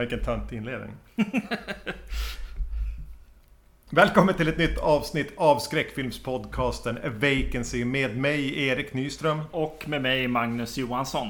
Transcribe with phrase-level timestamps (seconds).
[0.00, 0.90] Vilken töntig inledning.
[3.90, 9.42] Välkommen till ett nytt avsnitt av skräckfilmspodcasten A Vacancy med mig Erik Nyström.
[9.50, 11.28] Och med mig Magnus Johansson.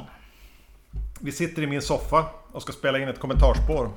[1.20, 3.90] Vi sitter i min soffa och ska spela in ett kommentarspår.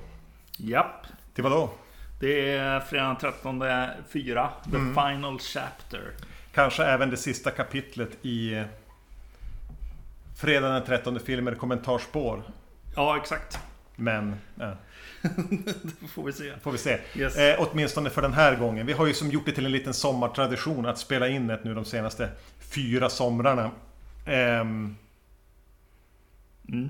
[0.57, 1.05] Japp.
[1.33, 1.69] Till vad då?
[2.19, 3.63] Det är fredag den 13
[4.09, 4.95] 4, The Mm.
[4.95, 6.11] Final Chapter.
[6.53, 8.63] Kanske även det sista kapitlet i eh,
[10.35, 12.43] Fredag den 13 filmer kommentarspår.
[12.95, 13.59] Ja, exakt.
[13.95, 14.71] Men, eh,
[16.01, 16.53] Det får vi se.
[16.61, 16.99] får vi se.
[17.15, 17.37] Yes.
[17.37, 18.85] Eh, åtminstone för den här gången.
[18.85, 21.73] Vi har ju som gjort det till en liten sommartradition att spela in ett nu
[21.75, 22.29] de senaste
[22.59, 23.71] fyra somrarna.
[24.25, 24.95] Ehm,
[26.69, 26.89] Mm.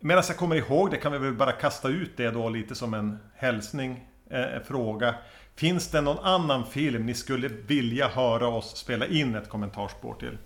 [0.00, 2.94] Medan jag kommer ihåg det kan vi väl bara kasta ut det då lite som
[2.94, 5.14] en hälsning, eh, fråga.
[5.54, 10.38] Finns det någon annan film ni skulle vilja höra oss spela in ett kommentarspår till?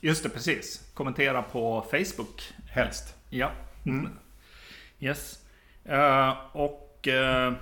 [0.00, 0.90] Just det, precis.
[0.94, 2.52] Kommentera på Facebook.
[2.70, 3.14] Helst.
[3.30, 3.50] Ja.
[3.86, 4.08] Mm.
[5.00, 5.38] Yes.
[5.90, 7.52] Uh, och uh,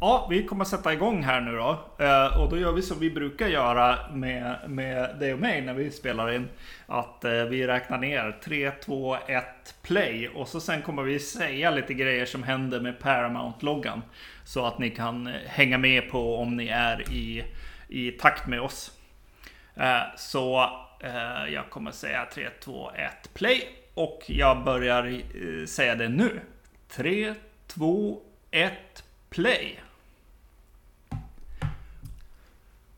[0.00, 1.84] ja, vi kommer sätta igång här nu då.
[2.00, 5.74] Uh, och då gör vi som vi brukar göra med, med dig och mig när
[5.74, 6.48] vi spelar in.
[6.86, 9.44] Att vi räknar ner 3, 2, 1,
[9.82, 10.28] play.
[10.28, 14.02] Och så sen kommer vi säga lite grejer som händer med Paramount-loggan.
[14.44, 17.44] Så att ni kan hänga med på om ni är i,
[17.88, 18.92] i takt med oss.
[20.16, 20.70] Så
[21.48, 23.68] jag kommer säga 3, 2, 1, play.
[23.94, 25.20] Och jag börjar
[25.66, 26.40] säga det nu.
[26.90, 27.34] 3,
[27.66, 28.72] 2, 1,
[29.30, 29.80] play.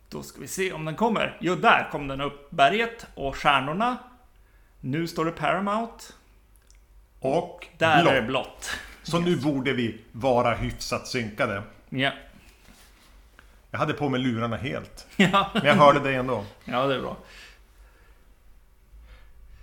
[0.09, 1.39] Då ska vi se om den kommer.
[1.41, 2.51] Jo, där kom den upp.
[2.51, 3.99] Berget och stjärnorna.
[4.81, 6.05] Nu står det Paramount.
[7.21, 8.13] Och Där blått.
[8.13, 8.71] är det blått.
[9.03, 11.63] Så nu borde vi vara hyfsat synkade.
[11.89, 12.13] Ja.
[13.71, 15.07] Jag hade på mig lurarna helt.
[15.17, 15.51] Ja.
[15.55, 16.45] Men jag hörde det ändå.
[16.65, 17.17] ja, det är bra.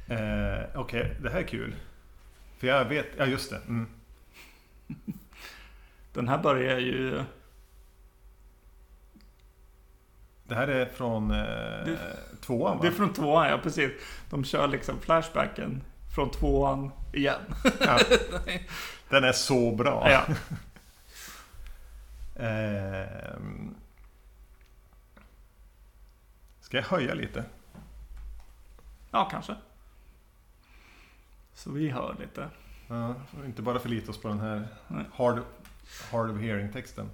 [0.08, 1.76] Eh, Okej, det här är kul.
[2.58, 3.58] För jag vet, ja just det.
[3.58, 3.88] Mm.
[6.14, 7.24] Den här börjar ju...
[10.44, 11.98] Det här är från eh,
[12.42, 12.82] tvåan va?
[12.82, 13.92] Det är från tvåan, ja precis.
[14.30, 15.84] De kör liksom flashbacken
[16.16, 17.42] från tvåan igen.
[17.80, 18.00] Ja.
[19.10, 20.12] Den är så bra.
[20.12, 20.26] Ja.
[22.40, 23.76] Ehm.
[26.62, 27.44] Ska jag höja lite?
[29.12, 29.56] Ja, kanske.
[31.54, 32.50] Så vi hör lite.
[32.90, 35.06] Ja, inte bara förlita oss på den här Nej.
[35.14, 35.42] hard,
[36.12, 37.10] hard of hearing-texten.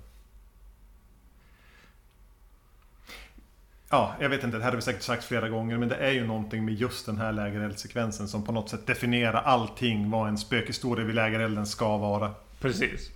[3.90, 6.12] Ja, jag vet inte, det här har vi säkert sagt flera gånger, men det är
[6.12, 10.38] ju någonting med just den här lägereldssekvensen som på något sätt definierar allting vad en
[10.38, 12.34] spökhistoria vid lägerelden ska vara.
[12.60, 13.12] Precis.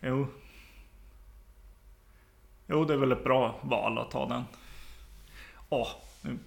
[0.00, 0.26] Jo.
[2.66, 4.44] Jo, det är väl ett bra val att ta den.
[5.68, 5.88] Åh,
[6.22, 6.38] nu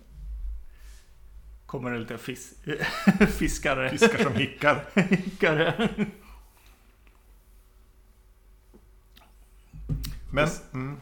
[1.73, 2.53] kommer det lite fis
[3.37, 3.89] fiskare.
[3.89, 4.85] Fiskar som hickar.
[4.93, 5.89] Fiskare.
[10.31, 10.47] Men...
[10.73, 10.97] Mm.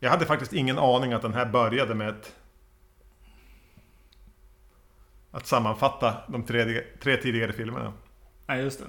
[0.00, 2.34] Jag hade faktiskt ingen aning att den här började med ett...
[5.30, 7.92] Att sammanfatta de tre, tre tidigare filmerna.
[8.46, 8.86] Nej, just det.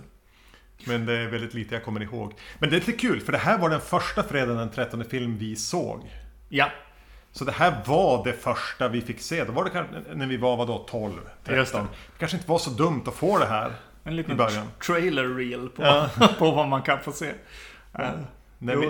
[0.86, 2.34] Men det är väldigt lite jag kommer ihåg.
[2.60, 5.38] Men det är lite kul, för det här var den första fredagen den 13 film
[5.38, 6.12] vi såg.
[6.50, 6.72] Ja,
[7.32, 9.44] Så det här var det första vi fick se.
[9.44, 11.56] Då var det kanske när vi var vadå 12, 13.
[11.56, 11.86] Just det.
[12.20, 13.74] Kanske inte var så dumt att få det här.
[14.04, 14.68] en I liten början.
[14.86, 16.10] trailer reel på, Ja.
[16.40, 17.34] på vad man kan få se.
[18.00, 18.10] Eh,
[18.58, 18.88] När jo, vi,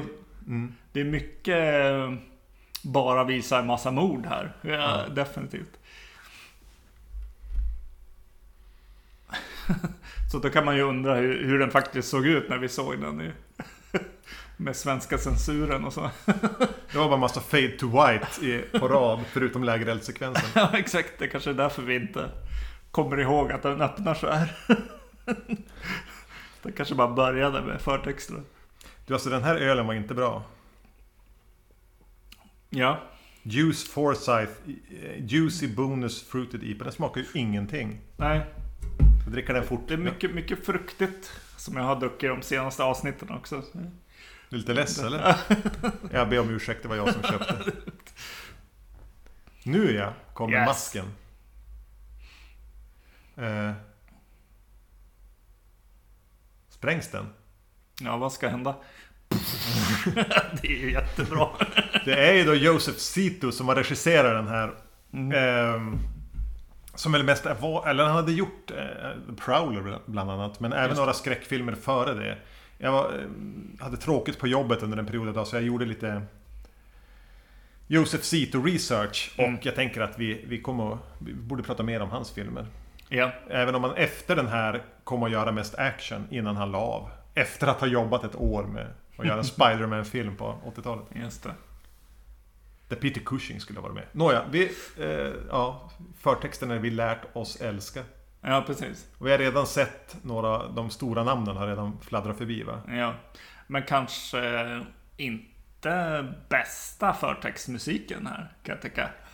[0.48, 0.76] mm.
[0.92, 2.14] Det är mycket eh,
[2.84, 4.54] bara visa en massa mord här.
[4.62, 5.04] Ja, Ja.
[5.14, 5.78] Definitivt.
[10.32, 13.02] Så då kan man ju undra hur, hur den faktiskt såg ut när vi såg
[13.02, 13.32] den i,
[14.58, 16.10] med svenska censuren och så.
[16.92, 20.50] Det var bara massa fade to white i, på rad, förutom lägereldssekvensen.
[20.56, 21.12] Ja, exakt.
[21.20, 22.30] Det kanske är därför vi inte
[22.92, 24.56] kommer ihåg att den öppnar så här.
[26.64, 28.42] Det kanske bara började med förtexter.
[29.06, 30.44] Du, alltså den här ölen var inte bra.
[32.70, 33.00] Ja,
[33.44, 34.52] Juice Forsyth
[35.04, 36.84] eh, Juicy Bonus Fruited IPA.
[36.84, 38.00] Den smakar ju ingenting.
[38.18, 38.46] nej.
[39.24, 39.82] Jag dricker den fort.
[39.88, 43.64] Det är mycket, mycket fruktigt som jag har druckit de senaste avsnitten också.
[44.50, 45.36] Du är lite less eller?
[46.12, 47.72] Jag ber om ursäkt, det var jag som köpte.
[49.64, 50.68] Nu ja, kommer Yes.
[50.68, 51.06] masken.
[53.38, 53.72] Eh,
[56.70, 57.30] sprängs den?
[58.02, 58.76] Ja, vad ska hända?
[60.62, 61.48] det är ju jättebra.
[62.06, 64.74] Det är ju då Joseph Sito som har regisserat den här.
[65.14, 65.32] Mm.
[65.32, 65.98] Ehm,
[66.96, 70.60] som väl mest var, eller han hade gjort eh, Prowler bland annat.
[70.60, 72.38] Men även några skräckfilmer före det.
[72.78, 76.22] Jag var, eh, hade tråkigt på jobbet under en period idag så jag gjorde lite
[77.88, 79.36] Joseph Sito research.
[79.38, 79.56] Mm.
[79.56, 82.66] Och jag tänker att vi, vi kommer att, vi borde prata mer om hans filmer.
[83.10, 86.78] Ja, Även om man efter den här kom att göra mest action innan han la
[86.78, 87.10] av.
[87.34, 88.88] Efter att ha jobbat ett år med
[89.18, 91.06] att göra en Spider-Man-film på 80-talet.
[91.16, 91.54] just det.
[92.88, 94.06] Där Peter Cushing skulle ha varit med.
[94.12, 98.04] Nåja, vi, eh, ja, förtexten är vi lärt oss älska.
[98.50, 99.08] Ja, precis.
[99.18, 102.82] Och vi har redan sett några, de stora namnen har redan fladdrat förbi va?
[102.88, 103.14] Ja.
[103.68, 104.42] Men kanske
[105.18, 109.10] inte bästa förtextmusiken här, kan jag tycka.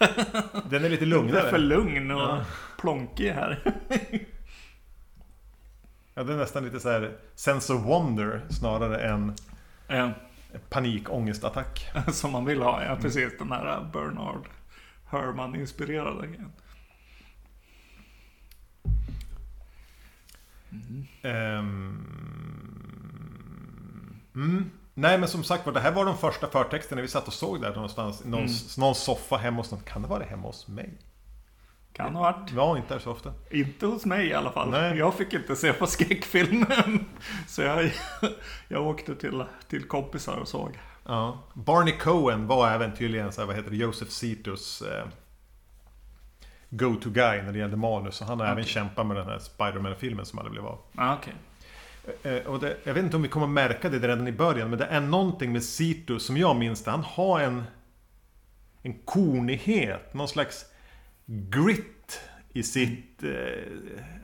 [0.70, 1.60] Den är lite Den är för lugnare.
[1.60, 2.46] lugn och Ja.
[2.82, 3.60] plonkig här.
[6.16, 9.36] Ja, det är nästan lite så här sense of wonder snarare än
[9.88, 10.12] Ja,
[10.70, 11.92] panikångestattack.
[12.12, 13.38] Som man vill ha, ja precis.
[13.40, 14.48] Den här Bernard
[15.10, 16.46] Herrmann-inspirerade
[21.22, 22.06] Ehm,
[24.36, 24.70] mm.
[24.94, 27.62] Nej men som sagt var, det här var de första förtexterna vi satt och såg
[27.62, 28.24] där någonstans.
[28.26, 28.54] Någon, Mm.
[28.78, 29.82] någon soffa hemma hos någon.
[29.84, 30.94] Kan det vara hemma hos mig?
[31.94, 32.52] Kan ha varit.
[32.52, 33.34] Var inte där så ofta.
[33.52, 34.70] Inte hos mig i alla fall.
[34.70, 34.98] Nej.
[34.98, 37.06] Jag fick inte se på skräckfilmen.
[37.48, 37.92] Så jag,
[38.68, 40.80] jag åkte till, till kompisar och såg.
[41.06, 41.44] Ja.
[41.54, 45.06] Barney Cohen var även tydligen så här, vad heter det, Joseph Cetus eh,
[46.78, 48.16] Go-to-guy när det gällde manus.
[48.16, 48.70] Så han har även Okej.
[48.74, 50.80] kämpat med den här Spider-Man-filmen som aldrig blev av.
[50.96, 51.34] Ah, Okej.
[52.24, 54.80] Eh, och det, jag vet inte om vi kommer märka det redan i början, men
[54.80, 56.92] det är någonting med Cetus som jag minns det.
[56.92, 57.64] Han har en,
[58.82, 60.66] en kornighet, någon slags
[61.26, 62.22] grit
[62.54, 63.24] i sitt...
[63.24, 63.30] Eh,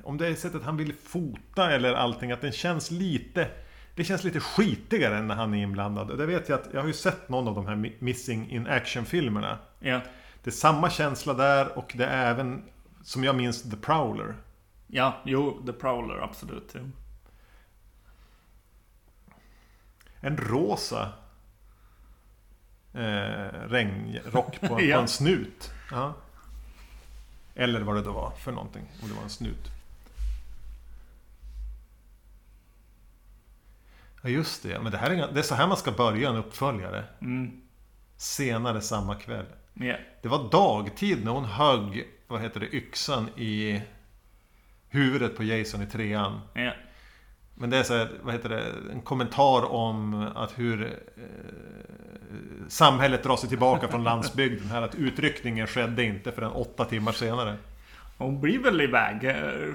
[0.03, 3.47] om det är sättet han vill fota eller allting, att den känns lite...
[3.95, 6.11] Det känns lite skitigare än när han är inblandad.
[6.11, 8.49] Och det vet jag att jag har ju sett någon av de här Mi- Missing
[8.51, 9.57] in Action-filmerna.
[9.79, 10.01] Ja.
[10.43, 12.63] Det är samma känsla där och det är även,
[13.03, 14.35] som jag minns, The Prowler.
[14.87, 16.75] ja, jo, The Prowler, absolut.
[20.21, 21.13] En rosa
[22.93, 24.99] eh, regnrock på, på Ja.
[25.01, 25.71] en snut.
[25.91, 26.13] Ja.
[27.55, 28.85] Eller vad det då var för någonting.
[29.03, 29.67] Om det var en snut.
[34.23, 36.35] Ja just det, men det här är, det är så här man ska börja en
[36.35, 37.05] uppföljare.
[37.21, 37.61] Mm.
[38.17, 39.45] Senare samma kväll.
[39.79, 39.95] Ja.
[40.21, 43.81] Det var dagtid när hon högg, vad heter det, yxan i
[44.89, 46.39] huvudet på Jason i trean.
[46.53, 46.71] Ja.
[47.55, 51.23] Men det är så här, vad heter det, en kommentar om att hur eh,
[52.67, 54.67] samhället drar sig tillbaka från landsbygden.
[54.67, 57.57] Här att utryckningen skedde inte förrän åtta timmar senare.
[58.17, 59.73] Hon blir väl iväg eh,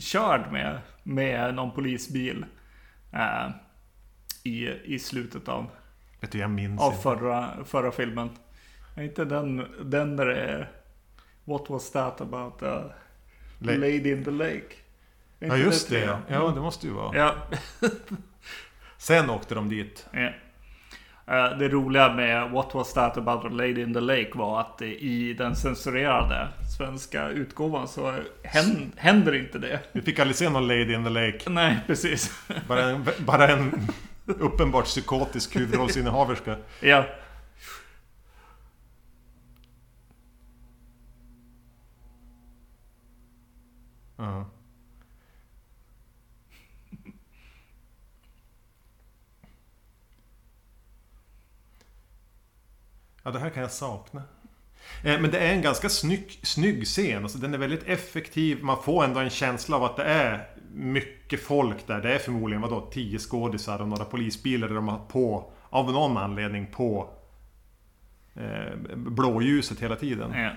[0.00, 2.44] körd med, med någon polisbil.
[3.12, 3.50] Eh,
[4.42, 5.70] i, I slutet av,
[6.20, 7.02] Vet du, jag minns av inte.
[7.02, 8.30] förra, förra filmen.
[8.94, 10.68] Är inte den, den där det är
[11.44, 12.68] What was that about uh,
[13.58, 14.62] Le- Lady in the Lake?
[15.38, 16.18] Ja just det, trean?
[16.28, 16.34] ja.
[16.34, 17.16] ja det måste ju vara.
[17.18, 17.34] Ja.
[18.98, 20.06] Sen åkte de dit.
[20.12, 20.20] Ja.
[21.26, 24.82] Eh, Det roliga med What was that about a lady in the lake var att
[24.82, 29.80] i den censurerade svenska utgåvan så hän- händer inte det.
[29.92, 31.50] Vi fick aldrig se någon Lady in the Lake.
[31.50, 32.32] Nej, precis.
[32.68, 33.88] Bara en, bara en
[34.26, 36.56] uppenbart psykotisk huvudrollsinnehaverska.
[36.80, 37.04] Ja.
[44.20, 44.46] Ja.
[53.22, 54.22] Ja, det här kan jag sakna.
[55.04, 57.22] Eh, Men det är en ganska snygg, snygg scen.
[57.22, 58.64] Alltså, den är väldigt effektiv.
[58.64, 62.00] Man får ändå en känsla av att det är mycket folk där.
[62.00, 66.16] Det är förmodligen vadå, tio skådisar och några polisbilar där de har på, av någon
[66.16, 67.10] anledning, på
[68.34, 70.32] eh, blåljuset hela tiden.
[70.32, 70.50] ja.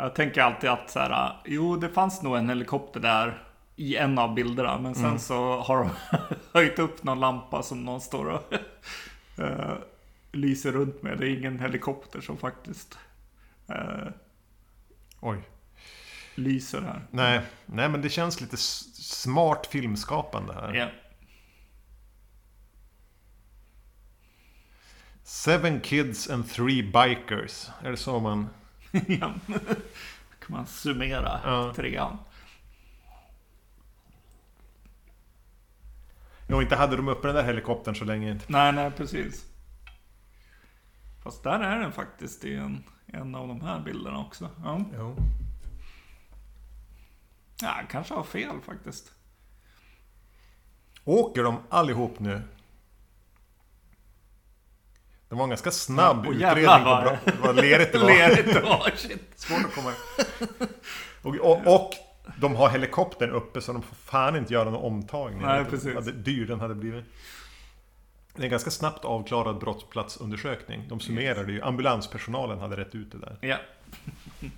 [0.00, 3.42] Jag tänker alltid att så här, jo det fanns nog en helikopter där
[3.76, 4.78] i en av bilderna.
[4.78, 5.90] Men sen så har de
[6.52, 8.52] höjt upp någon lampa som någon står och
[9.38, 9.74] eh,
[10.32, 11.18] lyser runt med.
[11.18, 12.98] Det är ingen helikopter som faktiskt
[13.68, 14.08] eh,
[15.20, 15.38] Oj.
[16.34, 17.02] lyser här.
[17.10, 20.74] Nej, nej men det känns lite smart filmskapande här.
[20.74, 20.88] Ja.
[25.22, 27.70] Seven kids and three bikers.
[27.82, 28.48] Är det så man...
[28.92, 29.34] Ja.
[30.38, 31.72] kan man summera Ja.
[31.76, 32.18] trean.
[36.48, 38.44] Jo, inte hade de uppe den där helikoptern så länge inte.
[38.48, 39.44] Nej, nej, precis.
[41.22, 44.50] Fast där är den faktiskt i en, en av de här bilderna också.
[44.64, 45.16] Ja, Jo.
[47.60, 49.12] ja kanske har fel faktiskt.
[51.04, 52.42] Åker de allihop nu?
[55.28, 58.06] Det var en ganska snabb Åh, utredning jävlar, på bra, vad lerigt det var.
[58.06, 59.22] Lerigt var, shit.
[59.36, 59.92] Svårt att komma
[61.22, 61.90] och, och, och
[62.36, 65.42] de har helikoptern uppe så de får fan inte göra någon omtagning.
[65.42, 65.94] Nej, precis.
[65.94, 67.04] Vad dyr den hade blivit.
[68.34, 70.88] Det är en ganska snabbt avklarad brottsplatsundersökning.
[70.88, 71.62] De summerade ju.
[71.62, 73.36] Ambulanspersonalen hade rätt ut det där.
[73.40, 73.56] Ja.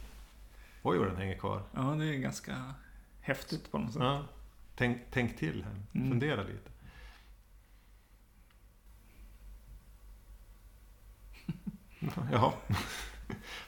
[0.82, 1.62] Oj vad den hänger kvar.
[1.74, 2.74] Ja, det är ganska
[3.20, 4.02] häftigt på något sätt.
[4.02, 4.22] Ja.
[4.76, 6.00] Tänk, tänk till här.
[6.00, 6.10] Mm.
[6.10, 6.69] Fundera lite.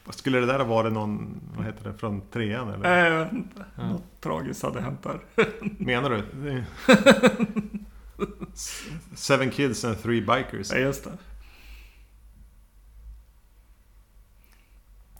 [0.05, 2.77] Vad Skulle det där ha varit någon, vad heter det, från trean eller?
[2.77, 3.65] Nej, jag vet inte.
[3.75, 3.87] Ja.
[3.87, 5.19] Något tragiskt hade hänt där.
[5.61, 6.63] Menar du?
[9.15, 10.71] Seven kids and three bikers.
[10.71, 11.17] Ja, just det.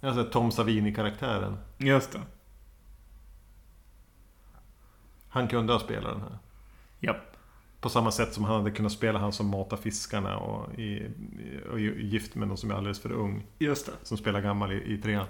[0.08, 1.58] Alltså Tom Savini-karaktären.
[1.78, 2.22] Just det.
[5.30, 6.38] Han kunde ha spelat den här.
[7.00, 7.33] Japp.
[7.84, 11.08] På samma sätt som han hade kunnat spela han som matar fiskarna och, i,
[11.72, 13.46] och är gift med någon som är alldeles för ung.
[13.60, 13.92] Just det.
[14.04, 15.26] Som spelar gammal i, i trean.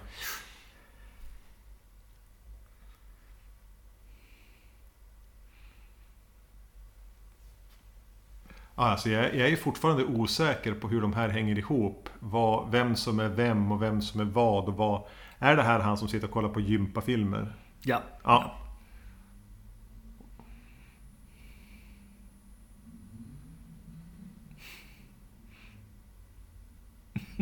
[8.76, 12.10] Alltså jag, jag är fortfarande osäker på hur de här hänger ihop.
[12.20, 15.04] Vad, vem som är vem och vem som är vad och vad.
[15.40, 17.56] Är det här han som sitter och kollar på gympafilmer?
[17.82, 18.02] Ja.
[18.24, 18.63] Ja.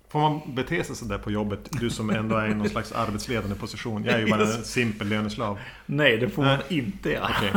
[0.08, 1.68] Får man bete sig sådär på jobbet?
[1.70, 4.04] Du som ändå är i någon slags arbetsledande position.
[4.04, 5.58] Jag är ju bara en simpel löneslav.
[5.86, 6.78] Nej, det får man Nej.
[6.78, 7.30] inte göra.
[7.36, 7.52] Okej.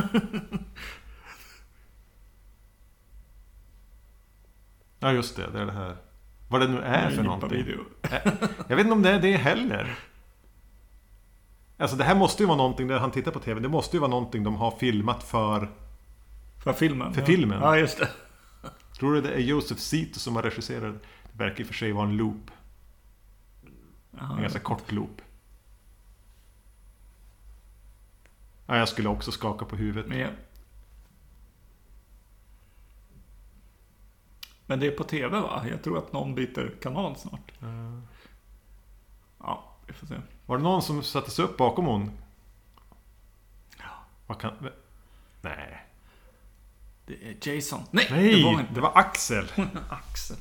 [4.99, 5.97] Ja just det, det är det här.
[6.49, 7.49] Vad det nu är för någonting.
[7.49, 7.79] Video.
[8.67, 9.95] Jag vet inte om det är det heller.
[11.77, 14.01] Alltså det här måste ju vara någonting, där han tittar på TV, det måste ju
[14.01, 15.69] vara någonting de har filmat för...
[16.63, 17.13] För filmen.
[17.13, 17.25] För ja.
[17.27, 17.61] filmen.
[17.61, 18.09] Ja, just det.
[18.99, 20.95] Tror du det är Josef Zito som har regisserat?
[21.31, 22.51] Det verkar i och för sig vara en loop.
[24.19, 25.21] En ganska kort loop.
[28.65, 30.07] Ja, jag skulle också skaka på huvudet.
[30.07, 30.27] Men, ja.
[34.65, 35.65] Men det är på TV va?
[35.69, 37.51] Jag tror att någon byter kanal snart.
[37.59, 38.01] Ja,
[39.87, 40.15] vi får se.
[40.45, 42.11] Var det någon som satte sig upp bakom hon?
[43.77, 43.85] Ja.
[44.27, 44.69] Vad kan...
[45.41, 45.83] Nej.
[47.05, 47.83] Det är Jason.
[47.91, 48.73] Nej, Nej, det var inte.
[48.73, 49.51] det var Axel.
[49.89, 50.37] Axel.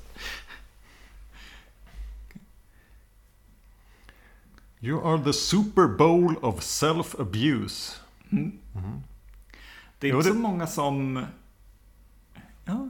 [4.81, 7.97] You are the Super Bowl of self-abuse.
[8.33, 8.59] Mm.
[9.99, 11.27] Det är Jo, inte det- så många som...
[12.65, 12.89] Ja,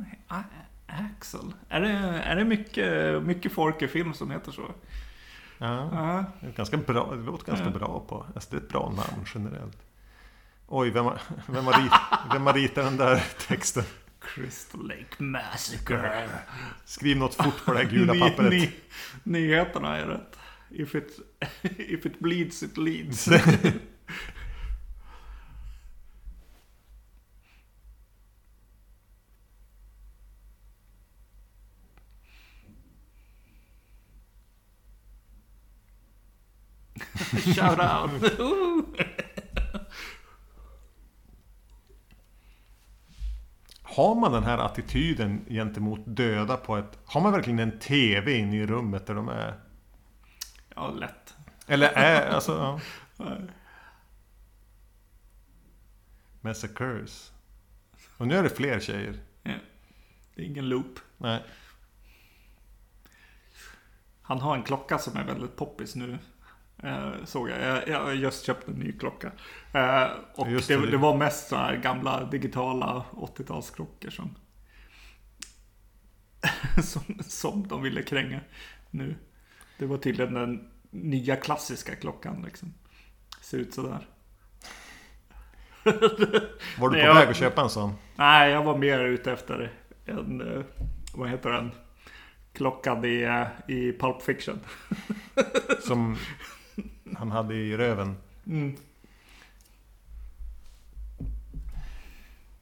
[0.86, 1.52] Axel.
[1.68, 1.88] Är det,
[2.22, 4.70] är det mycket, mycket folk i film som heter så?
[5.58, 6.24] Ja, Ja.
[6.40, 7.70] det, är ganska bra, det låter ganska Ja.
[7.70, 8.26] bra på.
[8.34, 9.78] Alltså, det är ett bra namn generellt.
[10.68, 11.92] Oj, vem har, vem har, rit,
[12.32, 13.84] vem har ritat den där texten?
[14.20, 16.28] Crystal Lake Massacre.
[16.84, 18.50] Skriv något fort på det här gula Ny- pappret.
[18.52, 18.70] ny-
[19.22, 20.36] nyheterna är rätt.
[20.70, 21.18] If it,
[21.78, 23.28] if it bleeds, it leads.
[37.54, 38.32] Shout out!
[43.82, 46.98] Har man den här attityden gentemot döda på ett...
[47.04, 49.60] Har man verkligen en TV inne i rummet där de är?
[50.76, 51.34] ja, lätt.
[51.66, 52.30] Eller är...
[52.30, 52.80] Alltså,
[53.16, 53.38] ja.
[56.40, 57.32] Massacres.
[58.16, 59.20] Och nu är det fler tjejer.
[59.42, 59.52] Ja.
[60.34, 60.98] Det är ingen loop.
[61.18, 61.42] Nej.
[64.22, 66.18] Han har en klocka som är väldigt poppis nu.
[66.82, 67.60] Eh, såg jag.
[67.62, 67.88] jag.
[67.88, 69.32] Jag har just köpt en ny klocka.
[69.72, 70.90] Eh, och det, det.
[70.90, 70.96] det.
[70.96, 74.34] var mest så här gamla digitala 80-talsklockor som,
[76.82, 78.40] som, som de ville kränga
[78.90, 79.16] nu.
[79.78, 82.74] Det var tydligen den nya klassiska klockan liksom.
[83.40, 84.06] Ser ut sådär.
[86.78, 87.94] Var du på jag- väg att köpa en sån?
[88.16, 89.72] Nej, jag var mer ute efter
[90.04, 90.64] en, eh,
[91.14, 91.70] vad heter den?
[92.52, 94.60] Klockan i, eh, i Pulp Fiction.
[95.80, 96.16] Som
[97.16, 98.16] han hade i röven.
[98.46, 98.76] Mm.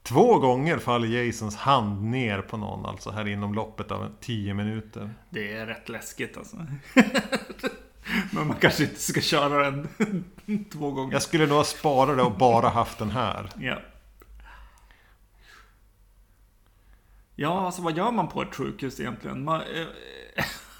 [0.03, 5.13] Två gånger faller Jasons hand ner på någon alltså här inom loppet av 10 minuter.
[5.29, 6.57] Det är rätt läskigt alltså.
[8.31, 9.87] Men man kanske inte ska köra den
[10.71, 11.13] två gånger.
[11.13, 13.49] Jag skulle nog ha sparat det och bara haft den här.
[13.59, 13.79] Ja.
[17.35, 19.43] Ja, alltså vad gör man på ett sjukhus egentligen?
[19.43, 19.87] Man, eh,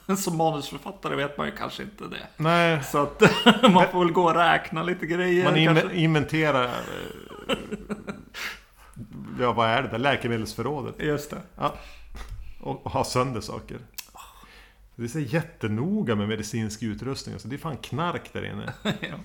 [0.17, 2.27] som manusförfattare vet man ju kanske inte det.
[2.37, 3.21] Nej, Så att
[3.71, 5.43] man får väl gå och räkna lite grejer.
[5.43, 6.63] man inve- inventerar...
[6.65, 7.55] eh,
[9.39, 9.97] Ja, vad är det där?
[9.97, 10.95] Läkemedelsförrådet.
[10.99, 11.41] Just det.
[11.57, 11.75] Ja.
[12.61, 13.77] Och, och ha sönder saker.
[14.95, 17.33] Det är så jättenoga med medicinsk utrustning.
[17.33, 18.73] Alltså, det är fan knark där inne.
[18.83, 19.15] ja.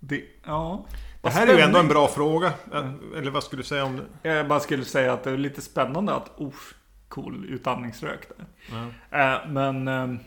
[0.00, 0.86] Det, ja.
[1.22, 2.52] Det här är ju ändå en bra fråga.
[3.16, 4.28] Eller vad skulle du säga om det?
[4.28, 6.74] Jag bara skulle säga att det är lite spännande att, usch,
[7.08, 8.46] cool utandningsrök där.
[9.10, 10.20] Eh, men eh,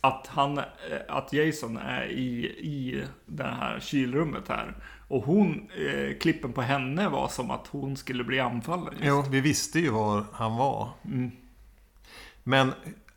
[0.00, 0.64] att han, eh,
[1.08, 4.74] att Jason är i, i det här kylrummet här.
[5.08, 8.94] Och hon, eh, klippen på henne var som att hon skulle bli anfallen.
[8.94, 9.04] just.
[9.04, 10.88] Jo, vi visste ju var han var.
[11.04, 11.30] Mm.
[12.44, 12.72] Men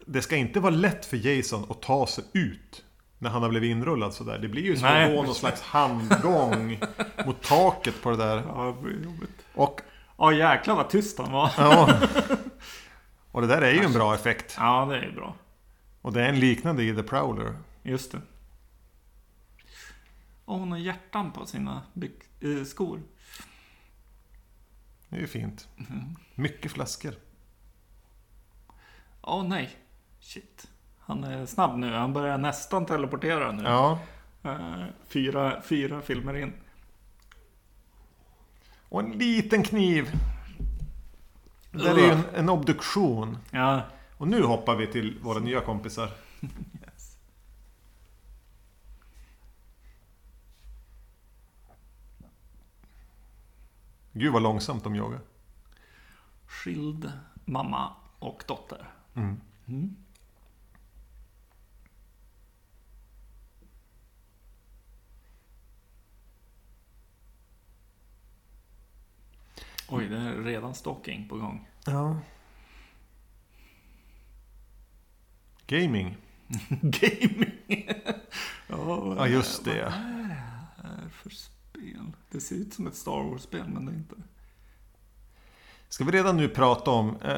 [0.06, 2.85] det ska inte vara lätt för Jason att ta sig ut.
[3.18, 4.40] När han har blivit inrullad sådär.
[4.40, 6.80] Det blir ju som att gå någon slags handgång
[7.26, 8.38] mot taket på det där.
[8.38, 9.30] Ja, det.
[9.54, 9.82] Och,
[10.18, 11.52] Ja, jäklar vad tyst han var.
[11.58, 12.00] ja.
[13.32, 14.56] Och det där är ju en bra effekt.
[14.58, 15.36] Ja, det är bra.
[16.02, 17.58] Och det är en liknande i The Prowler.
[17.84, 18.22] Just det.
[20.46, 21.82] Och hon har hjärtan på sina
[22.40, 23.02] eh, skor.
[25.10, 25.68] Det är ju fint.
[25.78, 26.16] Mm.
[26.36, 27.14] Mycket flaskor.
[29.22, 29.76] Åh nej.
[30.20, 30.68] Shit.
[31.06, 31.94] Han är snabb nu.
[31.94, 33.64] Han börjar nästan teleportera nu.
[33.64, 34.00] Ja.
[34.44, 36.54] Eh, fyra, fyra filmer in.
[38.90, 40.12] Och en liten kniv.
[41.72, 43.38] Det är ju en, en obduktion.
[43.52, 43.82] Ja.
[44.18, 46.10] Och nu hoppar vi till våra nya kompisar.
[46.86, 47.18] Yes.
[54.12, 55.20] Gud vad långsamt de jagar.
[56.48, 57.12] Skild
[57.46, 58.88] mamma och dotter.
[59.14, 59.42] Mm.
[59.66, 59.96] Mm.
[69.90, 71.68] Oj, det är redan stalking på gång.
[71.86, 72.20] Ja.
[75.68, 76.18] Gaming.
[76.82, 77.88] Gaming!
[78.68, 79.84] ja, Ja just det.
[79.84, 80.34] Vad är det
[80.84, 82.12] här för spel?
[82.32, 84.16] Det ser ut som ett Star Wars-spel, men det är inte.
[85.90, 87.38] Ska vi redan nu prata om eh,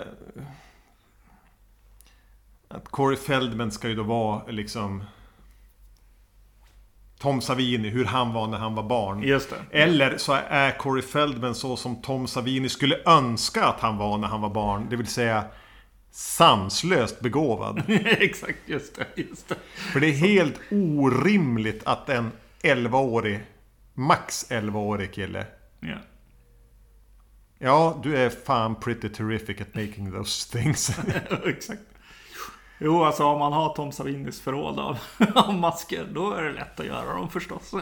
[2.67, 5.03] att Corey Feldman ska ju då vara liksom
[7.19, 9.41] Tom Savini, hur han var när han var barn.
[9.71, 14.27] Eller så är Corey Feldman så som Tom Savini skulle önska att han var när
[14.27, 14.87] han var barn.
[14.89, 15.43] Det vill säga
[16.11, 17.83] sanslöst begåvad.
[18.05, 19.21] Exakt, just det.
[19.21, 19.55] Just det.
[19.75, 23.39] För det är helt orimligt att en 11-årig,
[23.93, 25.45] max 11-årig kille
[25.79, 25.97] Ja.
[27.59, 30.99] Ja, du är fan pretty terrific at making those things.
[31.45, 31.81] Exakt.
[32.79, 34.99] Jo, alltså om man har Tom Savinis förråd av,
[35.35, 37.73] av masker, då är det lätt att göra dem förstås.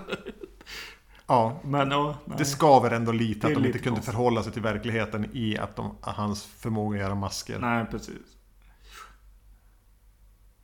[1.28, 4.06] ja, Men ja, det skaver ändå lite att de inte kunde konstigt.
[4.06, 7.60] förhålla sig till verkligheten i att de, hans förmåga att göra masker.
[7.60, 8.38] Nej, precis.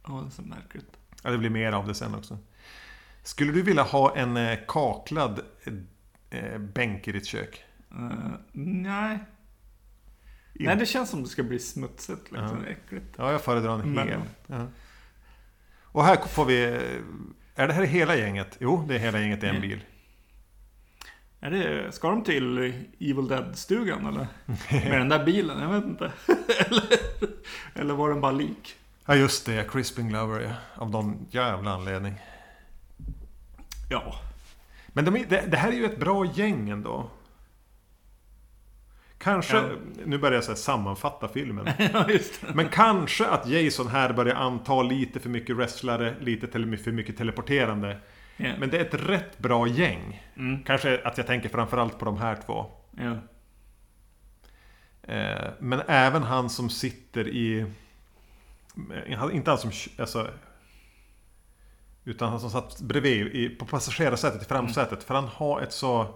[0.08, 0.98] Ja, det är så märkligt.
[1.24, 2.38] Ja, det blir mer av det sen också.
[3.24, 5.40] Skulle du vilja ha en eh, kaklad
[6.30, 7.64] eh, bänk i ditt kök?
[7.92, 8.12] Eh,
[8.52, 9.20] nej.
[10.54, 12.32] Nej, det känns som det ska bli smutsigt.
[12.32, 12.64] Liksom.
[12.66, 12.72] Ja.
[12.72, 13.06] Äckligt.
[13.18, 14.20] Ja, jag föredrar en hel.
[14.48, 14.68] Ja.
[15.84, 16.64] Och här får vi...
[16.64, 18.58] eh, Är det här hela gänget?
[18.60, 19.82] Jo, det är hela gänget i en bil.
[21.40, 22.58] Är det, ska de till
[23.00, 24.28] Evil Dead-stugan eller?
[24.90, 25.62] Med den där bilen?
[25.62, 26.12] Jag vet inte.
[26.68, 26.84] eller,
[27.76, 28.76] eller var den bara lik?
[29.06, 29.72] Ja, just det.
[29.72, 30.52] Crispin Glover, ja.
[30.82, 32.14] Av någon jävla anledning.
[33.90, 34.16] Ja.
[34.88, 37.10] Men de, det, det här är ju ett bra gäng ändå.
[39.24, 39.70] Kanske, Ja.
[40.06, 41.70] nu börjar jag så sammanfatta filmen.
[41.94, 42.06] ja.
[42.54, 47.98] Men kanske att Jason här börjar anta lite för mycket wrestlare, lite för mycket teleporterande.
[48.38, 48.52] Ja.
[48.60, 50.24] Men det är ett rätt bra gäng.
[50.38, 50.64] Mm.
[50.64, 52.66] Kanske att jag tänker framförallt på de här två.
[52.98, 53.16] Ja.
[55.14, 57.66] Eh, men även han som sitter i...
[58.96, 59.72] eh, Inte han som...
[59.98, 60.28] Alltså,
[62.04, 65.04] utan han som satt bredvid i, på passagerarsätet i framsätet.
[65.04, 66.16] För han har ett så...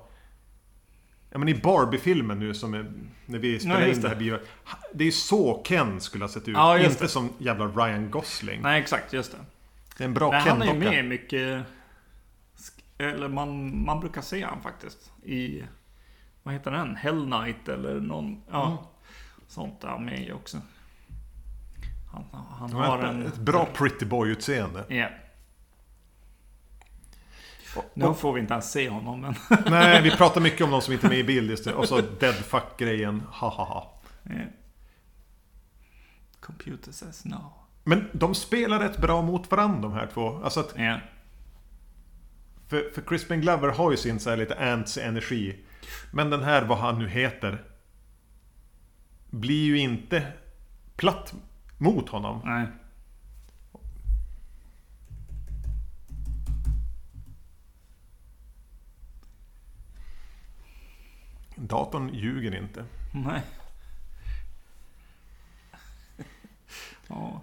[1.36, 2.92] Ja men i Barbie-filmen nu som är,
[3.26, 4.40] när vi spelar Ja, in det här bio.
[4.94, 6.54] Det är så Ken skulle ha sett ut.
[6.54, 7.08] Ja, Inte det.
[7.08, 8.62] som jävla Ryan Gosling.
[8.62, 9.14] Nej, exakt.
[9.14, 9.38] Just det.
[9.98, 10.92] Det är en bra Nej, han är ju Ken-docka.
[10.92, 11.66] med mycket...
[12.98, 15.12] Eller man, man brukar se han faktiskt.
[15.24, 15.64] I...
[16.44, 16.96] Vad heter den?
[16.96, 18.42] Hell Knight eller någon...
[18.52, 18.66] Ja.
[18.66, 18.78] Mm.
[19.48, 20.58] Sånt är han med också.
[22.12, 23.26] Han, han Han har en...
[23.26, 24.84] ett, bra pretty boy-utseende.
[24.88, 25.08] Ja.
[27.94, 29.36] Nu får vi inte ens se honom men...
[29.72, 31.74] Nej, vi pratar mycket om de som inte är med i bild just det.
[31.74, 33.24] Och så dead fuck-grejen.
[33.32, 34.02] Ha ha ha.
[34.24, 34.46] Ja.
[36.40, 37.54] Computer says no.
[37.84, 40.42] Men de spelar rätt bra mot varandra de här två.
[40.44, 41.00] Alltså att, Ja.
[42.68, 45.56] för, för Crispin Glover har ju sin så här lite ants-energi.
[46.12, 47.64] Men den här, vad han nu heter.
[49.30, 50.32] Blir ju inte
[50.96, 51.34] platt
[51.78, 52.42] mot honom.
[52.46, 52.68] Nej.
[61.56, 62.86] Datorn ljuger inte.
[63.12, 63.42] Nej.
[67.08, 67.42] ja.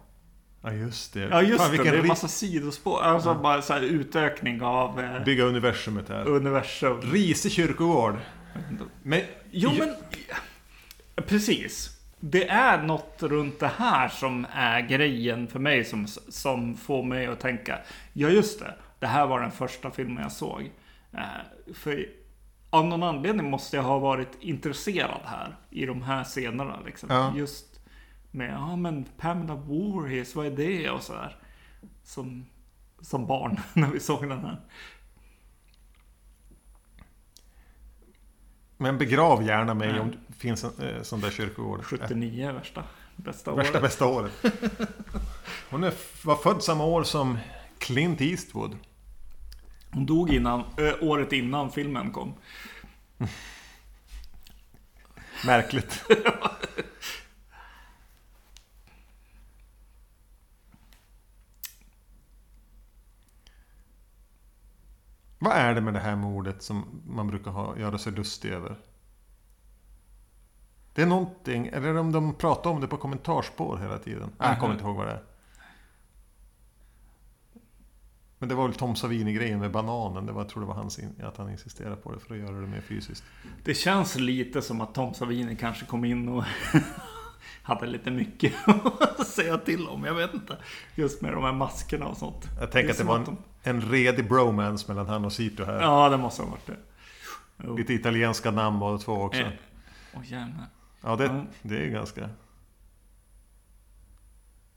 [0.62, 1.20] Ja just det.
[1.20, 3.02] Ja just Fan, det, det är en massa sidospår.
[3.02, 6.28] Alltså bara så här utökning av eh, Bygga universumet här.
[6.28, 7.00] universum.
[7.00, 8.16] Rise kyrkogård.
[9.02, 9.20] Men...
[9.50, 9.94] Jo men,
[11.26, 11.98] precis.
[12.20, 17.26] Det är något runt det här som är grejen för mig som, som får mig
[17.26, 17.78] att tänka.
[18.12, 20.70] Ja just det, det här var den första filmen jag såg.
[21.12, 22.06] Eh, för
[22.72, 26.80] av någon anledning måste jag ha varit intresserad här i de här scenerna.
[26.80, 27.08] Liksom.
[27.10, 27.36] Ja.
[27.36, 27.80] Just
[28.30, 30.90] med, ja men Pamela Voorhees, vad är det?
[30.90, 31.14] Och så.
[32.04, 32.46] Som,
[33.00, 34.60] som barn när vi såg den här.
[38.76, 41.84] Men begrav gärna mig om det finns en eh, sån där kyrkogård.
[41.84, 42.84] 79 är värsta,
[43.16, 43.82] bästa Värsta året.
[43.82, 44.32] bästa året.
[45.70, 45.92] Hon är,
[46.24, 47.38] var född samma år som
[47.78, 48.76] Clint Eastwood.
[49.92, 52.34] Hon dog innan, ö, året innan filmen kom.
[55.46, 56.04] Märkligt.
[65.38, 68.76] Vad är det med det här mordet som man brukar ha, göra sig lustig över?
[70.94, 74.30] Det är någonting, eller om de pratar om det på kommentarspår hela tiden.
[74.38, 75.22] Nej, jag kommer inte ihåg vad det är.
[78.42, 80.26] Men det var väl Tom Savini-grejen med bananen.
[80.26, 82.60] Det var, jag tror det var hans, att han insisterade på det för att göra
[82.60, 83.24] det mer fysiskt.
[83.64, 86.44] Det känns lite som att Tom Savini kanske kom in och
[87.62, 88.52] hade lite mycket
[89.18, 90.04] att säga till om.
[90.04, 90.56] Jag vet inte.
[90.94, 92.48] Just med de här maskerna och sånt.
[92.60, 95.80] Jag tänker att det var en, de- en redig bromance mellan han och Sito här.
[95.80, 96.76] Ja, det måste ha varit det.
[97.64, 97.76] Jo.
[97.76, 99.40] Lite italienska namn båda två också.
[99.40, 99.48] Eh,
[100.24, 100.66] jävlar.
[101.00, 102.28] Ja, det, det är ganska...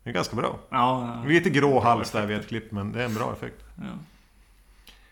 [0.06, 0.60] Det är ganska bra.
[0.70, 3.64] Ja, ja, Lite grå hals där vid ett klipp, men det är en bra effekt.
[3.76, 3.84] ja.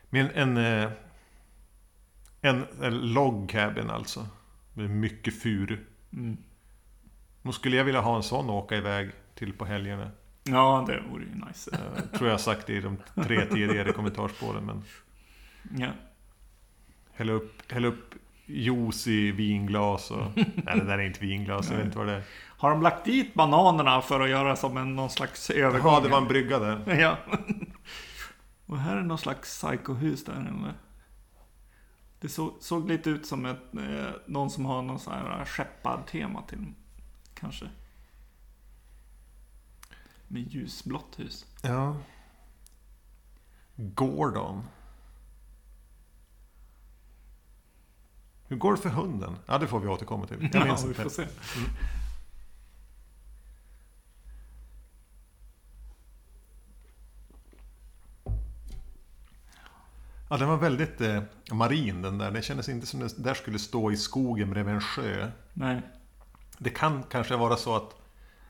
[0.10, 0.58] Men en...
[0.58, 0.90] eh,
[2.42, 4.28] En, en log cabin alltså.
[4.74, 5.78] Med mycket furu.
[6.14, 6.38] Mm.
[7.42, 10.12] Nu skulle jag vilja ha en sån och åka iväg till på helgerna.
[10.44, 11.72] ja, det vore ju nice.
[11.74, 14.66] Eh, tror jag sagt det i de tre tidigare kommentarspåren.
[14.66, 14.84] Men
[15.78, 15.90] Ja.
[17.14, 20.32] hälla upp, hälla upp juice i vinglas och...
[20.36, 20.46] nej,
[20.80, 21.70] det där är inte vinglas.
[21.70, 22.24] Jag vet inte vad det är.
[22.64, 25.92] Har de lagt dit bananerna för att göra som en någon slags övergång?
[25.92, 26.96] Jaha, det var en brygga där.
[27.00, 27.18] Ja.
[28.66, 30.74] Och här är någon slags psykohus där eller?
[32.20, 36.42] Det såg, såg lite ut som ett, eh, någon som har någon sån här skeppartema
[36.42, 36.74] till
[37.34, 37.70] kanske.
[40.28, 41.46] Med ljusblått hus.
[41.62, 41.98] Ja.
[43.76, 44.64] Gordon.
[48.48, 49.36] Hur går det för hunden?
[49.46, 50.50] Ja, det får vi återkomma till.
[50.54, 51.28] Jag minns ja, vi får se.
[60.34, 62.32] Ja, den var väldigt eh, marin den där.
[62.32, 65.32] Det kändes inte som den där skulle stå i skogen bredvid en sjö.
[65.54, 65.82] Nej.
[66.58, 67.96] Det kan kanske vara så att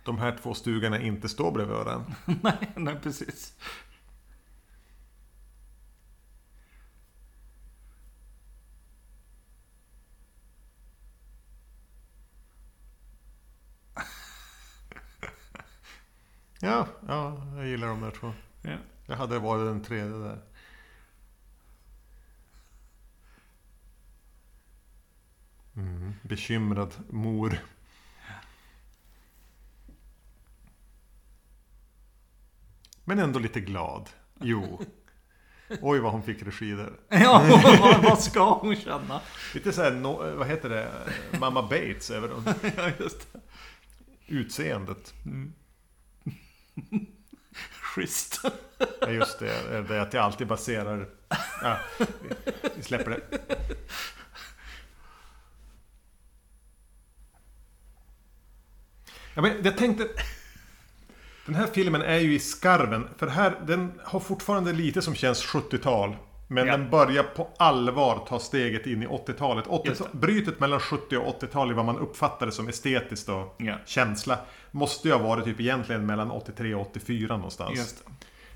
[0.06, 2.16] de här två stugorna inte står bredvid varandra.
[2.42, 3.54] nej, nej, precis.
[16.60, 18.34] Ja, ja, jag gillar de där två.
[18.62, 18.78] Ja.
[19.06, 20.53] Jag hade varit den tredje där.
[26.24, 27.58] Bekymrad mor.
[33.04, 34.10] Men ändå lite glad.
[34.40, 34.82] Jo.
[35.82, 36.94] Oj vad hon fick regi där.
[37.10, 39.22] Ja, vad, vad ska hon känna?
[39.54, 40.92] Lite såhär, no, vad heter det?
[41.40, 42.44] Mamma Bates över dem.
[42.78, 43.40] Ja, just det.
[44.28, 45.14] Utseendet.
[47.72, 48.42] Schysst.
[49.02, 51.10] Ja just det, det är att jag alltid baserar...
[51.62, 51.78] Ja,
[52.76, 53.40] vi släpper det.
[59.34, 60.08] Ja, men jag tänkte...
[61.46, 65.46] Den här filmen är ju i skarven, för här, den har fortfarande lite som känns
[65.46, 66.16] 70-tal.
[66.48, 66.78] Men Ja.
[66.78, 69.66] den börjar på allvar ta steget in i 80-talet.
[69.68, 70.18] 80 Just det.
[70.18, 73.76] brytet mellan 70 och 80-tal i vad man uppfattar det som estetiskt och Ja.
[73.86, 74.38] känsla.
[74.72, 78.04] Måste ju ha varit typ egentligen mellan 83 och 84 någonstans.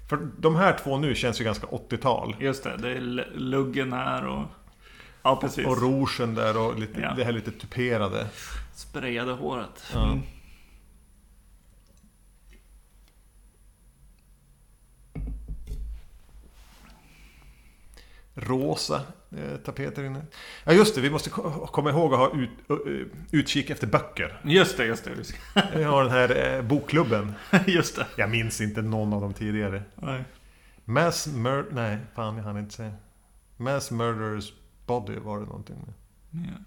[0.10, 2.36] För de här två nu känns ju ganska 80-tal.
[2.40, 3.00] Just det, det är
[3.36, 4.44] luggen här och...
[5.24, 5.66] Ja, precis.
[5.68, 7.14] Och rougen där och lite, Ja.
[7.18, 8.28] det här lite tuperade.
[8.76, 9.94] Sprayade håret.
[9.96, 10.20] Mm.
[18.38, 19.02] Rosa
[19.38, 20.22] eh, tapeter inne.
[20.64, 24.42] Ja just det, vi måste ko- komma ihåg att ha ut, uh, utkik efter böcker.
[24.44, 25.12] Just det, just det.
[25.76, 27.34] Vi har den här eh, bokklubben.
[27.68, 28.08] Just det.
[28.16, 29.84] Jag minns inte någon av de tidigare.
[29.96, 30.24] Nej.
[30.86, 31.72] Mass Murder...
[31.72, 32.92] Nej, fan jag hann inte säga.
[33.58, 34.54] Mass Murderers
[34.86, 35.94] Body var det någonting med.
[36.48, 36.64] Ja.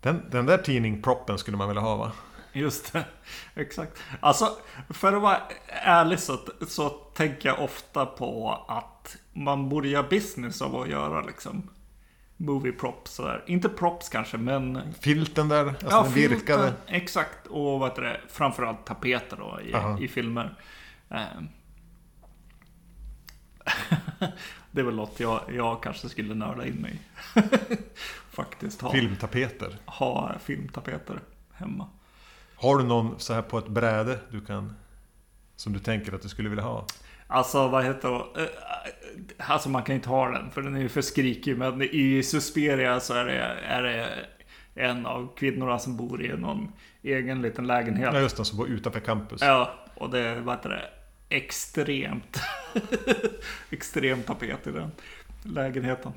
[0.00, 2.12] Den, den där tidningproppen skulle man vilja ha va?
[2.52, 3.04] Just det,
[3.54, 3.98] exakt.
[4.20, 4.56] Alltså,
[4.90, 5.38] för att vara
[5.68, 6.38] ärlig så,
[6.68, 11.70] så tänker jag ofta på att man borde göra business av att göra liksom
[12.36, 13.44] movie props sådär.
[13.46, 14.80] Inte props kanske, men...
[15.00, 16.72] Filten där, alltså den filten, virkade.
[16.86, 19.98] Exakt, och vad heter det, framförallt tapeter då i, Aha.
[20.00, 20.54] i filmer.
[21.08, 21.48] Ehm.
[24.70, 27.00] det är väl något jag, jag kanske skulle nörda in mig.
[28.30, 29.76] Faktiskt ha, Filmtapeter.
[29.86, 31.20] ha filmtapeter
[31.52, 31.88] hemma.
[32.54, 34.74] Har du någon så här på ett bräde du kan...
[35.56, 36.86] Som du tänker att du skulle vilja ha?
[37.30, 38.42] Alltså vad heter det?
[38.42, 38.48] Eh,
[39.50, 41.58] Alltså man kan inte ha den för den är ju för skrikig.
[41.58, 43.38] Men i Susperia så är det,
[43.68, 44.08] är det
[44.74, 48.10] en av kvinnorna som bor i någon egen liten lägenhet.
[48.14, 49.40] Ja just det, som bor utanför campus.
[49.42, 50.90] Ja, och det vad heter det?
[51.36, 52.40] Extremt.
[53.70, 54.90] extremt tapet i den
[55.42, 56.12] lägenheten.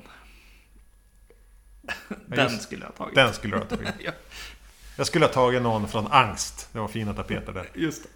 [2.26, 3.14] Den just- skulle jag ha tagit.
[3.14, 3.88] Den skulle du ha tagit.
[4.04, 4.12] Ja,
[4.96, 6.68] Jag skulle ha tagit någon från Angst.
[6.72, 7.68] Det var fina tapeter där.
[7.74, 8.08] just det.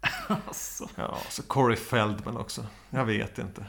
[0.46, 0.88] alltså.
[0.94, 2.66] Ja, så Corey Feldman också.
[2.90, 3.66] Jag vet inte.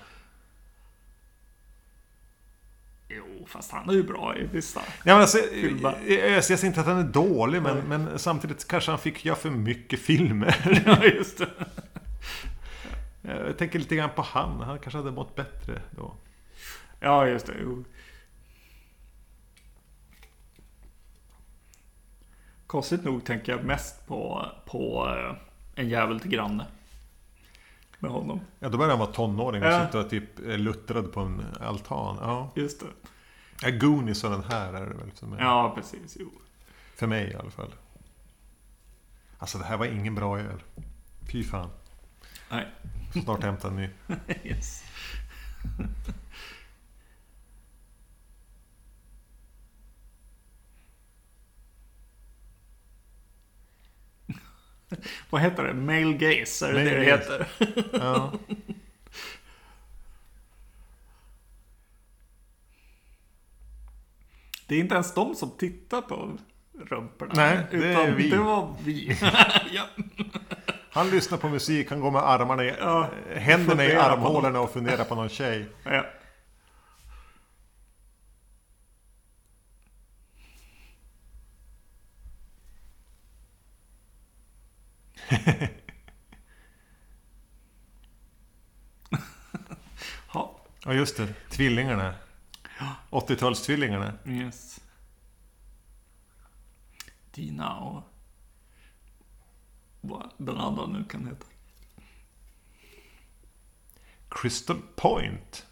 [3.09, 4.79] Jo, fast han är ju bra i vissa.
[4.79, 5.99] Ja, men alltså, Filmer.
[6.07, 9.35] jag, jag säger inte att han är dålig, men, men samtidigt kanske han fick göra
[9.35, 10.81] för mycket filmer.
[10.85, 11.49] Ja, just det.
[13.21, 14.59] Jag tänker lite grann på han.
[14.59, 16.13] Han kanske hade mått bättre då.
[16.99, 17.53] Ja, just det.
[17.61, 17.83] Jo.
[22.67, 25.48] Konstigt nog tänker jag mest på, på eh,
[25.79, 26.65] en jävel till granne.
[27.99, 28.39] Med honom.
[28.59, 29.85] Ja, då började han vara tonåring och Ja.
[29.85, 32.17] sitta och typ luttrad på en altan.
[32.21, 32.51] Ja.
[32.55, 32.85] Just det.
[33.61, 35.39] Ja, Goonies och den här är det väl som är.
[35.39, 36.17] Ja, precis.
[36.19, 36.31] Jo.
[36.95, 37.73] För mig i alla fall.
[39.37, 40.63] Alltså det här var ingen bra öl.
[41.31, 41.69] Fy fan.
[42.51, 42.67] Nej.
[43.23, 43.89] Snart hämta en ny.
[44.43, 44.83] Yes.
[55.30, 55.73] Vad heter det?
[55.73, 57.47] Male gaze, är det Male det det heter?
[57.93, 58.32] Ja.
[64.67, 66.38] Det är inte ens de som tittar på
[66.89, 67.34] rumporna.
[67.36, 68.30] Nej, det är utan vi.
[68.30, 69.17] det var vi.
[69.71, 69.84] ja.
[70.91, 75.04] Han lyssnar på musik, han går med armarna i, Ja, händerna i armhålorna och funderar
[75.04, 75.65] på någon tjej.
[75.84, 76.06] ja.
[90.33, 92.13] Ja, Ja just det, tvillingarna.
[93.09, 94.13] 80-talstvillingarna.
[94.25, 94.79] yes.
[97.31, 98.03] Dina och
[100.01, 101.45] vad den andra nu kan heta.
[104.29, 105.65] Crystal Point.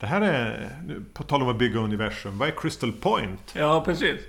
[0.00, 3.54] Det här är, nu, på tal om att bygga universum, vad är Crystal Point?
[3.56, 4.20] Ja, precis.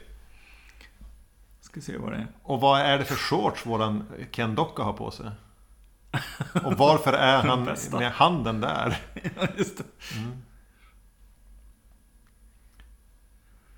[1.70, 2.28] Ska se vad det är.
[2.44, 5.32] Och vad är det för shorts våran Ken Docka har på sig?
[6.64, 9.02] Och varför är han med handen där?
[9.36, 9.84] Ja, just det.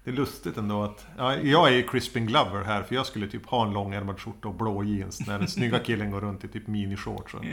[0.04, 1.08] Det är lustigt ändå att...
[1.18, 4.48] Ja, jag är ju Crispin Glover här för jag skulle typ ha en långärmad skjorta
[4.48, 7.44] och blå jeans när den snygga killen går runt i typ minishorts och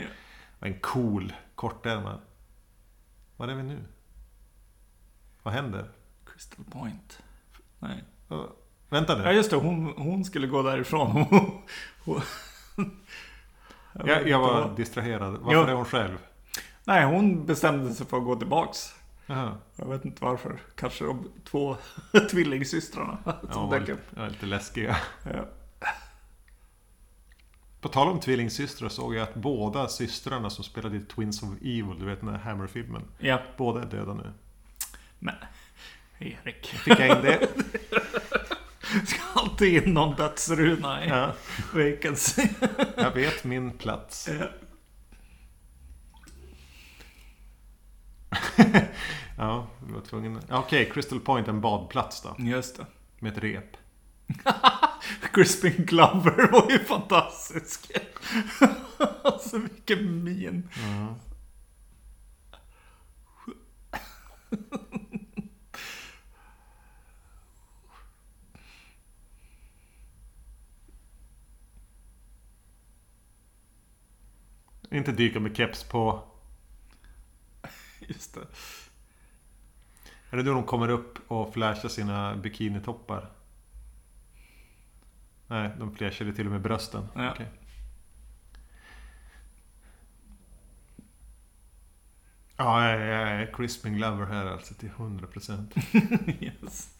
[0.59, 2.21] och en cool kortärmad.
[3.37, 3.83] Vad är vi nu?
[5.43, 5.91] Vad händer?
[6.25, 7.23] Crystal Point.
[7.79, 8.03] Nej.
[8.89, 9.31] Vänta Ja nu.
[9.31, 11.11] just det, hon, hon skulle gå därifrån.
[11.11, 11.61] Hon,
[12.75, 12.91] hon,
[14.05, 15.33] Jag, jag var distraherad.
[15.37, 15.67] Varför Ja.
[15.69, 16.17] är hon själv?
[16.83, 18.95] Nej, hon bestämde sig för att gå tillbaks.
[19.25, 19.57] Jaha.
[19.75, 20.59] Jag vet inte varför.
[20.75, 21.75] Kanske de två
[22.31, 24.01] tvillingsystrarna Ja, som var dök upp.
[24.15, 24.97] ja, lite läskiga.
[25.23, 25.45] Ja.
[27.81, 31.95] På tal om tvillingsystrar såg jag att båda systrarna som spelade i Twins of Evil,
[31.99, 33.01] du vet den här Hammer-filmen.
[33.19, 34.31] ja, Båda är döda nu.
[35.19, 35.35] men
[36.19, 36.65] Erik.
[36.65, 37.47] Fick jag in det?
[39.05, 41.33] Ska alltid in någon dödsruna i Ja,
[41.73, 42.47] vacancy.
[42.97, 44.29] jag vet min plats.
[44.39, 44.47] Ja.
[49.37, 50.39] Ja, vi var tvungen.
[50.49, 52.35] Okej, Crystal Point, en badplats då.
[52.39, 52.85] Just det.
[53.19, 53.77] Med ett rep.
[55.33, 57.91] Crispin Glover var ju fantastisk.
[59.23, 60.69] alltså vilken min.
[74.91, 76.23] Inte dyka med keps på.
[77.99, 78.47] Just det.
[80.29, 83.29] Är det då de kommer upp och flashar sina bikinitoppar?
[85.47, 87.07] Nej, de flashade till och med brösten.
[87.15, 87.31] Ja.
[87.31, 87.47] Okej.
[92.57, 96.43] Ja, jag är Crispin Glover här alltså till 100%.
[96.43, 96.97] yes.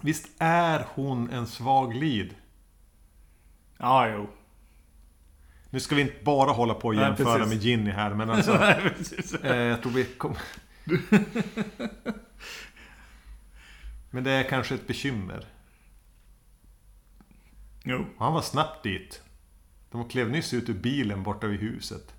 [0.00, 2.28] Visst är hon en svag lead?
[3.78, 4.30] Ja, jo.
[5.70, 7.54] Nu ska vi inte bara hålla på och Nej, jämföra precis.
[7.54, 8.52] med Ginny här, men alltså...
[8.60, 8.94] Nej,
[9.42, 10.34] eh, jag tror vi kom...
[14.10, 15.46] men det är kanske ett bekymmer.
[17.84, 18.06] Jo.
[18.18, 19.22] Han var snabbt dit.
[19.90, 22.14] De klev nyss ut ur bilen borta vid huset.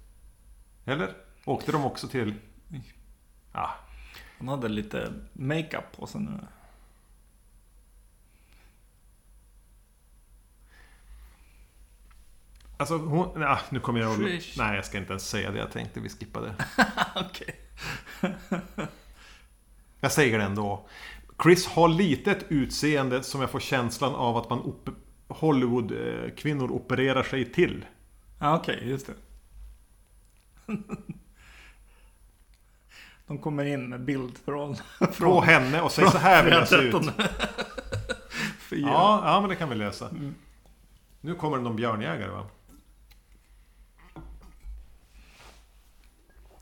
[0.86, 1.13] Eller?
[1.46, 2.34] Åkte de också till...
[3.54, 3.76] Ja,
[4.38, 6.39] Han hade lite makeup på sig nu.
[12.80, 13.42] Alltså hon...
[13.42, 14.15] Ja, nu kommer jag.
[14.15, 14.56] Trish.
[14.58, 16.00] Nej, jag ska inte ens säga det jag tänkte.
[16.00, 16.54] Vi skippar det.
[17.15, 17.56] Okej.
[20.02, 20.88] Jag säger det ändå.
[21.44, 24.89] Chris har lite ett utseende som jag får känslan av att man op-
[25.28, 27.86] Hollywood-kvinnor opererar sig till.
[28.39, 29.13] Ja, okej, just det.
[33.28, 34.76] De kommer in med bild från...
[35.20, 36.96] På henne och säger så här vill jag se ut.
[38.72, 40.10] Ja, ja, men det kan vi lösa.
[41.22, 42.46] Nu kommer det någon björnjägare va?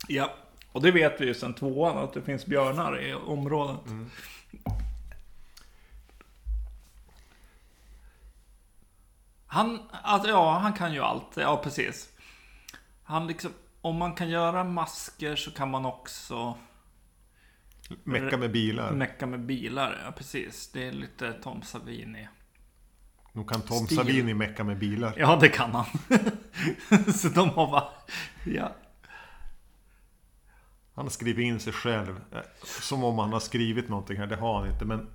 [0.08, 0.34] Ja.
[0.72, 3.80] Och det vet vi ju sedan tvåan att det finns björnar i området.
[9.46, 11.36] Han, alltså, ja, han kan ju allt.
[11.36, 12.08] Ja, precis.
[13.02, 16.58] Han liksom, om man kan göra masker så kan man också
[18.04, 18.92] Mecka med bilar.
[18.92, 20.00] mecka med bilar.
[20.04, 20.70] Ja, precis.
[20.72, 22.28] Det är lite Tom Savini.
[23.32, 23.96] Nu kan Tom Stil.
[23.96, 25.14] Savini mecka med bilar.
[25.16, 25.84] Ja, det kan han.
[27.14, 27.88] så de har bara...
[28.44, 28.72] Ja.
[30.98, 32.20] Han har skrivit in sig själv.
[32.32, 34.26] eh, Som om han har skrivit någonting här.
[34.26, 34.84] Det har han inte.
[34.84, 35.08] Men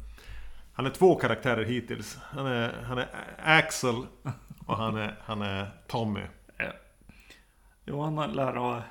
[0.73, 2.17] han är två karaktärer hittills.
[2.21, 3.07] Han är, han är
[3.43, 3.95] Axel
[4.65, 6.21] och han är, han är Tommy.
[6.57, 6.71] ja.
[7.85, 8.81] Jo, han har lär ha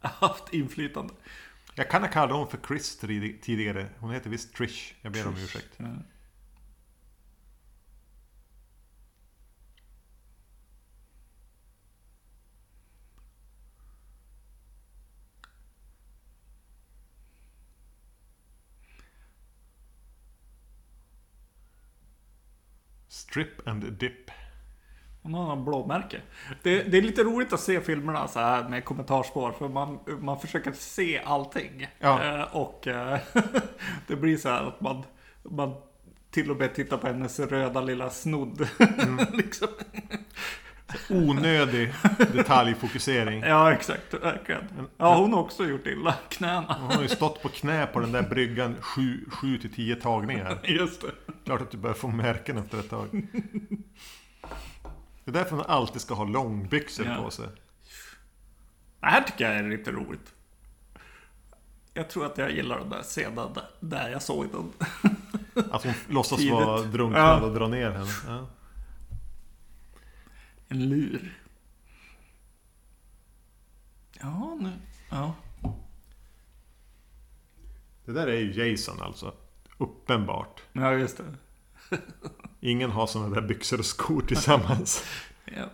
[0.00, 1.14] haft inflytande.
[1.74, 3.86] Jag kan ha kallat honom för Chris tid- tidigare.
[3.98, 4.94] Hon heter visst Trish.
[5.02, 5.68] Jag ber om ursäkt.
[5.76, 5.84] Ja.
[23.16, 24.30] Strip and dip.
[25.22, 26.20] Hon har någon blåmärke.
[26.62, 29.52] Det, det är lite roligt att se filmerna så här med kommentarspår.
[29.52, 31.86] För man, man försöker se allting.
[31.98, 32.24] Ja.
[32.24, 33.18] Eh, och eh,
[34.06, 35.02] det blir så här att man,
[35.42, 35.74] man
[36.30, 38.68] till och med tittar på hennes röda lilla snodd.
[39.32, 39.68] liksom.
[41.10, 41.92] Onödig
[42.32, 43.40] detaljfokusering.
[43.40, 44.14] Ja, exakt.
[44.14, 44.62] Verkligen.
[44.96, 46.76] Ja, hon har också gjort illa knäna.
[46.80, 50.58] Hon har ju stått på knä på den där bryggan 7 till 10 tagningar.
[50.64, 51.10] Just det.
[51.44, 53.08] Klart att du börjar få märken efter ett tag.
[55.24, 57.22] Det är därför man alltid ska ha långbyxor Ja.
[57.22, 57.46] på sig.
[59.00, 60.32] Det här tycker jag är lite roligt.
[61.94, 63.48] Jag tror att jag gillar den där scenen
[63.80, 64.72] där, jag såg den.
[65.70, 68.10] Att hon låtsas vara drunknad och dra ner henne.
[68.26, 68.46] Ja.
[70.68, 71.40] En lur.
[74.20, 74.72] Ja, nu.
[75.10, 75.34] Ja.
[78.04, 79.34] Det där är ju Jason alltså.
[79.78, 80.62] Uppenbart.
[80.72, 81.34] Ja, just det.
[82.60, 85.04] Ingen har sådana där byxor och skor tillsammans.
[85.56, 85.64] Ja.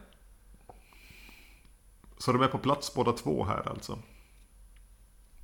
[2.18, 3.98] Så de är på plats båda två här alltså.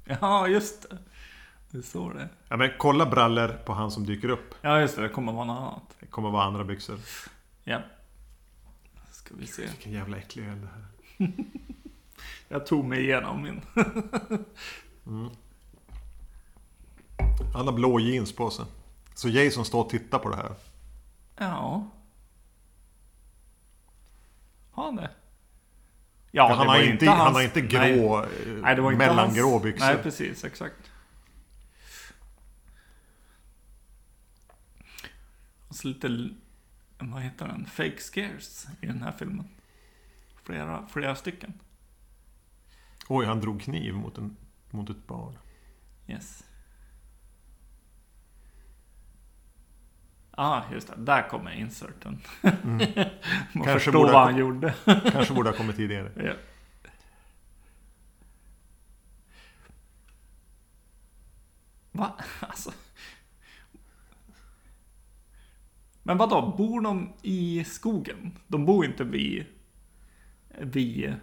[0.04, 0.98] Ja, just det.
[1.70, 2.28] Det står det.
[2.48, 4.54] Ja men kolla brallor på han som dyker upp.
[4.60, 5.02] Ja, just det.
[5.02, 5.96] Det kommer vara något annat.
[6.00, 6.98] Det kommer vara andra byxor.
[7.64, 7.80] Ja.
[9.28, 9.62] Ska vi se.
[9.62, 10.84] Vilken jävla äcklig öl det här.
[12.48, 13.60] Jag tog mig igenom min.
[17.54, 18.64] Han har blå jeans på sig.
[19.14, 20.52] Så Jason står och tittar på det här.
[21.36, 21.90] Ja.
[24.70, 25.10] Har han det?
[26.30, 27.98] Ja, han, det har inte, hans- han har inte Nej.
[27.98, 28.26] grå,
[28.62, 29.62] Nej, var inte mellangrå hans...
[29.62, 29.86] byxor.
[29.86, 30.44] Nej, precis.
[30.44, 30.90] Exakt.
[35.68, 36.28] Och så lite...
[36.98, 37.66] Vad heter den?
[37.66, 39.48] Fake scares i den här filmen.
[40.44, 41.52] Flera, flera stycken.
[43.08, 44.36] Oj, han drog kniv mot, en,
[44.70, 45.38] mot ett barn.
[46.06, 46.44] Yes.
[50.30, 50.94] Ah, just det.
[50.96, 52.20] Där kommer inserten.
[52.42, 52.78] Man
[53.52, 54.74] Kanske förstår vad ha- han gjorde.
[55.12, 56.12] Kanske borde ha kommit tidigare.
[56.16, 56.34] ja.
[61.92, 62.12] Va?
[62.40, 62.72] Alltså.
[66.08, 66.54] Men vad då?
[66.58, 68.38] Bor de i skogen?
[68.46, 69.44] De bor inte vid,
[70.60, 71.14] vid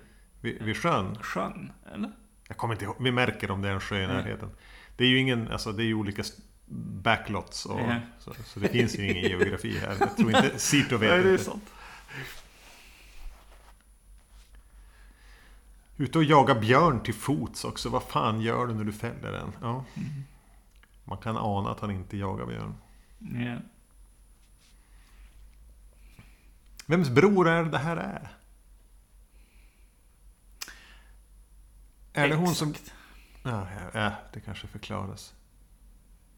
[0.41, 1.15] Vid, vid sjön.
[1.21, 2.11] sjön, eller?
[2.47, 2.95] Jag kommer inte ihåg.
[2.99, 4.49] Vi märker om det är en sjö i närheten.
[4.97, 6.23] Det är ju ingen, alltså det är ju olika
[7.01, 7.99] backlots och Ja.
[8.19, 9.95] så, så det finns ju ingen geografi här.
[9.99, 11.63] Jag tror inte Sito vet Nej, det är sant.
[15.97, 17.89] Ute och jaga björn till fots också.
[17.89, 19.51] Vad fan gör du när du fäller den?
[19.61, 19.86] Ja.
[21.03, 22.73] Man kan ana att han inte jagar björn.
[23.19, 23.57] Ja.
[26.86, 28.29] Vems bror är det här är?
[32.13, 32.73] Är det hon som...
[33.43, 35.33] Ja, ja, det kanske förklaras.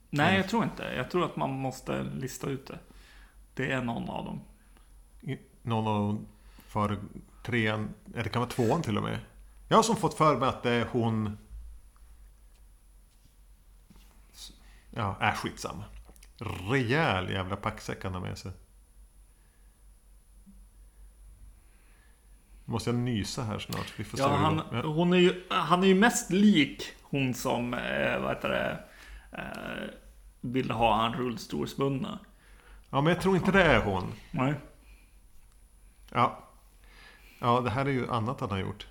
[0.10, 0.84] Nej, jag tror inte.
[0.84, 2.80] Jag tror att man måste lista ut det.
[3.54, 4.42] Det är någon av dem.
[5.62, 6.28] Någon av de
[6.68, 7.00] för
[7.44, 9.20] trean, det kan vara tvåan till och med.
[9.68, 11.38] Jag har som fått för mig att det är hon...
[14.90, 15.84] Ja, är skitsamma.
[16.72, 18.52] Rejäl jävla packsäck han har med sig.
[22.70, 23.94] Måste jag nysa här snart?
[23.96, 24.84] Vi får se Ja, det han, går.
[24.84, 28.80] Hon är ju, han är ju mest lik hon som, eh, vad heter det,
[29.32, 29.90] eh,
[30.42, 32.20] vill ha han rullstolsbundna.
[32.90, 34.14] ja, men jag tror inte det är hon.
[34.32, 34.54] Nej.
[36.12, 36.44] Ja.
[37.40, 38.88] Ja, det här är ju annat han har gjort.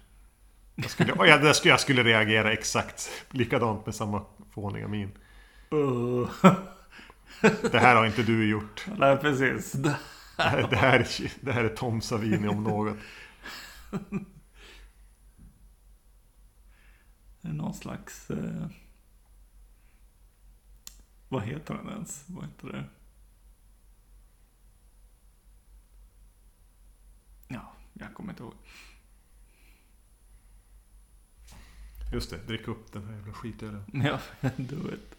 [0.74, 4.22] Jag skulle, oh, ja, det skulle, jag skulle reagera exakt likadant med samma
[4.54, 5.12] fåniga min.
[5.72, 6.28] Uh.
[7.70, 8.86] Det här har inte du gjort.
[8.98, 9.72] Nej, precis.
[9.72, 9.96] Det
[10.38, 12.96] här, det här, är, det här är Tom Savini om något.
[17.40, 18.30] Det är någon slags...
[18.30, 18.66] Eh,
[21.28, 22.24] vad heter den ens?
[22.28, 22.84] Vad heter det?
[27.48, 28.54] Ja, jag kommer inte ihåg.
[32.12, 33.84] Just det, drick upp den här jävla skitölen.
[33.92, 34.20] Ja,
[34.56, 35.16] do it.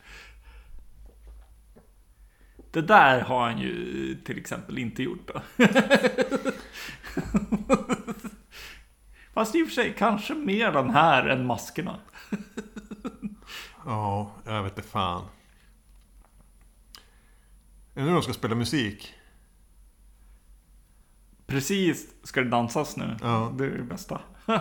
[2.71, 5.41] Det där har han ju till exempel inte gjort då.
[9.37, 11.99] Fast i och för sig, kanske mer den här än maskerna.
[13.85, 15.25] Ja, jag vet inte fan.
[17.93, 19.13] Är det nu de ska spela musik?
[21.45, 23.17] Precis, ska det dansas nu?
[23.21, 23.53] Ja.
[23.57, 24.21] Det är det bästa.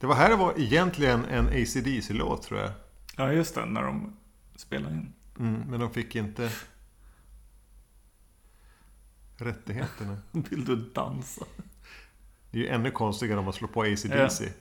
[0.00, 2.70] Det var här det var egentligen en AC/DC-låt tror jag.
[3.16, 4.16] Ja, just det, när de
[4.56, 5.12] spelar in.
[5.38, 6.50] Mm, men de fick inte
[9.36, 10.16] rättigheterna.
[10.32, 11.44] Vill du dansa?
[12.50, 14.52] Det är ju ännu konstigare om man slår på AC/DC.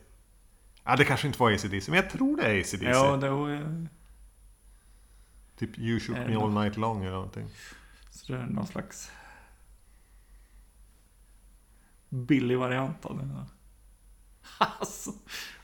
[0.83, 0.95] Ja.
[0.95, 2.85] det kanske inte var AC/DC, men jag tror det är AC/DC.
[2.85, 3.87] Ja, det var.
[5.57, 7.49] Typ You shoot Är me all night long eller någonting.
[8.11, 9.11] Så det är någon slags...
[12.09, 13.45] Billig variant av det.
[14.79, 15.11] Alltså.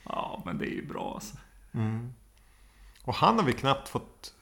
[0.03, 1.38] Ja, men det är ju bra alltså.
[1.73, 2.13] Mm.
[3.03, 4.36] Och han har vi knappt fått...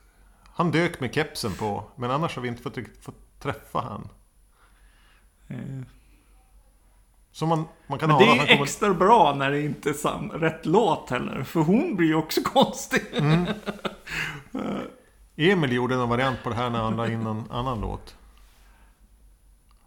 [0.44, 4.10] Han dök med kepsen på, men annars har vi inte fått, fått träffa han.
[5.48, 5.82] Eh,
[7.34, 8.64] Så man, man kan Men det är kommer...
[8.64, 11.44] extra bra när det inte är sam, rätt låt heller.
[11.44, 13.02] För hon blir ju också konstig.
[13.14, 13.46] Mm.
[15.36, 18.16] Emil gjorde en variant på det här när han la in en annan låt.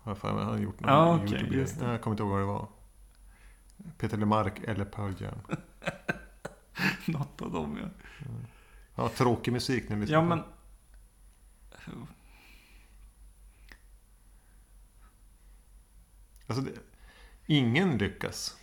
[0.03, 1.61] Han har gjort någon YouTube-grej.
[1.61, 1.91] just det.
[1.91, 2.69] Jag kommer inte ihåg vad det var.
[3.99, 5.39] Peter LeMarc eller Pearl Jam.
[7.05, 7.89] Något av dem ja.
[8.95, 10.43] Ja, tråkig musik nu Ja men...
[16.47, 16.73] Alltså, det,
[17.47, 18.57] ingen lyckas.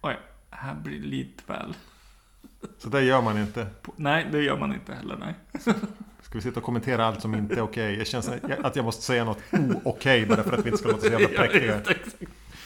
[0.00, 0.16] Oj,
[0.50, 1.74] här blir det lite väl...
[2.78, 3.66] Så där gör man inte.
[3.96, 5.34] Nej, det gör man inte heller, nej.
[6.22, 7.98] Ska vi sitta och kommentera allt som inte är okej?
[7.98, 11.00] Jag känner att jag måste säga något o-okej bara för att vi inte ska låta
[11.00, 11.80] så jävla präktiga.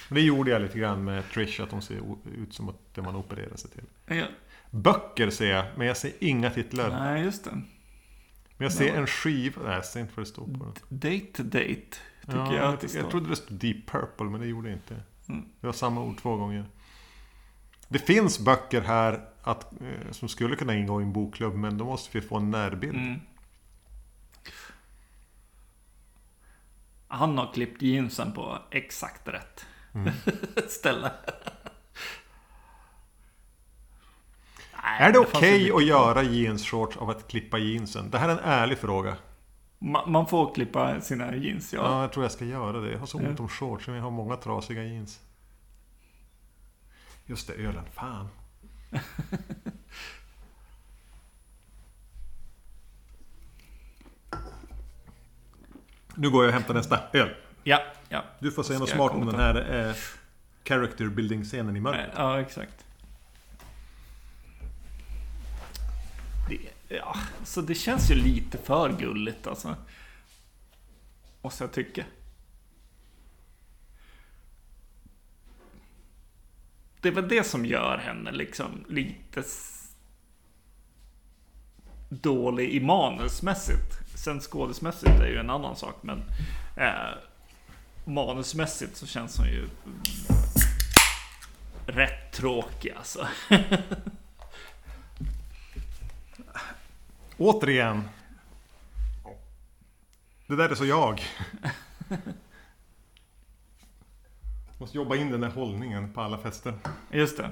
[0.09, 1.95] Men det gjorde jag lite grann med Trish, att de ser
[2.37, 4.17] ut som att det man opererar sig till.
[4.17, 4.25] Ja.
[4.71, 6.91] Böcker ser jag, men jag ser inga titlar.
[6.91, 7.51] Nej, just det.
[7.51, 9.63] Men jag ser en skiva.
[9.65, 10.75] Nej, jag ser inte vad det står på den.
[10.89, 11.99] Date date.
[12.29, 14.73] Tycker Ja, jag jag, det jag trodde det stod Deep Purple, men det gjorde det
[14.75, 14.97] inte.
[15.29, 15.45] Mm.
[15.61, 16.65] Det var samma ord två gånger.
[17.89, 21.85] Det finns böcker här att, eh, som skulle kunna ingå i en bokklubb, men då
[21.85, 22.97] måste vi få en närbild.
[22.97, 23.21] Mm.
[27.09, 30.13] Han har klippt jeansen på exakt rätt Mm.
[30.69, 31.13] ställe.
[34.83, 38.11] Nej, Är det ju okej mycket- att göra jeansshorts av att klippa jeansen?
[38.11, 39.17] Det här är en ärlig fråga.
[39.79, 41.81] Ma- Man får klippa sina jeans, ja.
[41.83, 42.91] Ja, jag tror jag ska göra det.
[42.93, 45.21] Jag har så ont om shorts, men jag har många trasiga jeans.
[47.27, 47.85] Just det, ölen.
[47.93, 48.29] Fan.
[56.15, 57.35] nu går jag och hämtar nästa öl.
[57.65, 58.25] Ja, ja.
[58.39, 59.95] Du får säga något smart om den här eh,
[60.65, 62.11] character building-scenen i mörkret.
[62.17, 62.85] Ja, exakt.
[66.49, 66.59] Det,
[66.89, 69.77] ja, så det känns ju lite för gulligt alltså.
[71.43, 72.05] Måste jag tycka.
[77.01, 79.43] Det är väl det som gör henne liksom lite
[82.09, 84.19] dålig i manusmässigt.
[84.19, 86.23] Sen skådesmässigt är ju en annan sak, men...
[86.77, 87.19] Eh,
[88.09, 89.69] manusmässigt så känns hon ju
[91.87, 93.29] rätt tråkig alltså.
[97.39, 98.09] Återigen.
[100.47, 101.23] Det där är så jag.
[104.79, 106.75] Måste jobba in den där hållningen på alla fester.
[107.11, 107.51] Just det.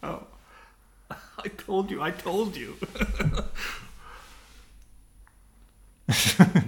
[0.00, 0.28] Ja.
[1.44, 2.72] I told you, I told you.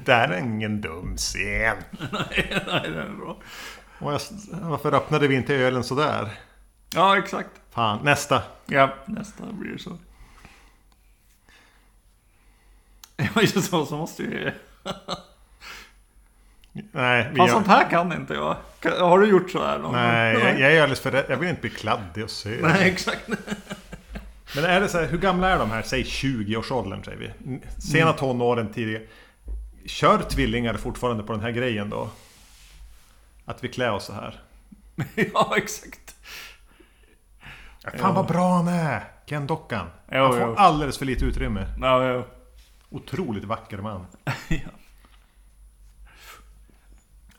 [0.04, 1.76] Det här är ingen dum scen.
[2.12, 3.36] nej, nej, det är bra.
[3.98, 6.28] Och jag, varför öppnade vi inte ölen sådär?
[6.94, 7.50] Ja, exakt.
[7.70, 8.42] Fan, nästa.
[8.66, 9.90] Ja, nästa blir så.
[13.16, 14.52] Ja, just så, så måste ju...
[16.92, 18.56] Nej, Fan, gör, sånt här kan inte jag.
[18.98, 20.42] Har du gjort så här någon nej gång?
[20.42, 21.24] jag, jag är alldeles för rädd.
[21.28, 22.62] Jag vill inte bli kladdig och söt.
[22.62, 23.28] Nej, exakt.
[24.54, 25.82] Men är det så här, hur gamla är de här?
[25.82, 27.60] Säg 20-årsåldern säger vi.
[27.92, 29.02] Sena tonåren tidigare.
[29.86, 32.10] Kör tvillingar fortfarande på den här grejen då?
[33.44, 34.40] Att vi klär oss så här.
[35.34, 36.16] ja, exakt.
[37.84, 39.04] Ja, Fan vad bra han är!
[39.26, 39.86] Ken-dockan.
[40.12, 40.54] Jo, Han får jo.
[40.56, 41.66] alldeles för lite utrymme.
[41.80, 42.24] Ja, ja.
[42.90, 44.06] Otroligt vacker man.
[44.48, 44.58] ja.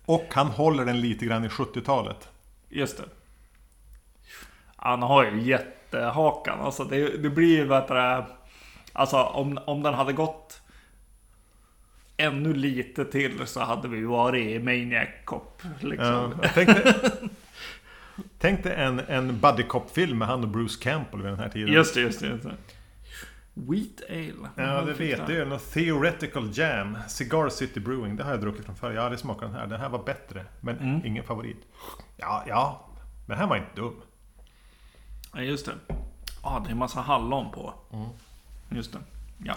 [0.05, 2.29] Och han håller den lite grann i 70-talet.
[2.69, 3.03] Just det.
[4.75, 6.59] Han har ju jättehakan.
[6.59, 8.25] Alltså det, det blir ju det,
[8.93, 10.44] Alltså om, om den hade gått
[12.18, 15.61] ännu lite till så hade vi varit i Maniac Cop.
[15.63, 16.34] Ja, Liksom.
[16.43, 17.11] jag tänkte,
[18.39, 21.74] tänkte en, en buddy cop-film med han och Bruce Campbell vid den här tiden.
[21.74, 22.28] Just det, just det.
[22.28, 22.55] Just det.
[23.53, 24.49] Wheat Ale.
[24.55, 25.45] Ja, det vet du.
[25.45, 26.97] Något Theoretical Jam.
[27.07, 28.16] Cigar City Brewing.
[28.16, 28.91] Det har jag druckit från förr.
[28.91, 29.68] Ja, det smakar den här.
[29.68, 30.45] Den här var bättre.
[30.61, 31.05] Men Mm.
[31.05, 31.57] ingen favorit.
[32.18, 32.86] Ja, ja.
[33.26, 33.95] Men den här var inte dum.
[35.34, 35.72] Ja, just det.
[36.43, 37.74] Ja, det är en massa hallon på.
[37.93, 38.05] Mm.
[38.70, 38.99] Just det.
[39.43, 39.55] Ja.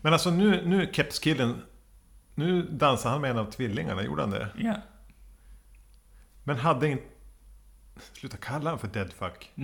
[0.00, 1.62] Men alltså nu, nu kepskillen.
[2.34, 4.02] Nu dansar han med en av tvillingarna.
[4.02, 4.48] Gjorde han det?
[4.56, 4.74] Ja.
[6.44, 7.04] Men hade inte...
[8.12, 9.52] Sluta kalla honom för deadfuck.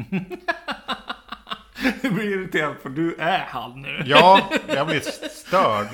[2.02, 4.02] Du blir irriterad för du är han nu.
[4.06, 5.86] Ja, jag blir störd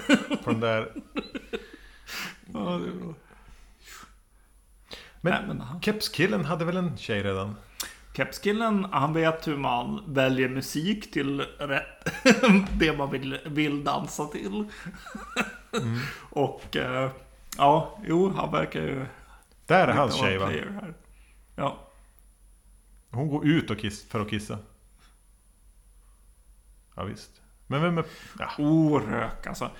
[0.44, 0.92] på den där.
[2.52, 3.14] Ja, det är bra.
[5.20, 7.56] Men, Nej, men kepskillen hade väl en tjej redan?
[8.12, 12.12] Kepskillen, han vet hur man väljer musik till rätt,
[12.78, 14.64] det man vill, vill dansa till.
[16.30, 17.10] Och eh,
[17.56, 19.06] ja, jo, han verkar ju...
[19.66, 20.50] Där är hans tjej va?
[21.56, 21.90] Ja,
[23.10, 24.58] Hon går ut och kiss, för att kissa.
[26.96, 27.30] Ja visst.
[27.66, 28.04] Men vem är...
[28.38, 28.50] Ja.
[28.58, 29.70] orök alltså.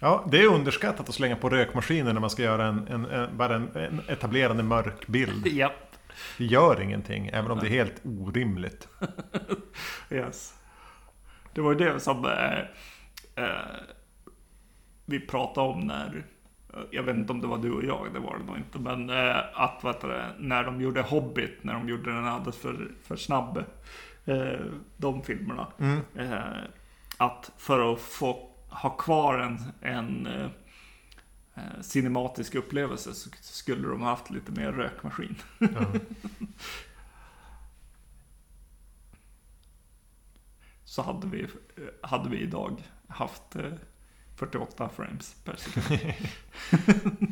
[0.00, 3.36] ja, det är underskattat att slänga på rökmaskinen när man ska göra en, en, en,
[3.36, 5.46] bara en, en etablerande mörk bild.
[5.46, 5.72] Ja,
[6.38, 8.88] Det gör ingenting, även om det är helt orimligt.
[10.10, 10.54] yes.
[11.54, 12.58] Det var ju det som eh,
[13.44, 13.80] eh,
[15.04, 16.24] vi pratade om när
[16.90, 18.78] jag vet inte om det var du och jag, det var det nog inte.
[18.78, 22.90] Men eh, att vet du, när de gjorde Hobbit, när de gjorde den alldeles för,
[23.02, 23.64] för snabb.
[24.24, 24.60] Eh,
[24.96, 25.66] de filmerna.
[26.14, 26.38] Eh,
[27.16, 30.50] att för att få ha kvar en, en eh, eh,
[31.82, 35.36] cinematisk upplevelse så skulle de ha haft lite mer rökmaskin.
[40.84, 41.48] så hade vi, eh,
[42.02, 43.72] hade vi idag haft eh,
[44.36, 46.12] 48 frames per sekund.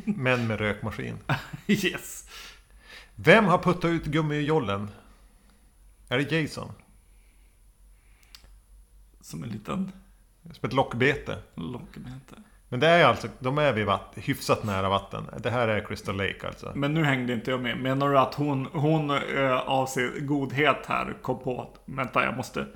[0.17, 1.17] Men med rökmaskin.
[1.67, 2.29] yes!
[3.15, 4.89] Vem har puttat ut gummijollen?
[6.09, 6.71] Är det Jason?
[9.21, 9.91] Som en liten
[10.43, 11.43] Som ett lockbete.
[11.55, 12.35] lockbete.
[12.69, 15.29] Men det är alltså, de är vid vatt, hyfsat nära vatten.
[15.37, 16.71] Det här är Crystal Lake alltså.
[16.75, 17.77] Men nu hängde inte jag med.
[17.77, 22.37] Menar du att hon, hon äh, av sin godhet här kom på att vänta, jag
[22.37, 22.67] måste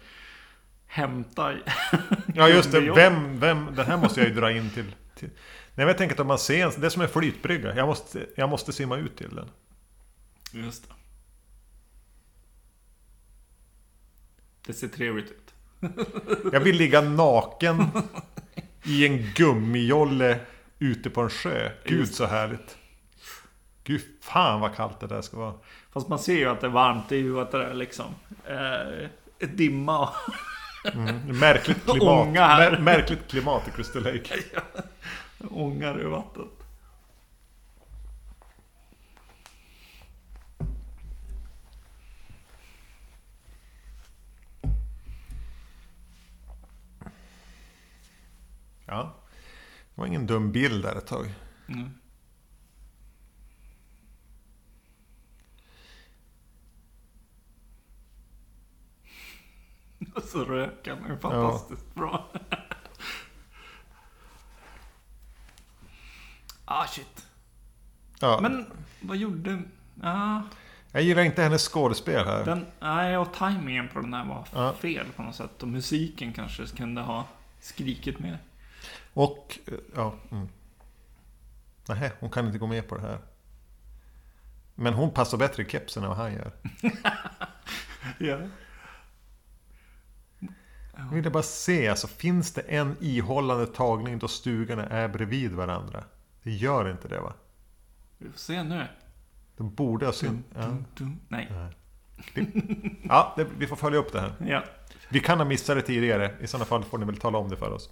[0.86, 1.54] hämta
[2.36, 4.96] Ja just det, vem, vem, den här måste jag ju dra in till.
[5.16, 5.30] till.
[5.30, 5.36] Nej
[5.76, 7.76] men jag tänker att om man ser en, det är som en flytbrygga.
[7.76, 9.50] Jag måste, jag måste simma ut till den.
[10.52, 10.96] Just det.
[14.66, 15.54] Det ser trevligt ut.
[16.54, 17.86] Jag vill ligga naken
[18.84, 20.40] i en gummijolle
[20.80, 21.72] ute på en sjö.
[21.86, 22.78] Gud så härligt.
[23.84, 25.54] Gud fan vad kallt det där ska vara.
[25.94, 27.10] Fast man ser ju att det är varmt.
[27.10, 28.06] Det är ju att det är liksom
[28.46, 29.10] eh,
[29.48, 30.10] dimma.
[30.94, 31.40] Mm.
[31.40, 32.28] Märkligt klimat.
[32.28, 34.36] Mär, märkligt klimat i Crystal Lake.
[35.50, 36.63] Ångar ur vattnet.
[48.86, 49.10] Det
[49.96, 51.34] var ingen dum bild där ett tag.
[51.68, 51.90] Mm.
[60.16, 62.30] Och så röker han är fantastiskt bra.
[66.66, 67.26] ah shit.
[68.20, 68.66] Ja, Men
[69.02, 69.62] vad gjorde...
[70.02, 70.42] Ja,
[70.92, 72.46] Jag gillar inte hennes skådespel här.
[72.46, 72.66] den...
[72.80, 74.74] Nej, och tajmingen på den här var Ja.
[74.74, 75.62] fel på något sätt.
[75.64, 77.28] Och musiken kanske kunde ha
[77.60, 78.40] skrikit mer.
[79.14, 80.16] Och, eh, ja.
[80.32, 80.48] Mm.
[81.88, 83.20] Nej, hon kan inte gå med på det här.
[84.76, 86.52] Men hon passar bättre i kepsen än vad han gör.
[88.18, 88.40] Ja.
[90.98, 96.04] Jag ville bara se, alltså finns det en ihållande tagning då stugorna är bredvid varandra?
[96.44, 97.34] Det gör inte det va?
[98.18, 98.88] Vi får se nu.
[99.58, 100.44] De borde ha syn...
[100.56, 100.78] Ja.
[101.28, 101.52] Nej.
[103.04, 104.34] ja det, vi får följa upp det här.
[104.48, 104.64] Ja.
[105.10, 106.36] Vi kan ha missat det tidigare.
[106.42, 107.90] I sådana fall får ni väl tala om det för oss.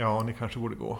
[0.00, 0.98] Ja, ni kanske borde gå.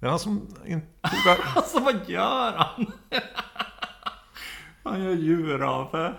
[0.00, 0.88] Det är han som inte.
[1.56, 2.92] Alltså vad gör han?
[4.82, 6.14] Han gör djur av,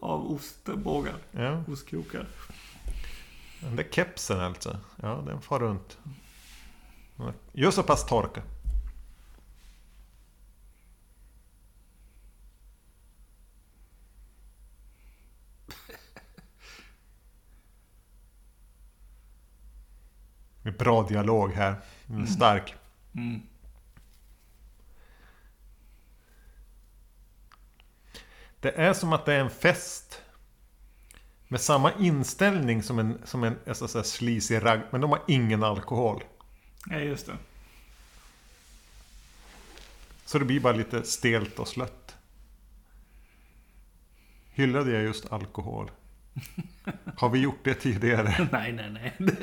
[0.00, 1.14] av ostbågar.
[1.30, 2.26] Ja, Ostkrokar.
[3.60, 4.78] den där kepsen alltså.
[4.96, 5.98] Ja, den far runt.
[7.52, 8.42] Gör så pass torka.
[20.70, 21.74] Bra dialog här.
[22.22, 22.74] Är Stark.
[23.14, 23.42] Mm.
[28.60, 30.22] Det är som att det är en fest.
[31.48, 34.80] Med samma inställning som en, som en så sleazy ragg.
[34.90, 36.24] Men de har ingen alkohol.
[36.86, 37.36] Ja, just det.
[40.24, 42.16] Så det blir bara lite stelt och slött.
[44.50, 45.90] Hyllade jag just alkohol?
[47.16, 48.48] Har vi gjort det tidigare?
[48.52, 49.38] nej, nej, nej.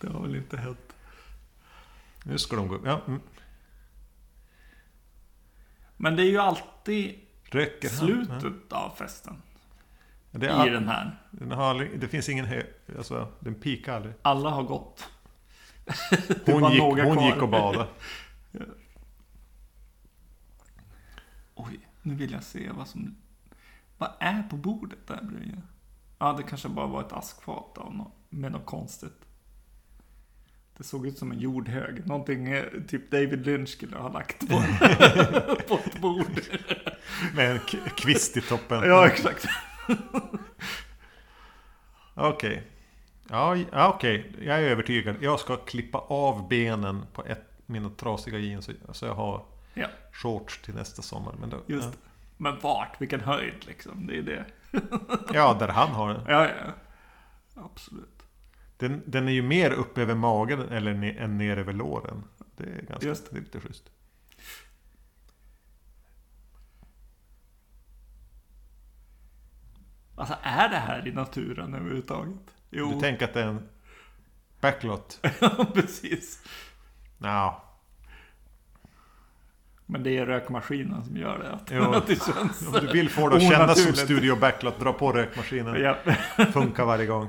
[0.00, 0.96] Det, har väl inte hänt.
[2.24, 2.80] Nu ska de gå...
[2.84, 3.20] Ja, mm.
[5.96, 7.98] Men det är ju alltid Röker han?
[7.98, 9.42] slutet av festen.
[10.30, 10.72] Det, är I all...
[10.72, 11.18] den här.
[11.30, 12.44] den har det finns ingen...
[12.44, 12.62] Hö...
[12.96, 14.14] Alltså, den pikar aldrig.
[14.22, 15.08] Alla har gått.
[16.44, 17.88] Det Hon, gick, hon gick och badade.
[21.54, 23.16] Oj, nu vill jag se vad som...
[23.98, 25.62] Vad är på bordet där bredvid?
[26.18, 29.25] Ja, det kanske bara var ett askfat av något, med något konstigt.
[30.78, 32.06] Det såg ut som en jordhög.
[32.06, 34.46] Någonting eh, typ David Lynch skulle ha lagt på,
[35.68, 36.40] på ett bord.
[37.34, 37.58] Med en
[37.96, 38.82] kvist i toppen.
[38.88, 39.46] Ja, exakt.
[42.14, 42.62] Okej.
[43.28, 44.32] Ja, ja, okej.
[44.40, 45.16] Jag är övertygad.
[45.20, 48.70] Jag ska klippa av benen på ett, mina trasiga jeans.
[48.92, 51.34] Så jag har Ja, shorts till nästa sommar.
[51.40, 51.98] Men då, just det.
[52.36, 53.00] Men vart?
[53.00, 54.06] Vilken höjd liksom?
[54.06, 54.44] Det är det.
[55.34, 56.22] Ja, där han har den.
[56.28, 56.72] Ja, ja.
[57.64, 58.15] Absolut.
[58.76, 59.02] Den.
[59.06, 62.24] Den är ju mer upp över magen eller ne- än ner över låren.
[62.56, 63.90] Det är ganska Just det är lite schysst.
[70.16, 72.38] Alltså, är det här i naturen överhuvudtaget?
[72.70, 73.68] Du Jo, tänker att det är en
[74.60, 75.20] backlot?
[75.74, 76.42] precis.
[77.18, 77.62] Ja.
[79.86, 81.50] Men det är rökmaskinen som gör det.
[81.50, 81.82] Att, Jo.
[81.94, 82.66] att det känns...
[82.66, 83.92] Om du vill få det att kännas som.
[83.92, 85.82] Studio Backlot, dra på rökmaskinen.
[85.82, 85.96] Ja.
[86.52, 87.28] Funkar varje gång.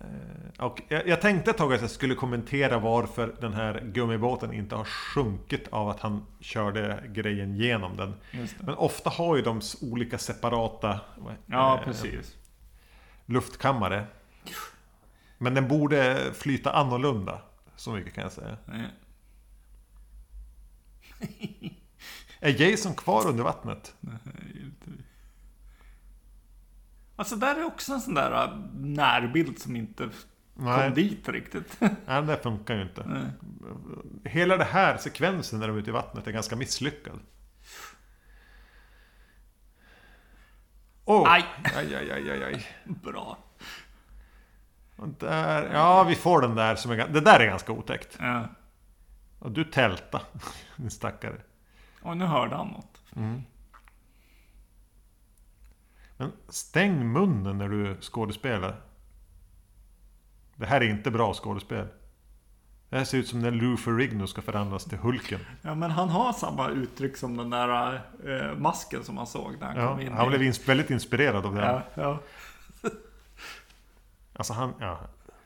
[0.00, 4.52] Eh, Och jag, jag tänkte ett tag att jag skulle kommentera varför den här gummibåten
[4.52, 8.14] inte har sjunkit av att han körde grejen genom den.
[8.60, 11.00] Men ofta har ju de olika separata
[11.46, 12.36] Ja, eh, precis.
[13.26, 14.06] luftkammare.
[15.38, 17.42] Men den borde flyta annorlunda.
[17.76, 18.56] Så mycket kan jag säga.
[18.64, 18.86] Nej.
[22.40, 23.94] Är Jason kvar under vattnet?
[27.20, 30.02] Alltså där är också en sån där äh, närbild som inte
[30.56, 31.76] kom Nej, dit riktigt.
[31.80, 33.04] nej där funkar ju inte.
[33.06, 33.30] Nej.
[34.24, 37.18] Hela den här sekvensen när de är ute i vattnet är ganska misslyckad.
[41.04, 41.32] Oh.
[41.32, 41.44] Aj.
[41.76, 42.66] aj, aj, aj, aj, aj.
[42.84, 43.38] Bra.
[44.96, 48.16] Och där, ja, vi får den där som är, Det där är ganska otäckt.
[48.20, 48.48] Ja.
[49.38, 50.20] Och du tälta,
[50.76, 51.40] din stackare.
[52.02, 53.02] Och nu hörde han något.
[56.20, 58.74] Men stäng munnen när du skådespelar.
[60.56, 61.86] Det här är inte bra skådespel.
[62.88, 65.40] Det här ser ut som när Lou Ferrigno ska förvandlas till Hulken.
[65.62, 67.94] Ja, men han har samma uttryck som den där
[68.26, 70.12] äh, masken som man såg när han Ja, kom in.
[70.12, 71.60] han blev ins- väldigt inspirerad av det.
[71.62, 72.18] Ja, ja.
[74.32, 74.98] Alltså han, ja.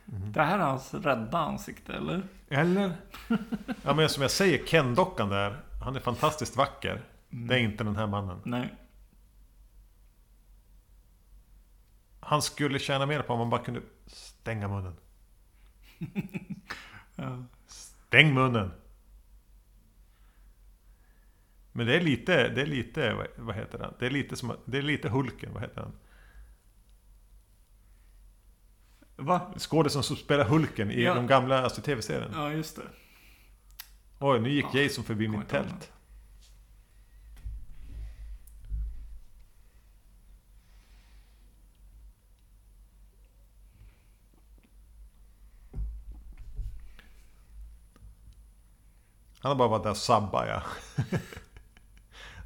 [0.06, 2.22] Det här är hans rädda ansikte, eller?
[2.48, 2.92] Eller?
[3.82, 5.56] Ja men som jag säger, Ken-dockan där.
[5.84, 7.00] Han är fantastiskt vacker.
[7.30, 8.40] Det är inte den här mannen.
[8.44, 8.74] Nej.
[12.26, 14.96] Han skulle tjäna mer på om man bara kunde stänga munnen.
[17.16, 17.44] Ja.
[17.66, 18.70] Stäng munnen!
[21.72, 23.94] Men det är lite, det är lite, vad- heter den?
[23.98, 25.92] Det är lite som, det är lite Hulken, vad heter den?
[29.16, 29.52] Va?
[29.58, 31.14] Skådisen som spelar Hulken i Ja.
[31.14, 32.30] de gamla alltså, tv-serierna.
[32.34, 32.82] Ja, just det.
[34.18, 35.92] Oj, nu gick Ja, Jason förbi mitt tält.
[49.44, 50.62] Han har bara varit där och sabbat ja.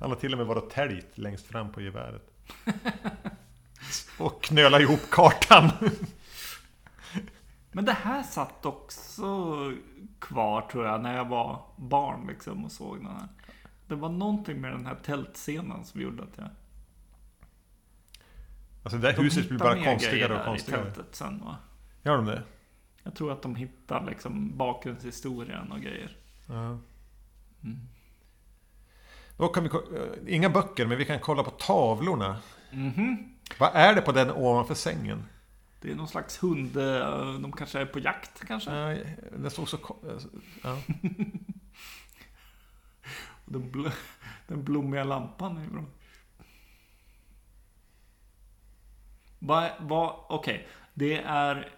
[0.01, 2.31] Han har till och med varit och täljt längst fram på geväret.
[4.19, 5.71] Och knöla ihop kartan.
[7.73, 9.55] Men det här satt också
[10.19, 13.29] kvar tror jag när jag var barn liksom och såg den här.
[13.87, 16.49] Det var någonting med den här tältscenen som gjorde att jag...
[18.83, 20.85] Alltså det där De huset blir bara konstigare och där i konstigare.
[20.85, 21.57] tältet sen va?
[22.03, 22.43] Gör de det?
[23.03, 26.17] Jag tror att de hittar liksom bakgrundshistorien och grejer.
[26.47, 26.79] Ja.
[27.65, 27.79] Mm.
[29.37, 32.39] Då kan vi, eh, inga böcker, men vi kan kolla på tavlorna.
[32.73, 33.35] Mhm.
[33.59, 35.25] Vad är det på den ovanför sängen?
[35.81, 38.71] Det är någon slags hund, eh, de kanske är på jakt kanske?
[38.71, 39.77] Nej, den såg så...
[39.77, 40.19] eh,
[40.63, 40.79] Ja.
[43.45, 43.93] Den, bl-
[44.47, 45.85] den blommiga lampan är bra.
[49.39, 50.69] Vad, vad, okej.
[50.95, 51.73] Det är...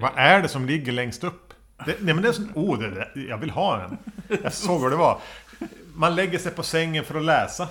[0.00, 1.43] Vad är det som ligger längst upp?
[1.86, 3.98] Det, nej men det är så, oh, det, där- jag vill ha en.
[4.42, 5.20] Jag såg vad det var.
[5.94, 7.68] Man lägger sig på sängen för att läsa.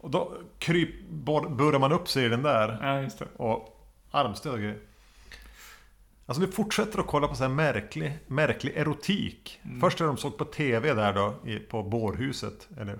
[0.00, 2.78] Och då kryp, burrar man upp sig i den där.
[2.82, 3.26] Ja, just det.
[3.36, 4.78] Och armstöd och grejer.
[6.26, 9.60] Alltså du fortsätter att kolla på så här märklig, märklig erotik.
[9.80, 12.68] Först när de såg på TV där då, i, på bårhuset.
[12.80, 12.98] Eller?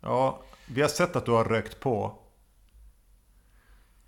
[0.00, 2.18] Ja, vi har sett att du har rökt på.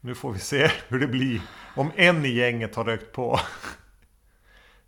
[0.01, 1.41] Nu får vi se hur det blir.
[1.77, 3.41] Om en i gänget har rökt på.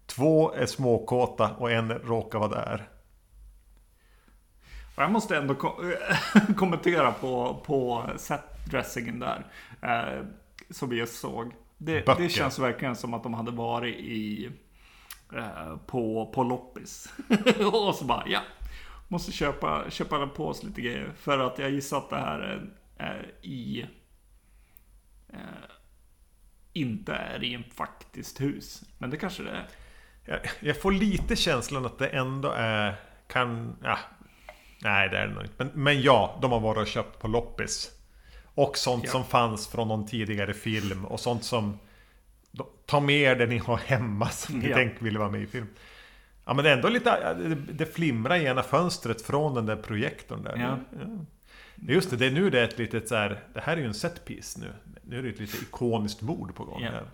[0.08, 2.88] Två är småkåta och en råkar vara där.
[4.96, 5.82] Jag måste ändå ko-
[6.56, 9.46] kommentera på, på setdressingen där.
[9.82, 10.24] Eh,
[10.70, 11.52] som vi just såg.
[11.78, 14.50] Det, det känns verkligen som att de hade varit i...
[15.36, 17.12] Eh, på, på loppis.
[17.72, 18.40] och så bara, ja.
[19.08, 21.12] Måste köpa, köpa på oss lite grejer.
[21.16, 23.86] För att jag gissar att det här är, är i...
[25.28, 25.38] Eh,
[26.72, 28.82] inte är i en faktiskt hus.
[28.98, 29.68] Men det kanske det är.
[30.28, 32.94] Jag, jag får lite känslan att det ändå är...
[33.26, 33.76] Kan...
[33.82, 33.98] Ja,
[34.82, 35.54] nej, det är det nog inte.
[35.64, 37.90] Men, men ja, de har varit och köpt på loppis.
[38.44, 39.10] Och sånt Ja.
[39.10, 41.04] som fanns från någon tidigare film.
[41.04, 41.78] Och sånt som...
[42.86, 44.76] Ta med er det ni har hemma som ni Ja.
[44.76, 45.66] tänker vill vara med i film.
[46.44, 47.18] Ja men det är ändå lite...
[47.22, 47.34] ja,
[47.72, 50.56] Det, flimrar i ena fönstret från den där projektorn där.
[50.56, 50.78] Ja.
[51.74, 53.44] Just det, det är nu det är ett litet så här...
[53.54, 54.72] Det här är ju en setpiece nu.
[55.02, 56.90] Nu är det ett lite ikoniskt mord på gång Ja.
[56.90, 57.10] här.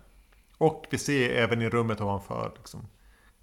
[0.57, 2.87] Och vi ser även i rummet ovanför liksom,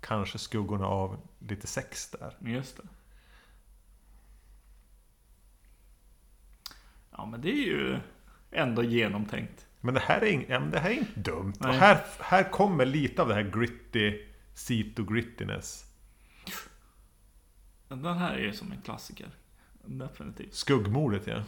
[0.02, 2.36] Kanske skuggorna av lite sex där.
[2.40, 2.82] Just det.
[7.10, 8.00] Ja, men det är ju
[8.50, 9.66] ändå genomtänkt.
[9.80, 11.54] Men det här är, ing, ja, det här är inte dumt.
[11.58, 15.84] Och här, här kommer lite av det här gritty, Cito grittiness.
[17.88, 19.30] Den här är ju som en klassiker.
[19.84, 20.54] Definitivt.
[20.54, 21.42] Skuggmordet ja.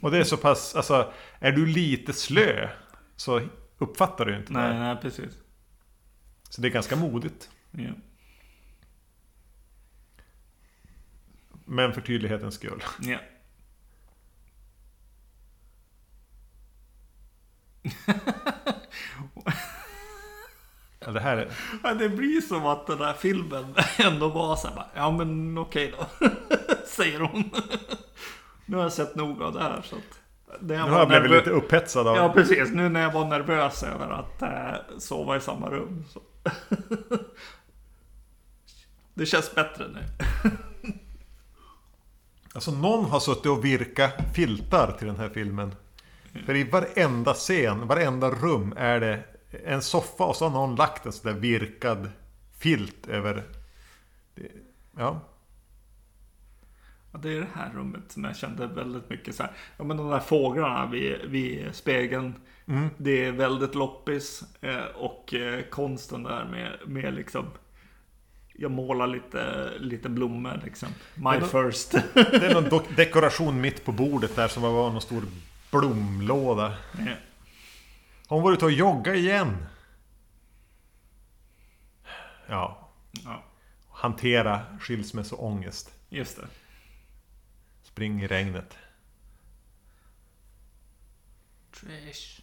[0.00, 2.68] Och det är så pass, alltså är du lite slö
[3.16, 3.48] så
[3.80, 4.78] uppfattar du inte Nej, det.
[4.78, 5.32] nej, precis.
[6.48, 7.50] Så det är ganska modigt.
[7.70, 7.90] Ja.
[11.64, 12.82] Men för tydlighetens skull.
[13.00, 13.18] ja.
[21.04, 21.52] Ja, det här är,
[21.82, 25.58] Ja, Det blir som att den här filmen ändå var så här, bara, ja men
[25.58, 26.26] okej då.
[26.86, 27.50] Säger hon.
[28.66, 30.19] Nu har jag sett nog av det här så att.
[30.60, 32.16] Det nu har jag blivit lite upphetsad av...
[32.16, 36.04] Ja precis, nu när jag var nervös över att äh, sova i samma rum.
[36.08, 36.20] Så.
[39.14, 40.00] det känns bättre nu.
[42.54, 45.74] Alltså någon har suttit och virkat filtar till den här filmen.
[46.46, 49.24] För i varenda scen, varenda rum är det
[49.64, 52.10] en soffa och så har någon lagt en sån där virkad
[52.58, 53.44] filt över...
[54.96, 55.20] Ja.
[57.12, 59.52] Ja, det är det här rummet som jag kände väldigt mycket så här.
[59.76, 62.34] Ja men de där fåglarna vid, vid spegeln.
[62.96, 64.42] Det är väldigt loppis.
[64.60, 67.46] Eh, och eh, konsten där med, med liksom.
[68.54, 70.88] Jag målar lite, lite blommor liksom.
[71.14, 71.92] My då- first.
[72.14, 75.22] Det är någon dekoration mitt på bordet där som var någon stor
[75.70, 76.74] blomlåda.
[76.98, 77.12] Ja.
[78.28, 79.56] Hon var ute och jogga igen.
[82.46, 82.88] Ja.
[83.24, 83.44] ja.
[83.90, 85.92] hantera skilsmässoångest.
[86.08, 86.46] Just det.
[87.92, 88.76] Spring i regnet.
[91.80, 92.40] Trish.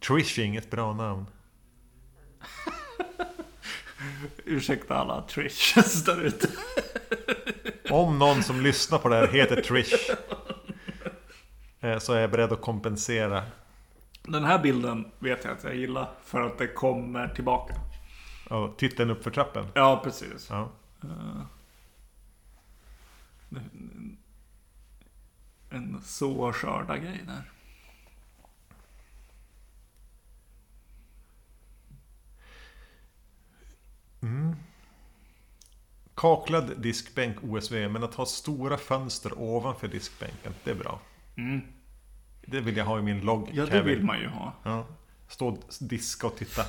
[0.00, 1.26] Trish är inget bra namn.
[4.44, 6.48] Ursäkta alla Trishs där ute.
[7.90, 10.10] Om någon som lyssnar på det här heter Trish
[11.80, 13.42] eh, Så är jag beredd att kompensera
[14.22, 17.74] Den här bilden vet jag att jag gillar för att det kommer tillbaka.
[18.50, 20.48] Och titeln upp för trappen Ja, precis.
[20.50, 20.70] ja.
[25.70, 27.50] En så skörda grej där.
[36.14, 41.00] Kaklad diskbänk OSV Men att ha stora fönster ovanför diskbänken Det är bra
[41.36, 41.60] Mm.
[42.46, 44.54] Det vill jag ha i min logg Ja, det vill man ju ha.
[44.62, 44.86] ja.
[45.28, 46.62] Stå och diska och titta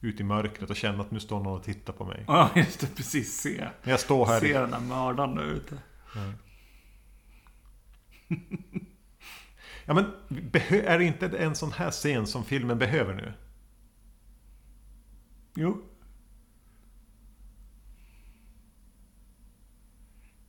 [0.00, 2.80] Ut i mörkret och känna att nu står någon och tittar på mig Ja, just
[2.80, 2.86] det.
[2.96, 3.40] Precis.
[3.40, 3.68] Se.
[3.82, 5.78] När jag står här Se den där mördaren där ute.
[9.84, 10.04] Ja men
[10.70, 13.32] är det inte en sån här scen som filmen behöver nu?
[15.54, 15.82] Jo.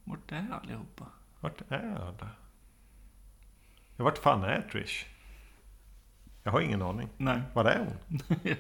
[0.03, 1.05] Vart är allihopa?
[1.39, 2.29] Vart är alla?
[3.95, 5.05] Ja, vart fan är Trish?
[6.43, 7.09] Jag har ingen aning.
[7.17, 7.41] Nej.
[7.53, 8.19] Var är hon?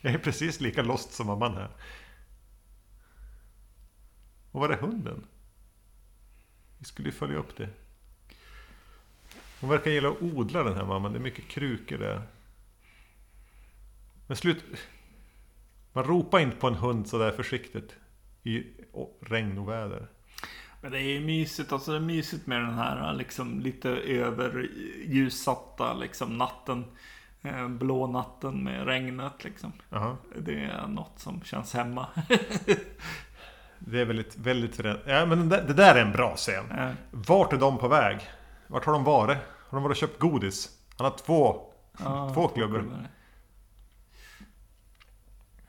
[0.00, 1.70] Jag är precis lika lost som mamman här.
[4.52, 5.26] Och var är hunden?
[6.80, 7.68] Vi skulle ju följa upp det.
[9.60, 11.12] Hon verkar gilla att odla den här mamman.
[11.12, 12.22] Det är mycket krukor där.
[14.26, 14.64] Men slut...
[15.92, 17.96] Man ropar inte på en hund sådär försiktigt.
[18.42, 18.64] I
[19.20, 20.06] regn och väder.
[20.80, 25.94] Men det är ju mysigt, alltså det är mysigt med den här liksom lite överljussatta
[25.94, 26.84] liksom natten.
[27.42, 29.72] Eh, Blå natten med regnet liksom.
[29.90, 30.16] Jaha.
[30.38, 32.06] Det är något som känns hemma.
[33.80, 34.78] Det är väldigt, väldigt...
[35.06, 36.70] Ja men det, det där är en bra scen.
[36.70, 38.30] Eh, Vart är de på väg?
[38.66, 39.38] Vart har de varit?
[39.68, 40.78] Har de varit och köpt godis?
[40.96, 43.08] Han har två, ja, två klubbor.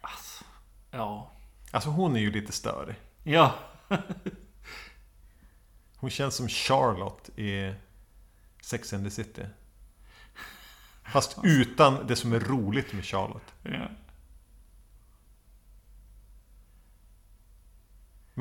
[0.02, 0.44] Alltså,
[0.92, 1.32] ja.
[1.72, 2.96] Alltså hon är ju lite störig.
[3.24, 3.56] Ja.
[5.96, 7.74] Hon känns som Charlotte i
[8.62, 9.42] Sex and the City.
[11.04, 13.54] Fast utan det som är roligt med Charlotte.
[13.64, 13.88] ja.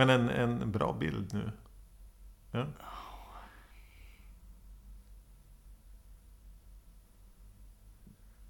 [0.01, 1.51] Men en, en bra bild nu.
[2.51, 2.67] Ja.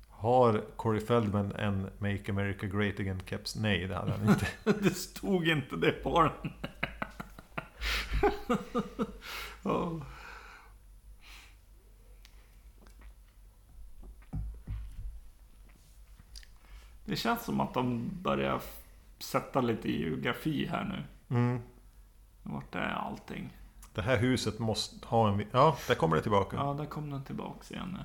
[0.09, 3.57] Har Corey Feldman en Make America Great Again keps?
[3.57, 4.47] Nej, det hade han inte.
[4.83, 6.33] Det stod inte det på den.
[9.63, 10.01] Ja.
[17.05, 18.63] Det känns som att de börjar
[19.19, 21.05] sätta lite geografi här nu.
[21.31, 21.61] Mm.
[22.43, 23.57] Vart är allting?
[23.95, 25.47] Det här huset måste ha en...
[25.53, 26.57] Ja, där kommer det tillbaka.
[26.57, 27.99] Ja, där kom den tillbaks igen.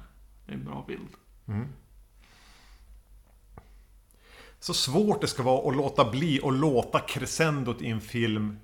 [0.45, 1.09] Det är en bra bild.
[1.47, 1.67] Mm.
[4.59, 8.57] Så svårt det ska vara att låta bli och låta crescendot i en film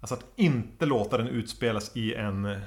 [0.00, 2.60] Alltså att inte låta den utspelas i en...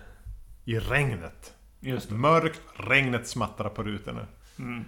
[0.65, 1.53] I regnet.
[1.79, 2.15] Just det.
[2.15, 4.27] Mörkt, regnet smattrar på rutorna.
[4.59, 4.85] Mm.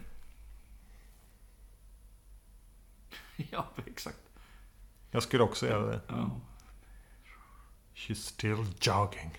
[3.52, 4.25] Ja, exakt.
[5.16, 6.02] Jag skulle också göra det.
[6.08, 6.32] Ja.
[7.96, 9.38] She's still jogging.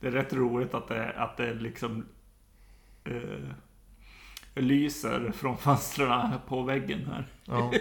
[0.00, 2.06] Det är rätt roligt att det, att det liksom
[3.04, 3.48] eh,
[4.54, 7.72] lyser från fönstren på väggen här Ja,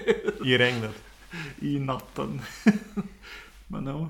[0.46, 1.04] I regnet.
[1.60, 2.42] i natten.
[3.68, 4.10] Men ja.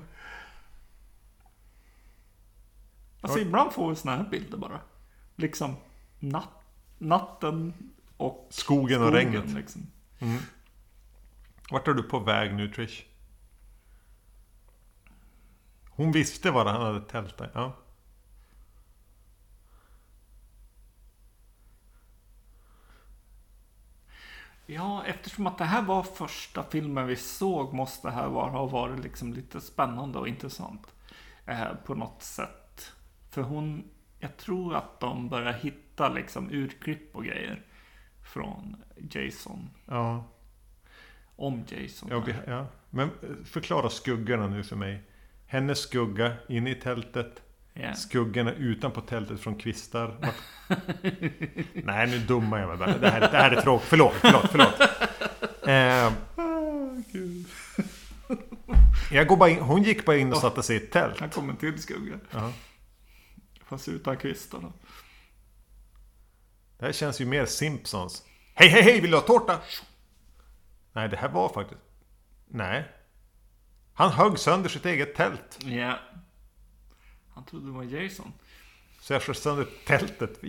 [3.20, 4.80] Alltså ibland får vi såna här bilder bara.
[5.36, 5.76] Liksom
[6.18, 6.64] natt,
[6.98, 7.74] natten
[8.16, 9.54] och Skogen och skogen, regnet.
[9.54, 9.86] Liksom.
[11.72, 13.04] Vart är du på väg nu Trish?
[15.90, 17.50] Hon visste var han hade tältat.
[17.54, 17.72] Ja.
[24.66, 28.66] Ja, eftersom att det här var första filmen vi såg måste det här vara, ha
[28.66, 30.94] varit liksom lite spännande och intressant.
[31.46, 32.92] Eh, på något sätt.
[33.30, 37.62] För hon, jag tror att de börjar hitta liksom utklipp och grejer.
[38.22, 38.76] Från
[39.10, 39.70] Jason.
[39.86, 40.31] ja.
[41.42, 42.08] Om Jason.
[42.10, 42.66] Ja, vi, ja.
[42.90, 45.02] Men eh, förklara skuggorna nu för mig.
[45.46, 47.42] Hennes skugga inne i tältet.
[47.72, 47.94] Ja.
[47.94, 50.16] Skuggorna utanpå tältet från kvistar.
[51.72, 52.98] Nej, nu dummar jag mig bara.
[52.98, 53.88] Det här, det här är tråkigt.
[53.88, 54.74] Förlåt, förlåt, förlåt.
[55.66, 56.12] Eh,
[59.12, 61.20] jag går bara in, hon gick bara in och satte sig i ett tält.
[61.20, 62.18] Här kommer en till skugga.
[62.30, 62.52] Ja.
[63.66, 64.72] Fast utan kvistarna.
[66.78, 68.22] Det här känns ju mer Simpsons.
[68.54, 69.00] Hej, hej, hej!
[69.00, 69.60] Vill du ha tårta?
[70.92, 71.80] Nej, det här var faktiskt...
[72.46, 72.88] Nej.
[73.94, 75.58] Han högg sönder sitt eget tält.
[75.64, 75.98] Ja.
[77.34, 78.32] Han trodde det var Jason.
[79.00, 80.40] Så jag sköt sönder tältet.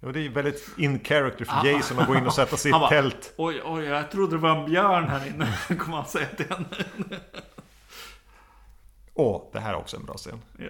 [0.00, 1.66] Ja, det är väldigt in character för Ah.
[1.66, 3.34] Jason att gå in och sätta sitt Han bara, tält.
[3.36, 5.58] Oj, oj, jag trodde det var en björn här inne.
[5.78, 6.66] Kommer han säga till henne.
[9.14, 10.40] Åh, det här är också en bra scen.
[10.58, 10.68] Ja.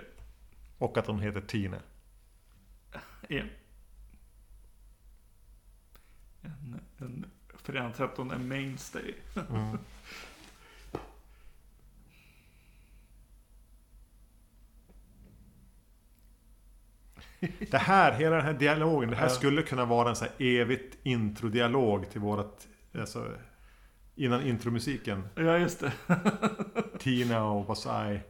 [0.79, 1.79] Och att hon heter Tina.
[3.29, 3.43] Ja.
[6.43, 7.31] En, en
[7.67, 9.15] Fredag 13 en mainstay.
[17.71, 20.99] Det här, hela den här dialogen, det här skulle kunna vara en så här evigt
[21.03, 22.69] introdialog till vårat...
[22.99, 23.35] Alltså,
[24.15, 25.29] innan intromusiken.
[25.35, 25.93] Ja, just det.
[26.99, 28.21] Tina och Wasai.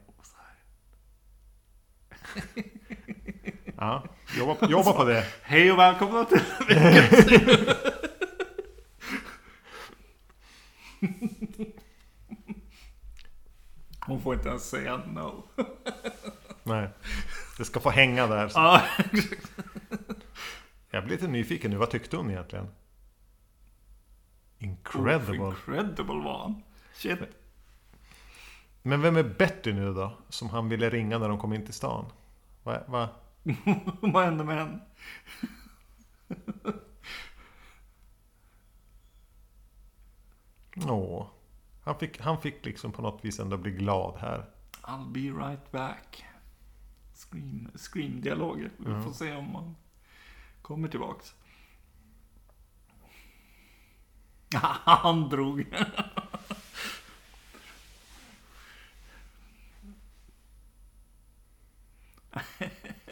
[3.77, 4.05] Ja,
[4.39, 5.27] jobba, jobba på det.
[5.43, 6.41] Hej och välkomna till
[14.07, 15.45] Hon får inte ens säga no.
[16.63, 16.89] Nej,
[17.59, 18.51] det ska få hänga där.
[18.55, 18.83] Ja,
[20.91, 22.69] Jag blir lite nyfiken nu, vad tyckte hon egentligen?
[24.59, 25.47] Incredible.
[25.47, 26.63] Incredible var han.
[26.95, 27.19] Shit.
[28.83, 30.13] Men vem är Betty nu då?
[30.29, 32.13] Som han ville ringa när de kom in till stan?
[32.63, 32.81] Va?
[32.87, 33.09] va?
[34.01, 34.81] Vad hände med henne?
[40.85, 41.27] Åh.
[41.85, 44.45] Han fick, han fick liksom på något vis ändå bli glad här.
[44.83, 46.25] I'll be right back.
[47.15, 48.71] Scream, scream-dialoger.
[48.77, 49.77] Vi får se om man
[50.63, 51.35] kommer tillbaks.
[54.85, 55.67] Han drog.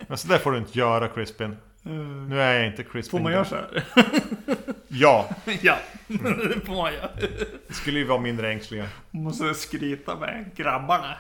[0.09, 1.57] Men så där får du inte göra Crispin.
[2.29, 3.11] Nu är jag inte Crispin.
[3.11, 3.85] Får man göra så här?
[4.97, 5.29] Ja,
[5.63, 7.11] ja, det får man göra.
[7.69, 8.89] det skulle ju vara mindre ängsliga.
[9.11, 11.17] Måste skryta med grabbarna.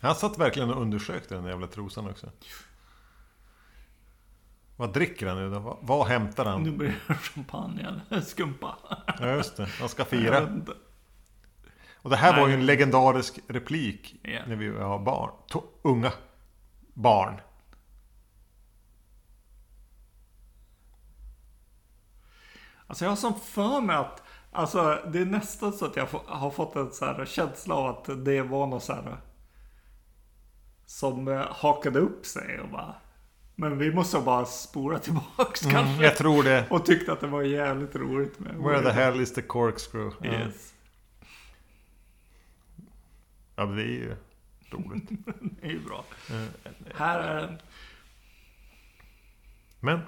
[0.00, 2.30] Han satt verkligen och undersökte den jävla trosan också.
[4.76, 5.78] Vad dricker han nu då?
[5.82, 6.78] Vad, hämtar Nu han?
[6.78, 8.76] blir det champagne eller skumpa.
[9.20, 10.60] Ja just det, han ska Jag fira.
[12.02, 12.60] Och det här var ju Nej.
[12.60, 14.40] en legendarisk replik Ja.
[14.46, 15.30] när vi var barn.
[15.50, 16.12] To- unga
[16.94, 17.40] barn.
[22.86, 24.22] Alltså jag har som för mig att
[24.52, 28.24] Alltså det är nästan så att jag har fått en så här känsla av att
[28.24, 29.16] det var något så här
[30.86, 32.94] Som eh, hakade upp sig och bara
[33.54, 36.66] Men vi måste bara spora tillbaks kanske Mm, jag tror det.
[36.70, 40.26] Och tyckte att det var jävligt roligt med Where the hell is the corkscrew?
[40.28, 40.74] Yes,
[43.60, 44.16] ja det är ju
[44.70, 45.08] roligt.
[45.40, 46.04] det är ju bra.
[46.30, 47.58] Eh, Här är den
[49.80, 50.00] Men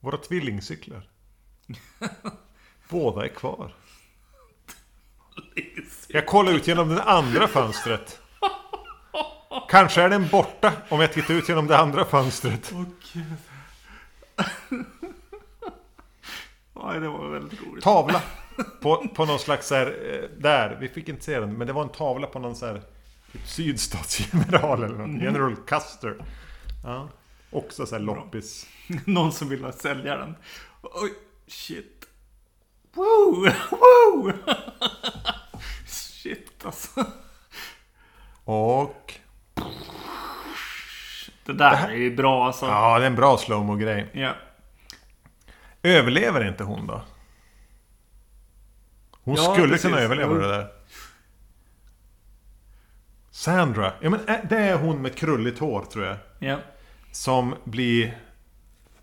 [0.00, 1.08] Våra tvillingcyklar.
[2.88, 3.74] Båda är kvar.
[6.08, 8.20] Jag kollar ut genom det andra fönstret.
[9.68, 12.72] Kanske är den borta om jag tittar ut genom det andra fönstret.
[12.74, 13.24] Åh gud.
[16.74, 17.84] Nej det var väldigt roligt.
[17.84, 18.22] Tavla
[18.80, 21.72] på, på någon slags så här, eh, Där, vi fick inte se den Men det
[21.72, 22.82] var en tavla på någon så här
[23.32, 25.22] typ Sydstatsgeneral eller något.
[25.22, 26.16] General Custer.
[26.84, 27.08] Ja.
[27.50, 28.66] Också så här loppis.
[29.04, 30.34] Någon som vill sälja den.
[30.82, 31.12] Oj,
[31.46, 32.06] shit.
[32.92, 34.32] Wow, wow
[35.86, 37.04] Shit alltså.
[38.44, 39.14] Och
[41.44, 42.66] Det där är ju bra alltså.
[42.66, 44.34] Ja, det är en bra slowmo grej Ja.
[45.82, 47.02] Överlever inte hon då?
[49.24, 49.90] Hon Ja, skulle precis.
[49.90, 50.68] kunna överleva det där.
[53.30, 53.92] Sandra.
[54.00, 56.16] Ja men ä- det är hon med krulligt hår tror jag.
[56.38, 56.58] Ja.
[57.12, 58.18] Som blir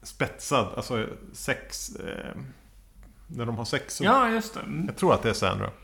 [0.04, 0.68] spetsad.
[0.76, 1.96] Alltså sex...
[1.96, 2.36] Eh,
[3.28, 4.02] när de har sex.
[4.02, 4.60] ja, just det.
[4.60, 4.86] Mm.
[4.86, 5.70] Jag tror att det är Sandra.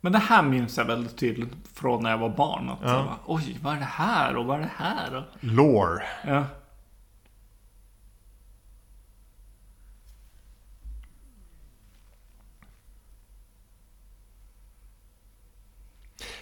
[0.00, 2.68] Men det här minns jag väldigt tydligt från när jag var barn.
[2.68, 2.88] Att Ja.
[2.88, 5.24] bara, Oj, vad är det här och vad är det här?
[5.40, 6.02] Lore.
[6.26, 6.44] ja.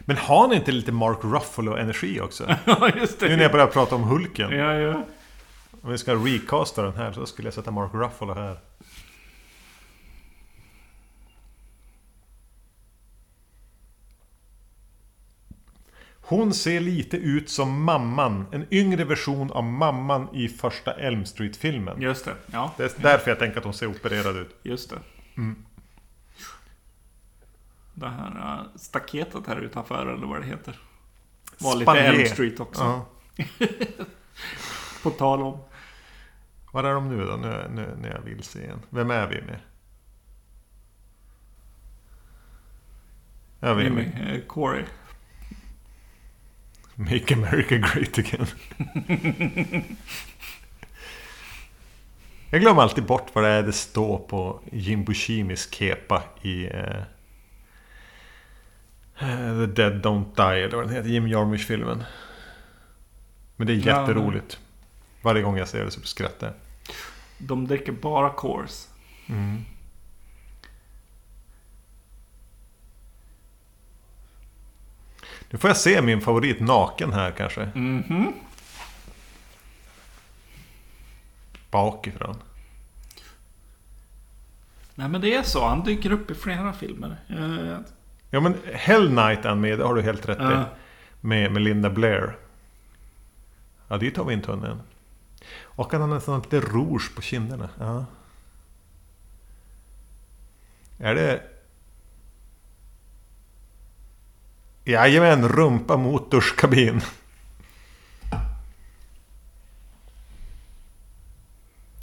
[0.04, 2.56] Men har ni inte lite Mark Ruffalo-energi också?
[2.64, 3.28] ja, just det.
[3.28, 4.50] nu när jag börjar prata om Hulken.
[4.50, 5.04] Ja, ja.
[5.82, 8.58] Om vi ska recasta den här så skulle jag sätta Mark Ruffalo här.
[16.20, 18.46] Hon ser lite ut som mamman.
[18.52, 22.02] En yngre version av mamman i första Elm Street-filmen.
[22.02, 22.34] Just det.
[22.52, 24.56] Ja, Det är därför jag tänker att hon ser opererad ut.
[24.62, 24.96] just det.
[27.94, 30.78] Det här uh, staketet här utanför eller vad det heter.
[31.58, 31.92] Var lite.
[31.92, 32.82] Elm Street också.
[32.82, 33.06] Ja.
[35.02, 35.58] På tal om.
[36.72, 37.36] Var är de nu då?
[37.36, 38.80] Nu, nu när jag vill se igen.
[38.90, 39.58] Vem är vi med?
[43.60, 44.34] Ja, vi är Jimmy, med.
[44.34, 44.84] eh, Corey.
[46.94, 48.46] Make America Great Again.
[52.50, 57.02] jag glömmer alltid bort vad det är det står på Jim Bushimis kepa i eh,
[59.18, 61.08] The Dead Don't Die eller vad den heter.
[61.08, 62.04] Jim Jarmusch-filmen.
[63.56, 64.58] Men det är jätteroligt.
[65.22, 66.54] Varje gång jag ser det så skrattar jag.
[67.38, 68.86] De dricker bara Coors.
[69.26, 69.64] Mm.
[75.50, 77.70] Nu får jag se min favorit naken här kanske.
[77.74, 78.32] Mhm.
[81.70, 82.36] Bakifrån.
[84.94, 85.64] Nej men det är så.
[85.68, 87.16] Han dyker upp i flera filmer.
[87.28, 87.78] Eh,
[88.34, 90.64] Ja men Hell Night han med, det har du helt rätt i.
[91.20, 92.36] Med, med Linda Blair.
[93.88, 94.80] Ja, dit har vi inte hunnit än.
[95.62, 97.68] Och han har nästan lite rouge på kinderna.
[97.78, 98.04] Ja.
[100.98, 101.42] Är det...
[104.84, 107.00] Jajamän, rumpa mot duschkabin.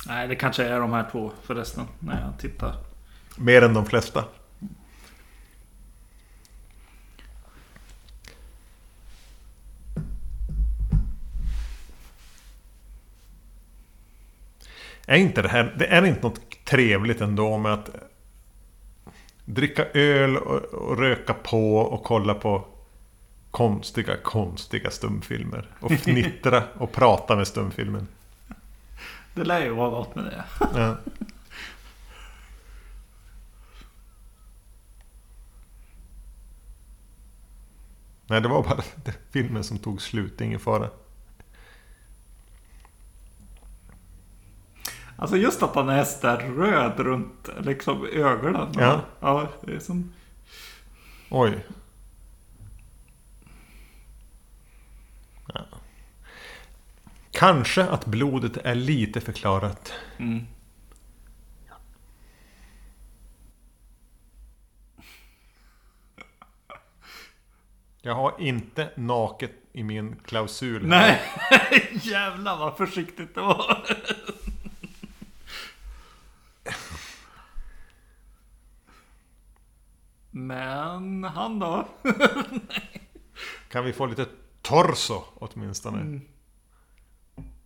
[0.08, 1.88] Nej, det kanske är de här två förresten.
[2.00, 2.76] När jag tittar.
[3.38, 4.26] Mer än de flesta.
[15.10, 17.90] Är inte det här, det är inte något trevligt ändå med att
[19.46, 22.68] dricka öl och, och röka på och kolla på
[23.52, 25.68] konstiga, konstiga stumfilmer.
[25.80, 28.08] Och fnittra och prata med stumfilmen.
[29.34, 30.44] Det lär ju vara något med det.
[30.60, 30.98] Ja.
[38.28, 38.84] Nej, det var bara
[39.32, 40.90] filmen som tog slut, ingen fara.
[45.20, 48.74] Alltså just att han är sådär röd runt liksom ögonen.
[48.74, 49.02] Ja.
[49.20, 50.14] ja det är som...
[51.30, 51.66] Oj.
[55.54, 55.62] Ja.
[57.32, 59.94] Kanske att blodet är lite förklarat.
[60.18, 60.46] Mm.
[68.02, 70.88] Jag har inte naket i min klausul.
[70.88, 71.22] Nej,
[71.92, 73.86] jävlar vad försiktigt det var.
[80.48, 81.88] Men han då?
[83.70, 84.28] Kan vi få lite
[84.62, 86.20] torso åtminstone?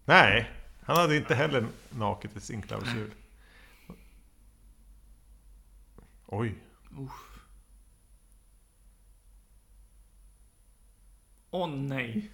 [0.05, 0.51] Nej,
[0.82, 3.11] han hade inte heller naket i sin klausul.
[6.26, 6.55] Oj.
[11.51, 12.32] Åh nej.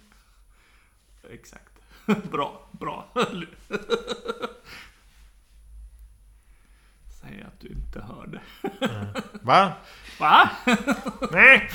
[1.30, 1.80] Exakt.
[2.30, 3.12] Bra, bra.
[7.20, 8.42] Säg att du inte hörde.
[9.42, 9.72] Va?
[10.20, 10.50] Va?
[11.32, 11.70] Nej!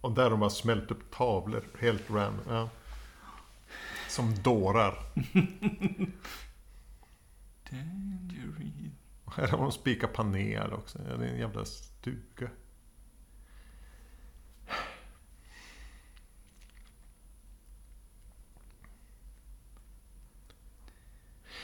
[0.00, 2.44] Och där har de bara smält upp tavlor helt random.
[2.48, 2.68] Ja.
[4.08, 4.94] Som dårar.
[7.70, 8.90] Tangerine.
[9.24, 10.98] Och här har de spikat panel också.
[11.08, 12.50] Ja, det är en jävla stuga.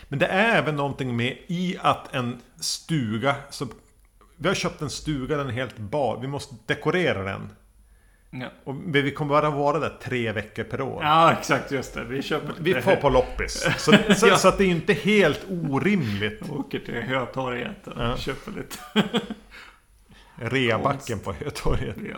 [0.08, 3.36] Men det är även någonting med i att en stuga...
[3.50, 3.66] Så
[4.36, 6.18] vi har köpt en stuga, den är helt bar.
[6.20, 7.50] Vi måste dekorera den.
[8.30, 8.48] Ja.
[8.64, 11.02] Och vi kommer bara vara där tre veckor per år.
[11.02, 12.04] ja, exakt just det.
[12.04, 13.66] Vi köper Vi får på loppis.
[13.78, 14.36] Så, så, Ja.
[14.36, 16.50] så att det är inte helt orimligt.
[16.50, 18.16] Åker till Hötorget och Ja.
[18.16, 18.78] köper lite.
[20.36, 21.96] Reabacken på Hötorget.
[22.08, 22.16] Ja.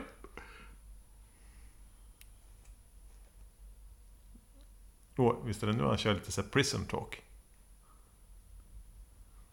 [5.16, 7.22] Oh, visst är det nu han kör lite så prison talk?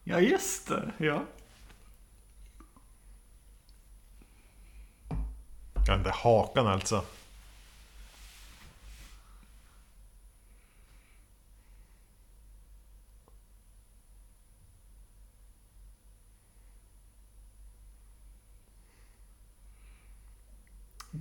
[0.04, 0.92] Ja, just det.
[0.98, 1.24] Ja.
[5.86, 7.04] Ja, den där hakan alltså.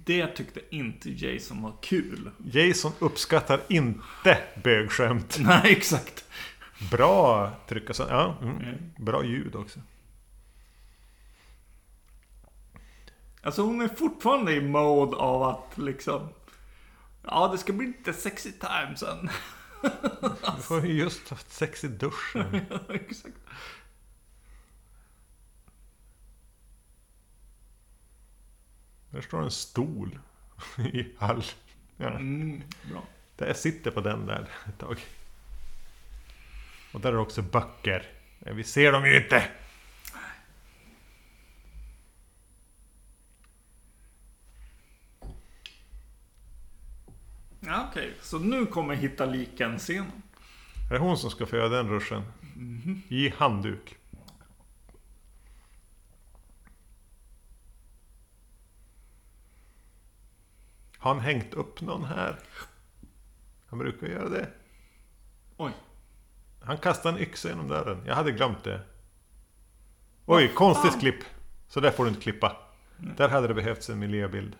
[0.05, 2.31] Det tyckte inte Jason var kul.
[2.51, 5.37] Jason uppskattar inte bögskämt.
[5.39, 6.25] Nej, exakt.
[6.91, 8.03] Bra tryck och så.
[8.09, 8.57] Ja, mm.
[8.57, 8.93] Mm.
[8.97, 9.79] Bra ljud också.
[13.43, 16.29] Alltså hon är fortfarande i mode av att liksom...
[17.23, 19.29] Ja, det ska bli lite sexy time sen.
[20.55, 22.55] Du får ju just haft sex i duschen.
[22.89, 23.37] Exakt.
[29.09, 30.19] Där står en stol
[30.77, 31.43] i hall.
[31.97, 32.09] Ja.
[32.09, 32.61] Mm,
[32.91, 33.03] bra.
[33.35, 34.99] Där jag sitter på den där ett tag.
[36.93, 38.11] Och där är också böcker.
[38.39, 39.49] Men Vi ser dem ju inte!
[47.59, 48.13] Ja, okej.
[48.21, 50.21] Så nu kommer hitta liken scenen.
[50.89, 52.23] Är det hon som ska få göra den ruschen?
[53.09, 53.97] I handduk.
[60.97, 62.39] Har han hängt upp någon här?
[63.65, 64.49] Han brukar göra det.
[65.57, 65.71] Oj.
[66.63, 68.03] Han kastade en yxa genom dörren.
[68.05, 68.81] Jag hade glömt det.
[70.25, 71.23] Oj, konstigt klipp.
[71.67, 72.57] Så där får du inte klippa.
[72.97, 74.55] Där hade det behövts en miljöbild.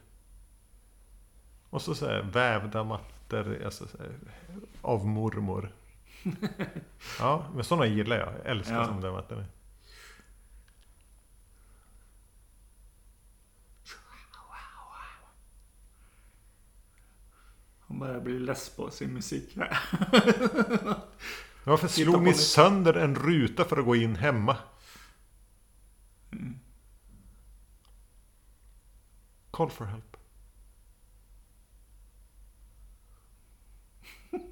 [1.70, 4.12] Och så, så här, vävda mattor alltså, så här,
[4.82, 5.72] av mormor.
[7.20, 8.28] Ja, men sådana gillar jag.
[8.34, 8.86] Jag älskar Ja.
[8.86, 9.46] sådana där mattor.
[17.88, 19.80] Han börjar bli less på sin musik här.
[21.64, 24.58] Varför slog ni sönder en ruta för att gå in hemma?
[29.52, 30.18] Call for help.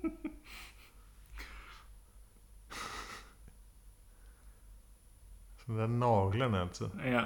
[5.58, 6.92] Så de där naglarna alltså.
[7.06, 7.26] Ja.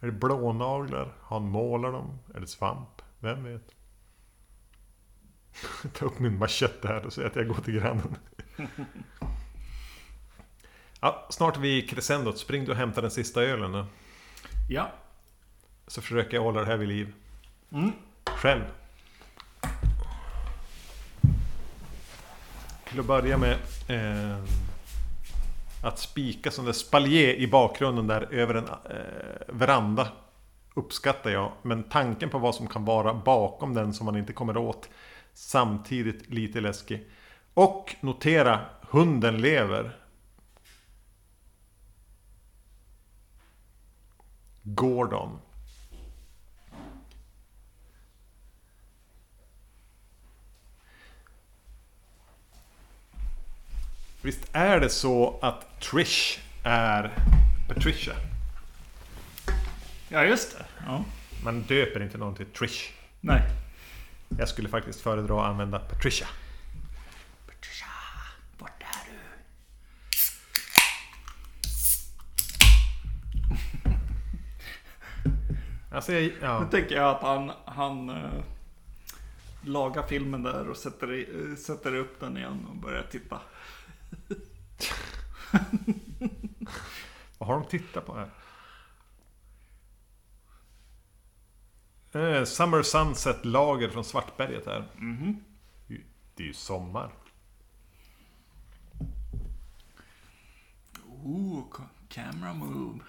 [0.00, 1.14] Är det blånaglar?
[1.20, 2.18] Har han målat dem?
[2.34, 3.02] Är det svamp?
[3.20, 3.74] Vem vet?
[5.92, 8.16] Ta upp min machete här och säga att jag går till grannen.
[11.00, 12.38] ja, snart i crescendot.
[12.38, 13.86] Spring du och hämta den sista ölen då.
[14.68, 14.92] Ja.
[15.86, 17.12] Så försöker jag hålla det här vid liv.
[17.72, 17.92] Mm.
[18.24, 18.62] Själv.
[22.88, 23.56] Till att börja med
[23.88, 24.38] eh,
[25.82, 30.08] att spika sån där spaljer i bakgrunden där över en eh, veranda
[30.74, 31.52] uppskattar jag.
[31.62, 34.88] Men tanken på vad som kan vara bakom den som man inte kommer åt
[35.36, 37.04] samtidigt lite läskig.
[37.54, 39.96] Och notera, hunden lever.
[44.62, 45.38] Gordon.
[54.22, 57.18] Visst är det så att Trish är
[57.68, 58.14] Patricia?
[60.08, 60.64] Ja, just det.
[60.86, 61.04] Ja.
[61.44, 62.92] Man döper inte någon till Trish.
[63.20, 63.65] Nej.
[64.28, 66.26] Jag skulle faktiskt föredra att använda Patricia.
[67.46, 67.86] Patricia,
[68.58, 69.18] vart är du?
[75.90, 76.60] Alltså jag, ja.
[76.60, 78.42] Nu tänker jag att han, han eh,
[79.62, 83.40] lagar filmen där och sätter, i, sätter upp den igen och börjar titta.
[87.38, 88.30] Vad har de tittat på här?
[92.16, 94.88] Eh, Summer Sunset lager från Svartberget här.
[94.96, 95.44] Mhm.
[96.36, 97.12] Det är ju sommar.
[101.24, 103.00] Ooh, ca- camera move.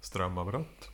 [0.00, 0.90] Strömavbrott.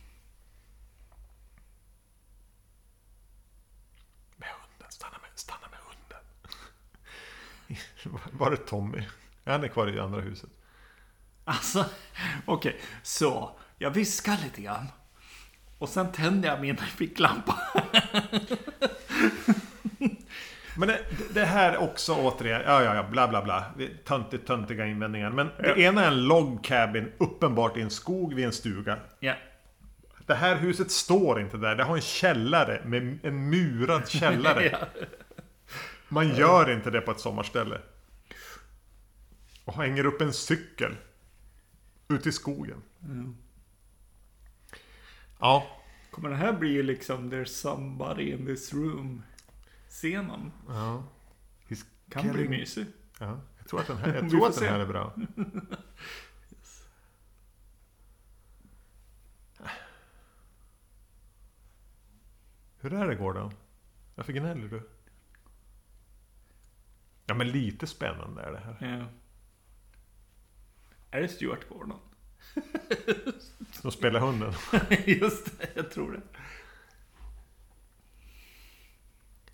[4.35, 4.91] Med hunden.
[4.91, 6.23] Stanna med, stanna med hunden.
[8.39, 9.03] Var det Tommy?
[9.45, 10.49] Han är kvar i andra huset.
[11.45, 11.85] Alltså,
[12.45, 12.81] okej.
[13.03, 14.87] Så, jag viskar lite grann.
[15.77, 17.59] Och sen tänder jag min ficklampa.
[20.77, 20.99] Men det,
[21.33, 23.65] det här också återigen, ja ja ja, bla bla bla.
[24.05, 25.29] Töntigt, töntiga invändningar.
[25.29, 28.97] Men det ena är en log cabin, uppenbart i en skog vid en stuga.
[29.19, 29.33] Ja.
[30.25, 34.65] Det här huset står inte där, det har en källare med en murad källare.
[34.71, 34.77] ja.
[36.07, 37.81] Man gör inte det på ett sommarställe.
[39.65, 40.95] Och hänger upp en cykel.
[42.07, 42.81] Ute i skogen.
[45.39, 45.67] Ja.
[46.11, 49.23] Kommer det här bli liksom There's somebody in this room
[49.89, 50.51] scenen?
[50.67, 51.03] ja.
[51.67, 52.85] He's Kan bli killing- mysig.
[53.19, 55.13] Ja, jag tror att den här, jag tror att den här är bra.
[62.79, 63.53] Hur är det Gordon?
[64.15, 64.89] Varför gnäller du?
[67.25, 68.97] Ja men lite spännande är det här.
[68.99, 69.05] Ja.
[71.11, 71.99] Är det Stuart Gordon?
[73.71, 74.53] Som spelar hunden.
[75.05, 76.21] Just det, jag tror det.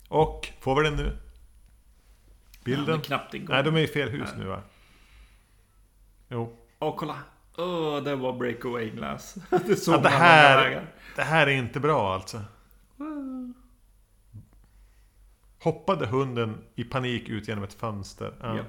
[0.08, 1.16] Och, får vi den nu?
[2.64, 2.98] Bilden?
[2.98, 3.54] är knappt igång.
[3.54, 4.62] Nej, de är i fel hus nu va?
[6.28, 6.56] Jo.
[6.78, 7.18] Åh, kolla.
[7.56, 9.34] Åh, det var breakaway glass.
[9.66, 12.42] det såg Ja, det, här, det här är inte bra alltså.
[15.58, 18.34] Hoppade hunden i panik ut genom ett fönster.
[18.40, 18.56] Ja.
[18.56, 18.64] Ja.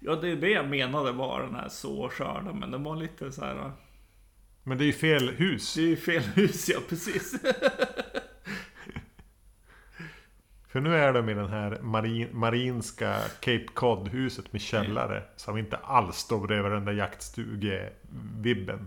[0.00, 3.32] Ja, det är det jag menade var den här så skörden, men den var lite
[3.32, 3.72] så här.
[4.62, 5.74] Men det är ju fel hus.
[5.74, 7.34] Det är ju fel hus, ja precis.
[10.68, 15.22] För nu är de i den här marin, marinska Cape Cod-huset med källare.
[15.36, 18.86] Som inte alls står bredvid den där jaktstuge-vibben.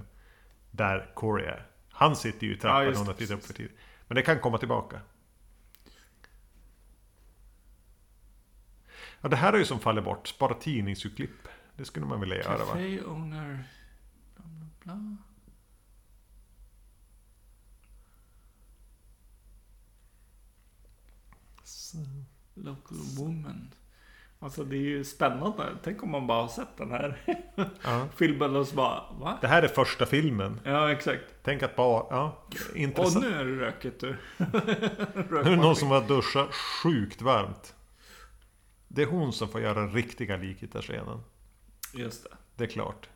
[0.72, 1.68] Där Corey är.
[1.90, 3.70] Han sitter ju i Ja, trappan just och tittat upp för tid.
[4.08, 5.00] Men det kan komma tillbaka.
[9.24, 10.28] Ja, det här är ju som faller bort.
[10.28, 11.48] Spara tidningsurklipp.
[11.76, 12.66] Det skulle man vilja göra va?
[12.66, 13.64] Café owner...
[14.36, 15.18] Bla, bla, bla.
[22.56, 23.70] Local woman.
[24.40, 25.64] Alltså det är ju spännande.
[25.84, 27.22] Tänk om man bara har sett den här
[27.84, 28.08] Ja.
[28.16, 29.38] filmen och så bara va?
[29.42, 30.60] Det här är första filmen.
[30.64, 31.24] Ja exakt.
[31.44, 32.06] Tänk att bara...
[32.10, 33.26] Ja, Och intressant.
[33.26, 34.18] nu är det rökigt du.
[34.38, 37.76] Nu är det någon som har duschat sjukt varmt.
[38.96, 41.24] Det är hon som får göra riktiga likhittarscenen.
[41.94, 42.30] Just det.
[42.56, 43.10] Det är klart.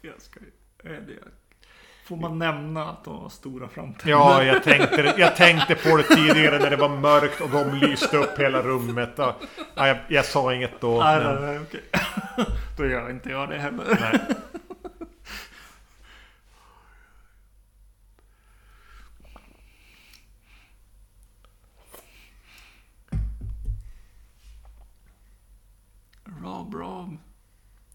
[0.00, 0.40] Jag ska,
[2.04, 4.10] får man nämna att de har stora framtänder?
[4.10, 8.16] Ja, jag tänkte, jag tänkte på det tidigare när det var mörkt och de lyste
[8.16, 9.10] upp hela rummet.
[9.16, 9.36] Ja,
[9.74, 11.00] jag, jag sa inget då.
[11.00, 11.84] Nej, nej, Men, nej, okej.
[12.76, 13.98] Då gör inte jag det heller.
[14.00, 14.36] nej.
[26.42, 27.18] Rob, Rob.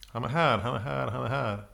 [0.08, 1.66] Han är här, han är här, han är här.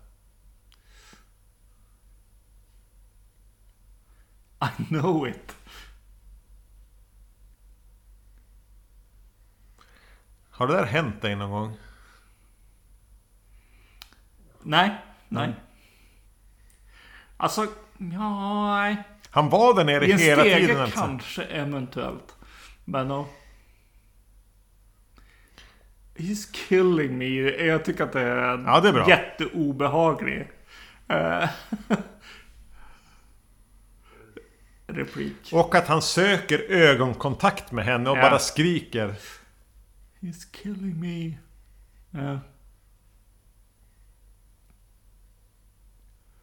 [4.61, 5.55] I know it.
[10.49, 11.77] Har det där hänt dig någon gång?
[14.63, 15.55] Nej, nej.
[17.37, 17.67] Alltså,
[17.97, 19.03] ja, nej.
[19.29, 20.99] Han var där nere I en hela stege tiden alltså.
[20.99, 22.35] kanske eventuellt.
[22.85, 23.27] Men oh.
[26.15, 27.25] He's killing me.
[27.65, 29.09] Jag tycker att det är Ja, det är bra.
[29.09, 30.51] jätteobehaglig
[31.07, 31.49] eh,
[34.87, 35.49] replik.
[35.53, 38.21] Och att han söker ögonkontakt med henne och Ja.
[38.21, 39.15] bara skriker.
[40.19, 41.37] He's killing me.
[42.21, 42.39] Ja.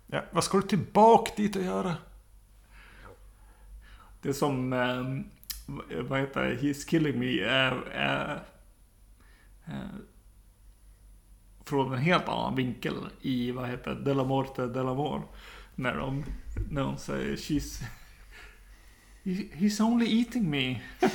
[0.06, 1.96] Ja, vad ska du tillbaka dit och göra?
[4.22, 7.40] Det är som, eh, vad heter det, He's killing me.
[7.44, 8.36] eh,
[11.64, 15.22] från en helt annan vinkel i, vad heter det, Della Morte Della Mor.
[15.74, 16.24] När de,
[16.70, 17.82] när de säger She's...
[19.24, 20.80] he- He's only eating me.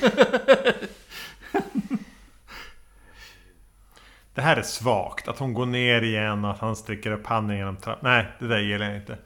[4.36, 5.28] Det här är svagt.
[5.28, 8.00] Att hon går ner igen och att han sticker upp handen genom trappan.
[8.12, 9.18] Nej, det där gillar jag inte.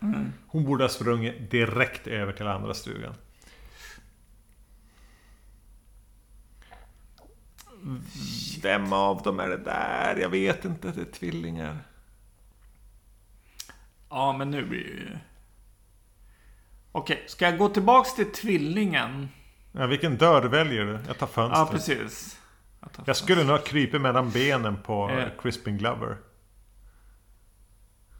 [0.47, 3.13] Hon borde ha sprungit direkt över till andra stugan.
[8.61, 10.15] Vem av dem är det där?
[10.21, 10.91] Jag vet inte.
[10.91, 11.77] Det är tvillingar.
[14.09, 15.17] Ja, men nu blir det ju...
[16.91, 19.29] Okej, ska jag gå tillbaks till tvillingen?
[19.71, 20.99] Ja, vilken dörr väljer du?
[21.07, 21.67] Jag tar fönstret.
[21.67, 22.39] Ja, precis.
[22.81, 25.41] Jag tar Jag skulle nog ha krypit mellan benen på Ja.
[25.41, 26.17] Crispin Glover.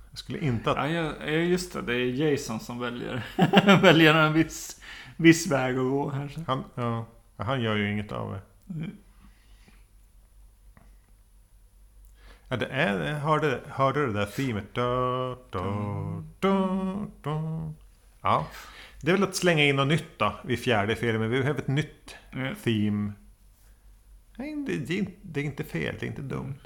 [0.10, 0.88] Jag skulle inte ha...
[0.88, 1.82] Ja, just det.
[1.82, 3.24] Det är Jason som väljer,
[3.82, 4.82] väljer en viss,
[5.18, 6.28] viss väg att gå här.
[6.28, 6.42] så.
[6.48, 7.06] Han, ja,
[7.38, 8.42] han gör ju inget av det.
[12.50, 13.14] Ja, det är...
[13.14, 14.74] Hörde, hörde du det där themet?
[14.74, 17.74] Da, da, da.
[18.22, 18.48] Ja.
[19.02, 21.30] Det är väl att slänga in något nytt då vid fjärde filmen.
[21.30, 22.56] Vi behöver ett nytt Ja.
[22.64, 23.14] theme.
[24.38, 25.96] Nej, det, det, är inte- det är inte fel.
[26.00, 26.60] Det är inte dumt.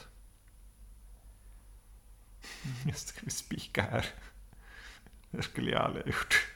[2.86, 4.06] Just ska vi spika här.
[5.32, 6.48] Det skulle jag aldrig ha gjort.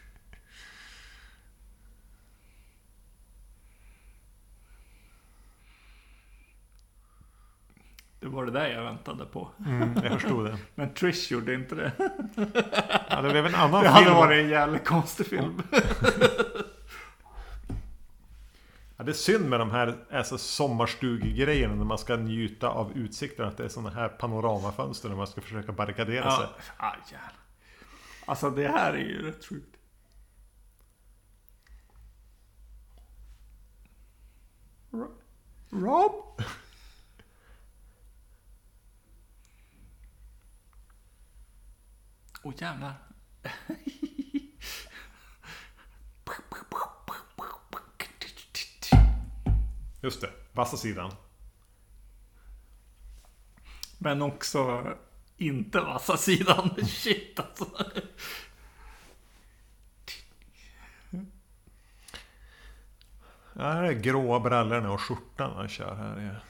[8.26, 9.50] Det var det där jag väntade på.
[9.66, 10.58] Mm, jag förstod det.
[10.76, 11.92] Men Trish gjorde inte det.
[13.10, 14.18] Ja, det blev en annan Det hade film.
[14.18, 15.62] varit en jävligt konstig film.
[18.98, 23.48] Ja, det är synd med de här alltså, sommarstugegrejerna när man ska njuta av utsikten.
[23.48, 26.46] Att det är sådana här panoramafönster när man ska försöka barrikadera sig.
[26.58, 27.34] Ja, ah, jävlar.
[28.26, 29.76] Alltså det här är ju rätt sjukt.
[34.92, 35.18] Ro-
[35.72, 36.42] Rob?
[42.46, 42.94] Åh oh, jävlar.
[50.02, 51.12] Just det, vassa sidan.
[53.98, 54.94] Men också
[55.38, 56.76] inte vassa sidan.
[56.88, 57.66] Shit alltså.
[63.54, 66.44] Ja, det är gråa brallorna och skjortan han kör här.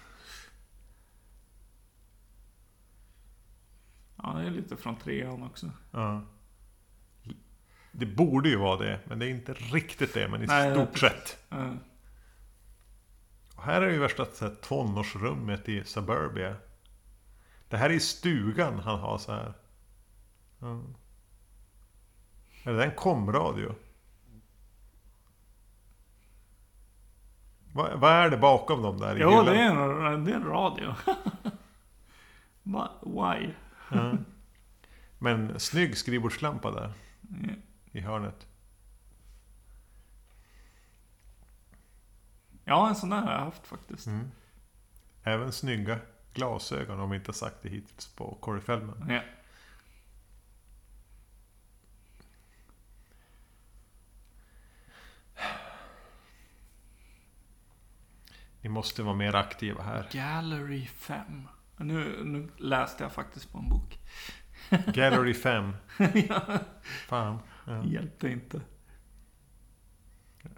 [4.26, 4.34] Ja.
[4.34, 5.70] Ja, det är lite från trean också.
[5.92, 6.22] Ja.
[7.92, 10.28] Det borde ju vara det, men det är inte riktigt det.
[10.28, 11.38] Men i Nej, stort sett.
[13.56, 16.56] Och här är ju värsta så här, tonårsrummet i Suburbia.
[17.70, 19.54] Det här är stugan han har så här.
[20.60, 20.82] Ja.
[22.64, 23.76] Är det en komradio?
[27.74, 29.46] Vad, vad är det bakom dem där i Jo, hyllan?
[29.46, 30.96] det är en, det är en radio.
[33.02, 33.54] Why?
[33.98, 34.18] Ja.
[35.20, 37.54] Men snygg skrivbordslampa där Ja.
[37.92, 38.48] i hörnet.
[42.66, 44.08] Ja, en sån där har jag haft faktiskt.
[44.08, 44.32] Mm.
[45.24, 46.00] Även snygga
[46.34, 49.06] glasögon om vi inte sagt det hittills på Corey Feldman.
[49.10, 49.22] Ja.
[58.62, 60.10] Ni måste vara mer aktiva här.
[60.12, 61.48] Gallery 5.
[61.78, 64.00] Nu, nu läste jag faktiskt på en bok.
[64.94, 65.74] Gallery 5.
[66.30, 66.60] ja,
[67.08, 67.40] Fan.
[67.68, 67.86] Ja.
[67.86, 68.62] hjälpte inte.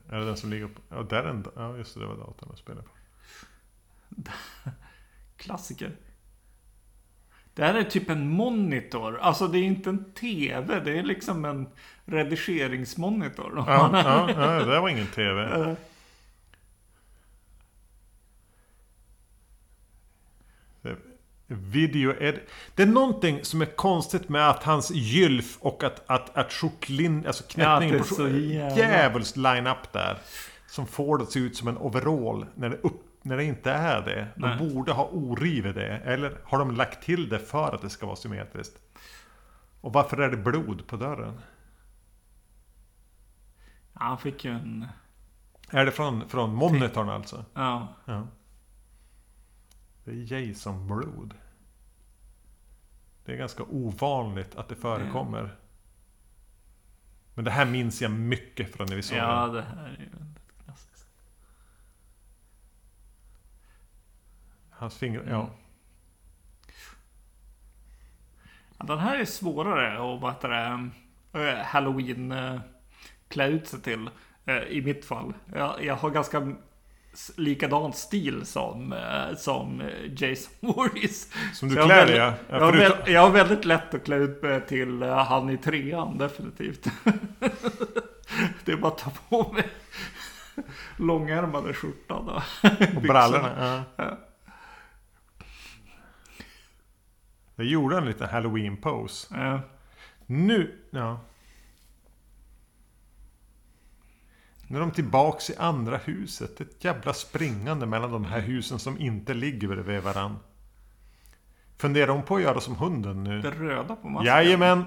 [0.10, 0.82] Är det den som ligger på...
[0.90, 1.46] Ja, där är en...
[1.56, 2.00] Ja, just det.
[2.00, 2.92] Det var datorn jag spelade på.
[5.38, 5.96] Klassiker.
[7.54, 9.18] Det här är typ en monitor.
[9.18, 10.80] Alltså det är inte en TV.
[10.80, 11.68] Det är liksom en
[12.06, 13.54] redigeringsmonitor.
[13.56, 15.76] Ja, ja, ja, det var ingen TV.
[20.84, 20.94] Eh,
[21.48, 22.40] Video ed-
[22.76, 27.24] Det är någonting som är konstigt med att hans gylf och att, att, att skjortlin...
[27.28, 30.18] Alltså knäppningen Ja, är på så skjort- jävla- Djävulskt line-up där.
[30.68, 32.46] Som får det att se ut som en overall.
[32.56, 34.28] När det, upp, när det inte är det.
[34.36, 34.58] De Nej.
[34.74, 35.98] borde ha orivit det.
[35.98, 38.76] Eller har de lagt till det för att det ska vara symmetriskt?
[39.82, 41.40] Och varför är det blod på dörren?
[43.94, 44.86] Han fick ju en...
[45.70, 47.46] Är det från, från monitorn alltså?
[47.54, 47.88] Ja.
[48.06, 48.28] Ja.
[50.08, 51.34] Det är Jason-blod.
[53.26, 55.56] Det är ganska ovanligt att det förekommer.
[57.34, 59.54] Men det här minns jag mycket från när vi såg Ja, den.
[59.56, 61.08] det här är ju väldigt klassiskt.
[64.70, 65.34] Hans fingrar, Mm.
[65.34, 65.50] ja.
[68.86, 70.90] Den här är svårare att vad det,
[71.34, 72.60] eh, Halloween eh,
[73.28, 74.10] klä ut sig till.
[74.46, 75.34] eh, I mitt fall.
[75.54, 76.56] Jag, jag har ganska
[77.38, 79.88] likadan stil som, eh, som eh,
[80.24, 81.30] Jason Voorhees.
[81.54, 82.34] Som du jag klär väldigt- dig ja.
[82.50, 85.18] Jag ja har, förutom, väl, jag har väldigt lätt att klä ut mig till eh,
[85.18, 86.88] han i trean, definitivt.
[88.66, 89.68] det är bara att ta på mig
[90.98, 92.42] långärmade skjortan och
[92.96, 93.84] och brallorna.
[93.98, 94.04] Ja.
[94.06, 94.18] Ja.
[97.56, 99.28] Det gjorde en liten halloween-pose.
[99.38, 99.60] Ja.
[100.26, 101.20] Nu, ja.
[104.68, 106.62] Nu är de tillbaks i andra huset.
[106.62, 110.40] Ett jävla springande mellan de här husen som inte ligger bredvid varann.
[111.78, 113.42] Funderar hon på att göra som hunden nu?
[113.42, 114.28] Det röda på masken.
[114.34, 114.84] Jajamän!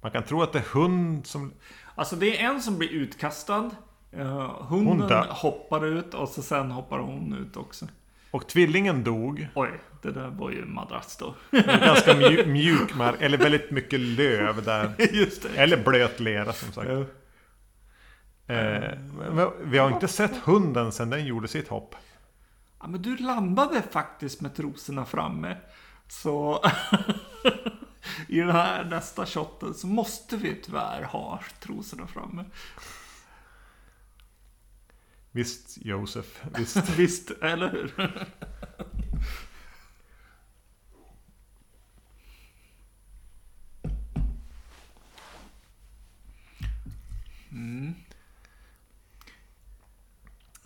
[0.00, 1.52] Man kan tro att det är hund som...
[1.94, 3.70] Alltså det är en som blir utkastad.
[4.16, 5.26] Uh, hunden Hon dör.
[5.30, 7.86] hoppar ut och så sen hoppar hon ut också.
[8.30, 9.48] Och tvillingen dog.
[9.54, 9.70] Oj,
[10.02, 11.34] det där var ju en madrass då.
[11.60, 12.14] Ganska
[12.46, 14.92] mjuk, mark, eller väldigt mycket löv där.
[15.56, 16.90] Eller blöt lera som sagt.
[18.46, 18.98] Eh,
[19.62, 21.94] vi har inte sett hunden sedan den gjorde sitt hopp.
[22.80, 25.56] Ja, men du landade faktiskt med trosorna framme.
[26.08, 26.64] Så
[28.28, 32.44] i den här nästa shotten så måste vi tyvärr ha trosorna framme.
[35.30, 36.88] Visst Josef, visst.
[36.98, 38.26] Visst, eller hur?
[47.52, 47.94] Mm.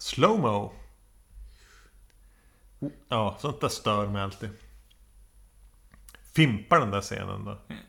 [0.07, 0.73] Slowmo.
[3.09, 4.51] Ja, sånt där stör mig alltid.
[6.35, 7.59] Fimpar den där scenen då.
[7.69, 7.83] Mm.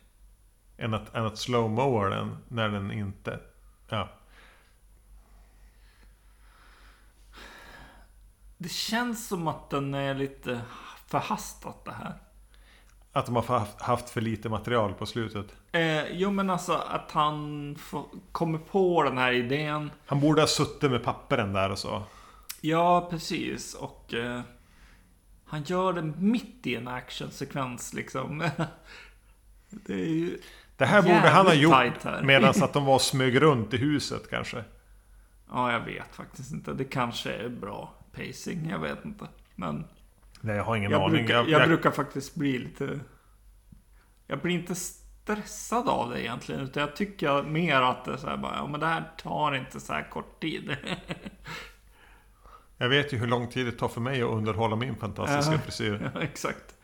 [0.78, 3.40] Än att, än att slowmoa den när den inte...
[3.90, 4.10] Ja.
[8.58, 10.62] Det känns som att den är lite
[11.08, 12.20] förhastat det här.
[13.18, 15.46] Att de har haft, för lite material på slutet.
[15.72, 17.76] Eh, jo men alltså att han
[18.32, 19.92] kommer på den här idén.
[20.06, 22.04] Han borde ha suttit med papperen där och så.
[22.62, 24.42] Ja precis och eh,
[25.46, 28.40] han gör det mitt i en actionsekvens liksom.
[29.70, 30.38] det är ju...
[30.78, 34.30] Det här borde han ha gjort medan att de var och smög runt i huset
[34.30, 34.64] kanske.
[35.50, 36.74] Ja jag vet faktiskt inte.
[36.74, 38.70] Det kanske är bra pacing.
[38.70, 39.28] Jag vet inte.
[39.56, 39.86] Men
[40.42, 41.12] Nej, jag har ingen jag, aning.
[41.12, 43.00] brukar, jag, brukar faktiskt bli lite...
[44.28, 44.76] Jag blir inte...
[44.76, 46.62] stressad av det egentligen.
[46.62, 49.56] Utan jag tycker mer att det är så här bara, ja men det här tar
[49.56, 50.78] inte så här kort tid.
[52.80, 55.60] Jag vet ju hur lång tid det tar för mig att underhålla min fantastiska Ja.
[55.60, 56.12] frisyr.
[56.16, 56.76] ja, exakt.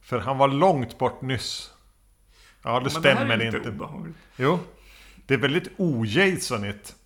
[0.00, 1.72] För han var långt bort nyss.
[2.62, 3.68] Ja, det det här stämmer är inte.
[3.68, 4.16] obehagligt.
[4.36, 4.58] Jo.
[5.26, 6.96] Det är väldigt o-Jasonigt.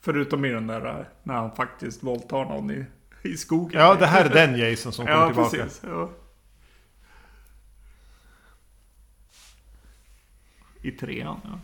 [0.00, 2.86] Förutom i den där äh, när han faktiskt våldtar någon i,
[3.22, 3.80] i skogen.
[3.80, 5.56] Ja, det här är den Jason som kommer Ja, tillbaka.
[5.56, 5.80] precis.
[5.84, 6.10] Ja.
[10.82, 11.58] I trean, ja.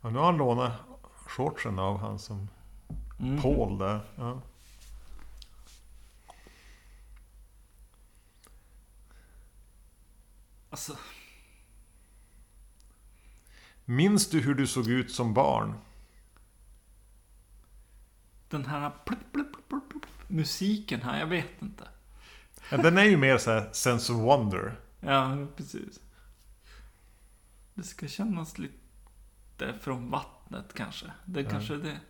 [0.00, 0.72] Och nu har han lånat
[1.26, 2.48] shortsen av han som
[3.20, 3.42] Mm.
[3.42, 4.00] Paul där.
[4.16, 4.42] Ja.
[10.70, 10.96] Alltså,
[13.84, 15.74] Minns du hur du såg ut som barn?
[18.54, 21.88] den här plupp, plupp, plupp, musiken här, jag vet inte.
[22.70, 24.80] Ja, den är ju mer så här sense of wonder.
[25.00, 26.00] Ja, precis.
[27.74, 31.06] Det ska kännas lite från vattnet kanske.
[31.24, 32.00] Det är kanske är det.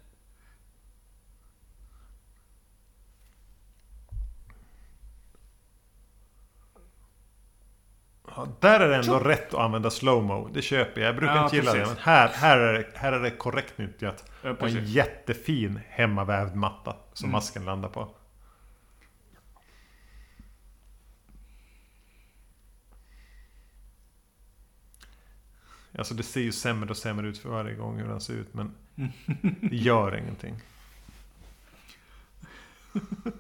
[8.36, 10.48] Ja, där är det ändå rätt att använda slowmo.
[10.54, 11.08] Det köper jag.
[11.08, 11.88] Jag brukar Ja, inte gilla precis.
[11.88, 11.94] det.
[11.94, 14.24] Men här, här, är det, här är det korrekt nyttjat.
[14.42, 17.32] Ja, Och en jättefin hemmavävd matta som Mm.
[17.32, 18.08] masken landar på.
[25.98, 28.54] Alltså det ser ju sämre och sämre ut för varje gång hur den ser ut
[28.54, 28.74] men
[29.60, 30.54] det gör ingenting.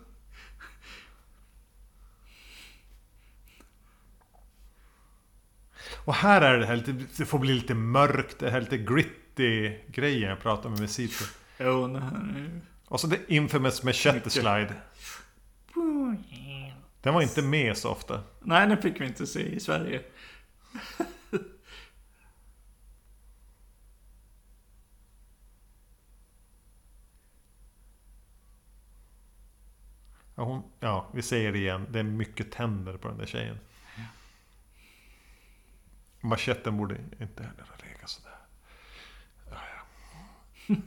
[6.04, 9.78] Och här är det här lite, det får bli lite mörkt, det här lite gritty
[9.86, 11.24] grejen jag pratar med Mesito.
[11.58, 12.60] Jo, ju...
[12.86, 14.74] Och så det infamous machete slide.
[17.02, 18.22] Den var inte med så ofta.
[18.42, 20.02] Nej, den fick vi inte se i Sverige.
[30.36, 31.86] Ja, hon, ja, vi säger det igen.
[31.90, 33.58] Det är mycket tänder på den där tjejen.
[36.24, 38.38] Macheten borde inte heller ha legat sådär.
[39.50, 39.58] Ja,
[40.66, 40.76] ja.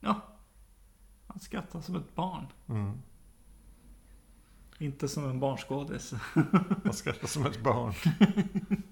[0.00, 0.20] Ja.
[1.26, 2.46] Han skrattar som ett barn.
[2.68, 3.02] Mm.
[4.78, 6.14] Inte som en barnskådis.
[6.84, 7.94] Man skrattar som ett barn.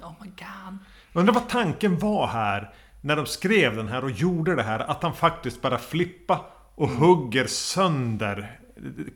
[0.00, 0.78] Oh my god.
[1.12, 2.72] Undrar vad tanken var här.
[3.00, 4.78] När de skrev den här och gjorde det här.
[4.78, 6.44] Att han faktiskt bara flippa
[6.74, 8.58] och hugger sönder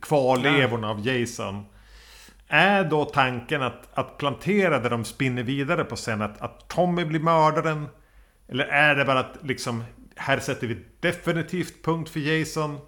[0.01, 1.65] kvarlevorna av Jason.
[2.47, 7.05] Är då tanken att, att plantera det de spinner vidare på sen att, att Tommy
[7.05, 7.87] blir mördaren?
[8.47, 9.83] Eller är det bara att liksom
[10.15, 12.79] här sätter vi definitivt punkt för Jason?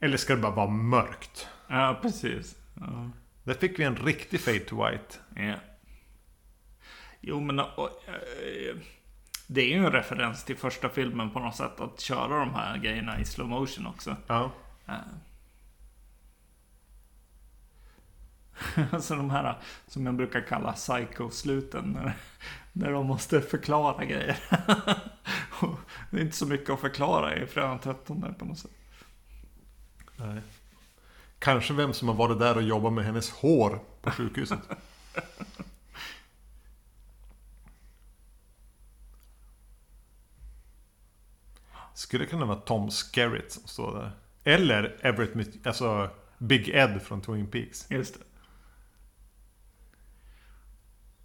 [0.00, 1.48] Eller ska det bara vara mörkt?
[1.68, 2.56] Ja, precis.
[2.74, 3.10] Ja.
[3.44, 5.16] Där fick vi en riktig fade to white.
[5.36, 5.54] Ja.
[7.28, 8.76] Jo, men och, eh,
[9.46, 11.80] det är ju en referens till första filmen på något sätt.
[11.80, 14.16] Att köra de här grejerna i slow motion också.
[14.26, 14.50] Ja.
[14.86, 14.94] Eh.
[18.92, 21.92] Alltså de här som jag brukar kalla psycho-sluten.
[21.92, 22.16] När,
[22.72, 24.38] när de måste förklara grejer.
[26.10, 28.70] Det är inte så mycket att förklara i Fredagen 13 på något sätt.
[30.16, 30.40] Nej.
[31.38, 34.60] Kanske vem som har varit där och jobbat med hennes hår på sjukhuset.
[41.96, 44.10] Skulle kunna vara Tom Skerritt som står där.
[44.44, 47.90] Eller Everett, Mc- alltså Big Ed från Twin Peaks.
[47.90, 48.20] Just det.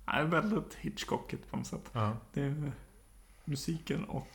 [0.05, 1.89] Det är väldigt Hitchcockigt på något sätt.
[1.93, 2.17] Ja.
[2.33, 2.71] Det är
[3.45, 4.27] musiken och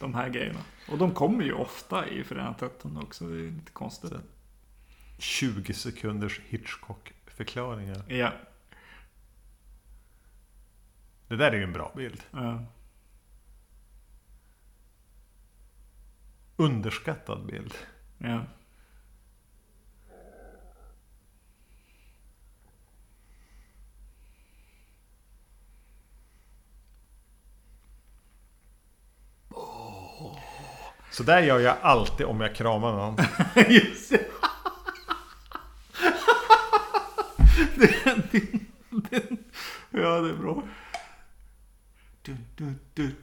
[0.00, 0.60] de här grejerna.
[0.90, 3.26] Och de kommer ju ofta i Fredagen 13 också.
[3.26, 4.12] Det är lite konstigt.
[5.18, 8.02] 20 sekunders Hitchcock-förklaringar.
[8.08, 8.32] Ja.
[11.28, 12.22] Det där är ju en bra bild.
[12.30, 12.64] ja.
[16.60, 17.74] Underskattad bild.
[18.18, 18.44] ja.
[31.10, 33.16] Så där gör jag alltid om jag kramar någon.
[33.70, 34.26] Just det.
[37.76, 38.22] den,
[38.90, 39.38] den.
[39.90, 40.62] Ja, det är bra.
[42.22, 43.16] Dun, dun, dun.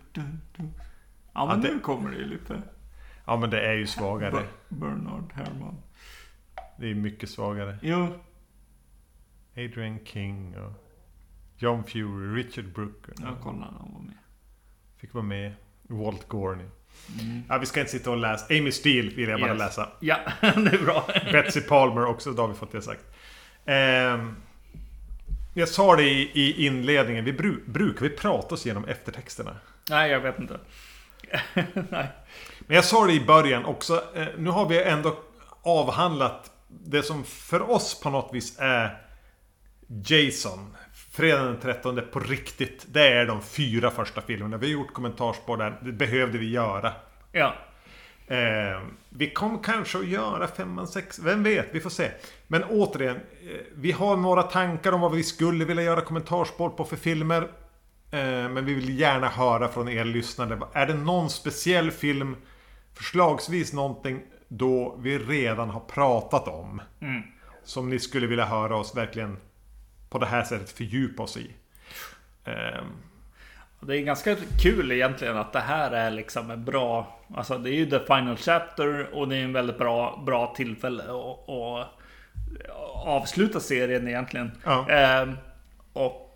[1.33, 2.61] Ja, men Ja, det- nu kommer det ju lite.
[3.27, 4.31] Ja men det är ju svagare.
[4.31, 5.75] Ber- Bernard Herrmann.
[6.79, 7.77] Det är mycket svagare.
[7.81, 8.07] Jo,
[9.57, 10.73] Adrian King och
[11.57, 13.13] John Fury, Richard Brooker.
[13.21, 14.17] jag kollar när han var med.
[14.97, 15.53] Fick vara med.
[15.89, 16.65] Walt Gorney.
[17.49, 18.45] Ja, vi ska inte sitta och läsa.
[18.57, 19.59] Amy Steele vill jag bara Yes.
[19.59, 19.89] läsa.
[19.99, 21.07] Ja, det är bra.
[21.31, 23.05] Betsy Palmer också, då har vi fått det sagt.
[23.65, 24.35] Ehm,
[25.53, 29.55] jag sa det i, i inledningen, vi bru, brukar vi prata oss igenom eftertexterna?
[29.89, 30.59] Nej, jag vet inte.
[31.89, 32.07] Nej.
[32.59, 35.17] Men jag sa det i början också, eh, nu har vi ändå
[35.61, 39.01] avhandlat det som för oss på något vis är
[39.87, 40.77] Jason.
[41.11, 42.85] Fredagen den 13 på riktigt.
[42.87, 44.57] Det är de fyra första filmerna.
[44.57, 45.79] Vi har gjort kommentarsspår där.
[45.81, 46.93] Det behövde vi göra.
[47.31, 47.53] Ja,
[48.27, 52.11] Eh, vi kommer kanske att göra femman, sex, vem vet, vi får se.
[52.47, 53.21] Men återigen, eh,
[53.75, 57.47] vi har några tankar om vad vi skulle vilja göra kommentarsspår på för filmer.
[58.11, 60.59] Eh, men vi vill gärna höra från er lyssnare.
[60.73, 62.35] Är det någon speciell film,
[62.93, 66.81] förslagsvis någonting då vi redan har pratat om.
[67.01, 67.23] Mm.
[67.63, 69.37] Som ni skulle vilja höra oss verkligen
[70.09, 71.51] på det här sättet fördjupa oss i.
[72.43, 72.83] Eh,
[73.79, 77.19] det är ganska kul egentligen att det här är liksom en bra...
[77.35, 81.03] Alltså det är ju the final chapter och det är en väldigt bra, bra tillfälle
[81.03, 81.89] att
[83.05, 84.51] avsluta serien egentligen.
[84.63, 84.89] Ja.
[84.89, 85.37] Ehm,
[85.93, 86.26] och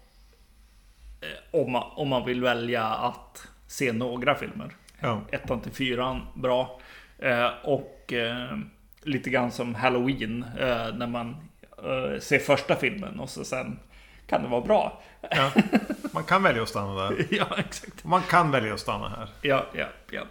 [1.52, 4.76] om man, om man vill välja att se några filmer.
[5.00, 5.22] Ja.
[5.32, 6.80] Ettan till fyran, bra.
[7.20, 8.58] Eh, och eh,
[9.04, 11.36] lite grann som Halloween, eh, när man
[11.78, 13.80] eh, ser första filmen och så sen
[14.28, 15.02] kan det vara bra.
[15.22, 15.52] ja.
[16.14, 17.28] Man kan välja att stanna där.
[17.32, 18.04] ja, exakt.
[18.04, 19.30] Man kan välja att stanna här.
[19.42, 20.22] Ja, ja, ja.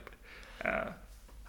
[0.58, 0.92] Eh,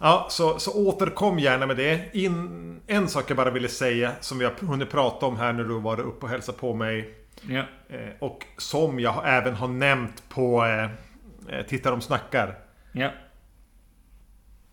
[0.04, 2.00] Ja, så, så återkom gärna med det.
[2.12, 5.64] In, en sak jag bara ville säga som vi har hunnit prata om här när
[5.64, 7.14] du var uppe och hälsade på mig.
[7.48, 10.84] Ja, Eh, och som jag även har nämnt på eh,
[11.58, 12.58] eh, Titta de snackar.
[12.92, 13.10] ja.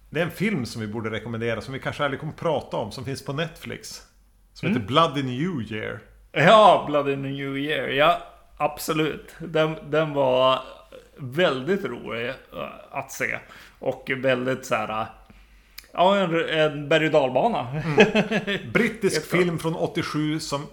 [0.10, 2.92] Det är en film som vi borde rekommendera som vi kanske aldrig kommer prata om.
[2.92, 4.02] Som finns på Netflix.
[4.54, 6.00] Som heter Blood in New Year.
[6.32, 7.88] Ja, Blood in the New Year.
[7.88, 8.22] Ja,
[8.58, 9.36] absolut.
[9.40, 10.60] Den, den var
[11.18, 12.34] väldigt rolig
[12.92, 13.40] att se.
[13.80, 15.06] Och väldigt så här...
[15.94, 17.68] Ja, en, en berg och dalbana.
[18.74, 19.40] Brittisk Jättebra.
[19.40, 20.66] film från 87 som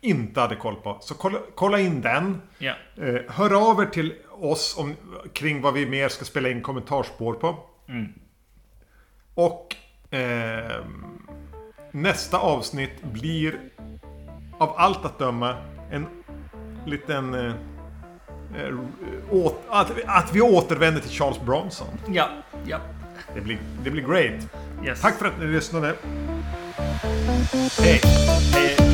[0.00, 0.98] inte hade koll på.
[1.00, 2.42] Så kolla, kolla in den.
[2.58, 2.74] Ja.
[2.96, 4.94] Eh, hör av er till oss om,
[5.32, 7.58] kring vad vi mer ska spela in kommentarspår på.
[7.88, 8.12] Mm.
[9.34, 9.76] Och
[10.10, 11.28] ehm,
[11.90, 13.60] nästa avsnitt blir
[14.58, 15.56] av allt att döma
[15.90, 16.06] en
[16.86, 17.34] liten...
[17.34, 17.54] Eh,
[18.56, 18.74] eh,
[19.30, 21.88] åt, att, att vi återvänder till Charles Bronson.
[22.08, 22.28] Ja,
[22.66, 22.78] ja.
[23.34, 24.48] Det blir, det blir great.
[24.84, 25.00] Yes.
[25.00, 25.94] Tack för att ni lyssnade.
[27.78, 28.00] Hej!
[28.54, 28.87] Hej.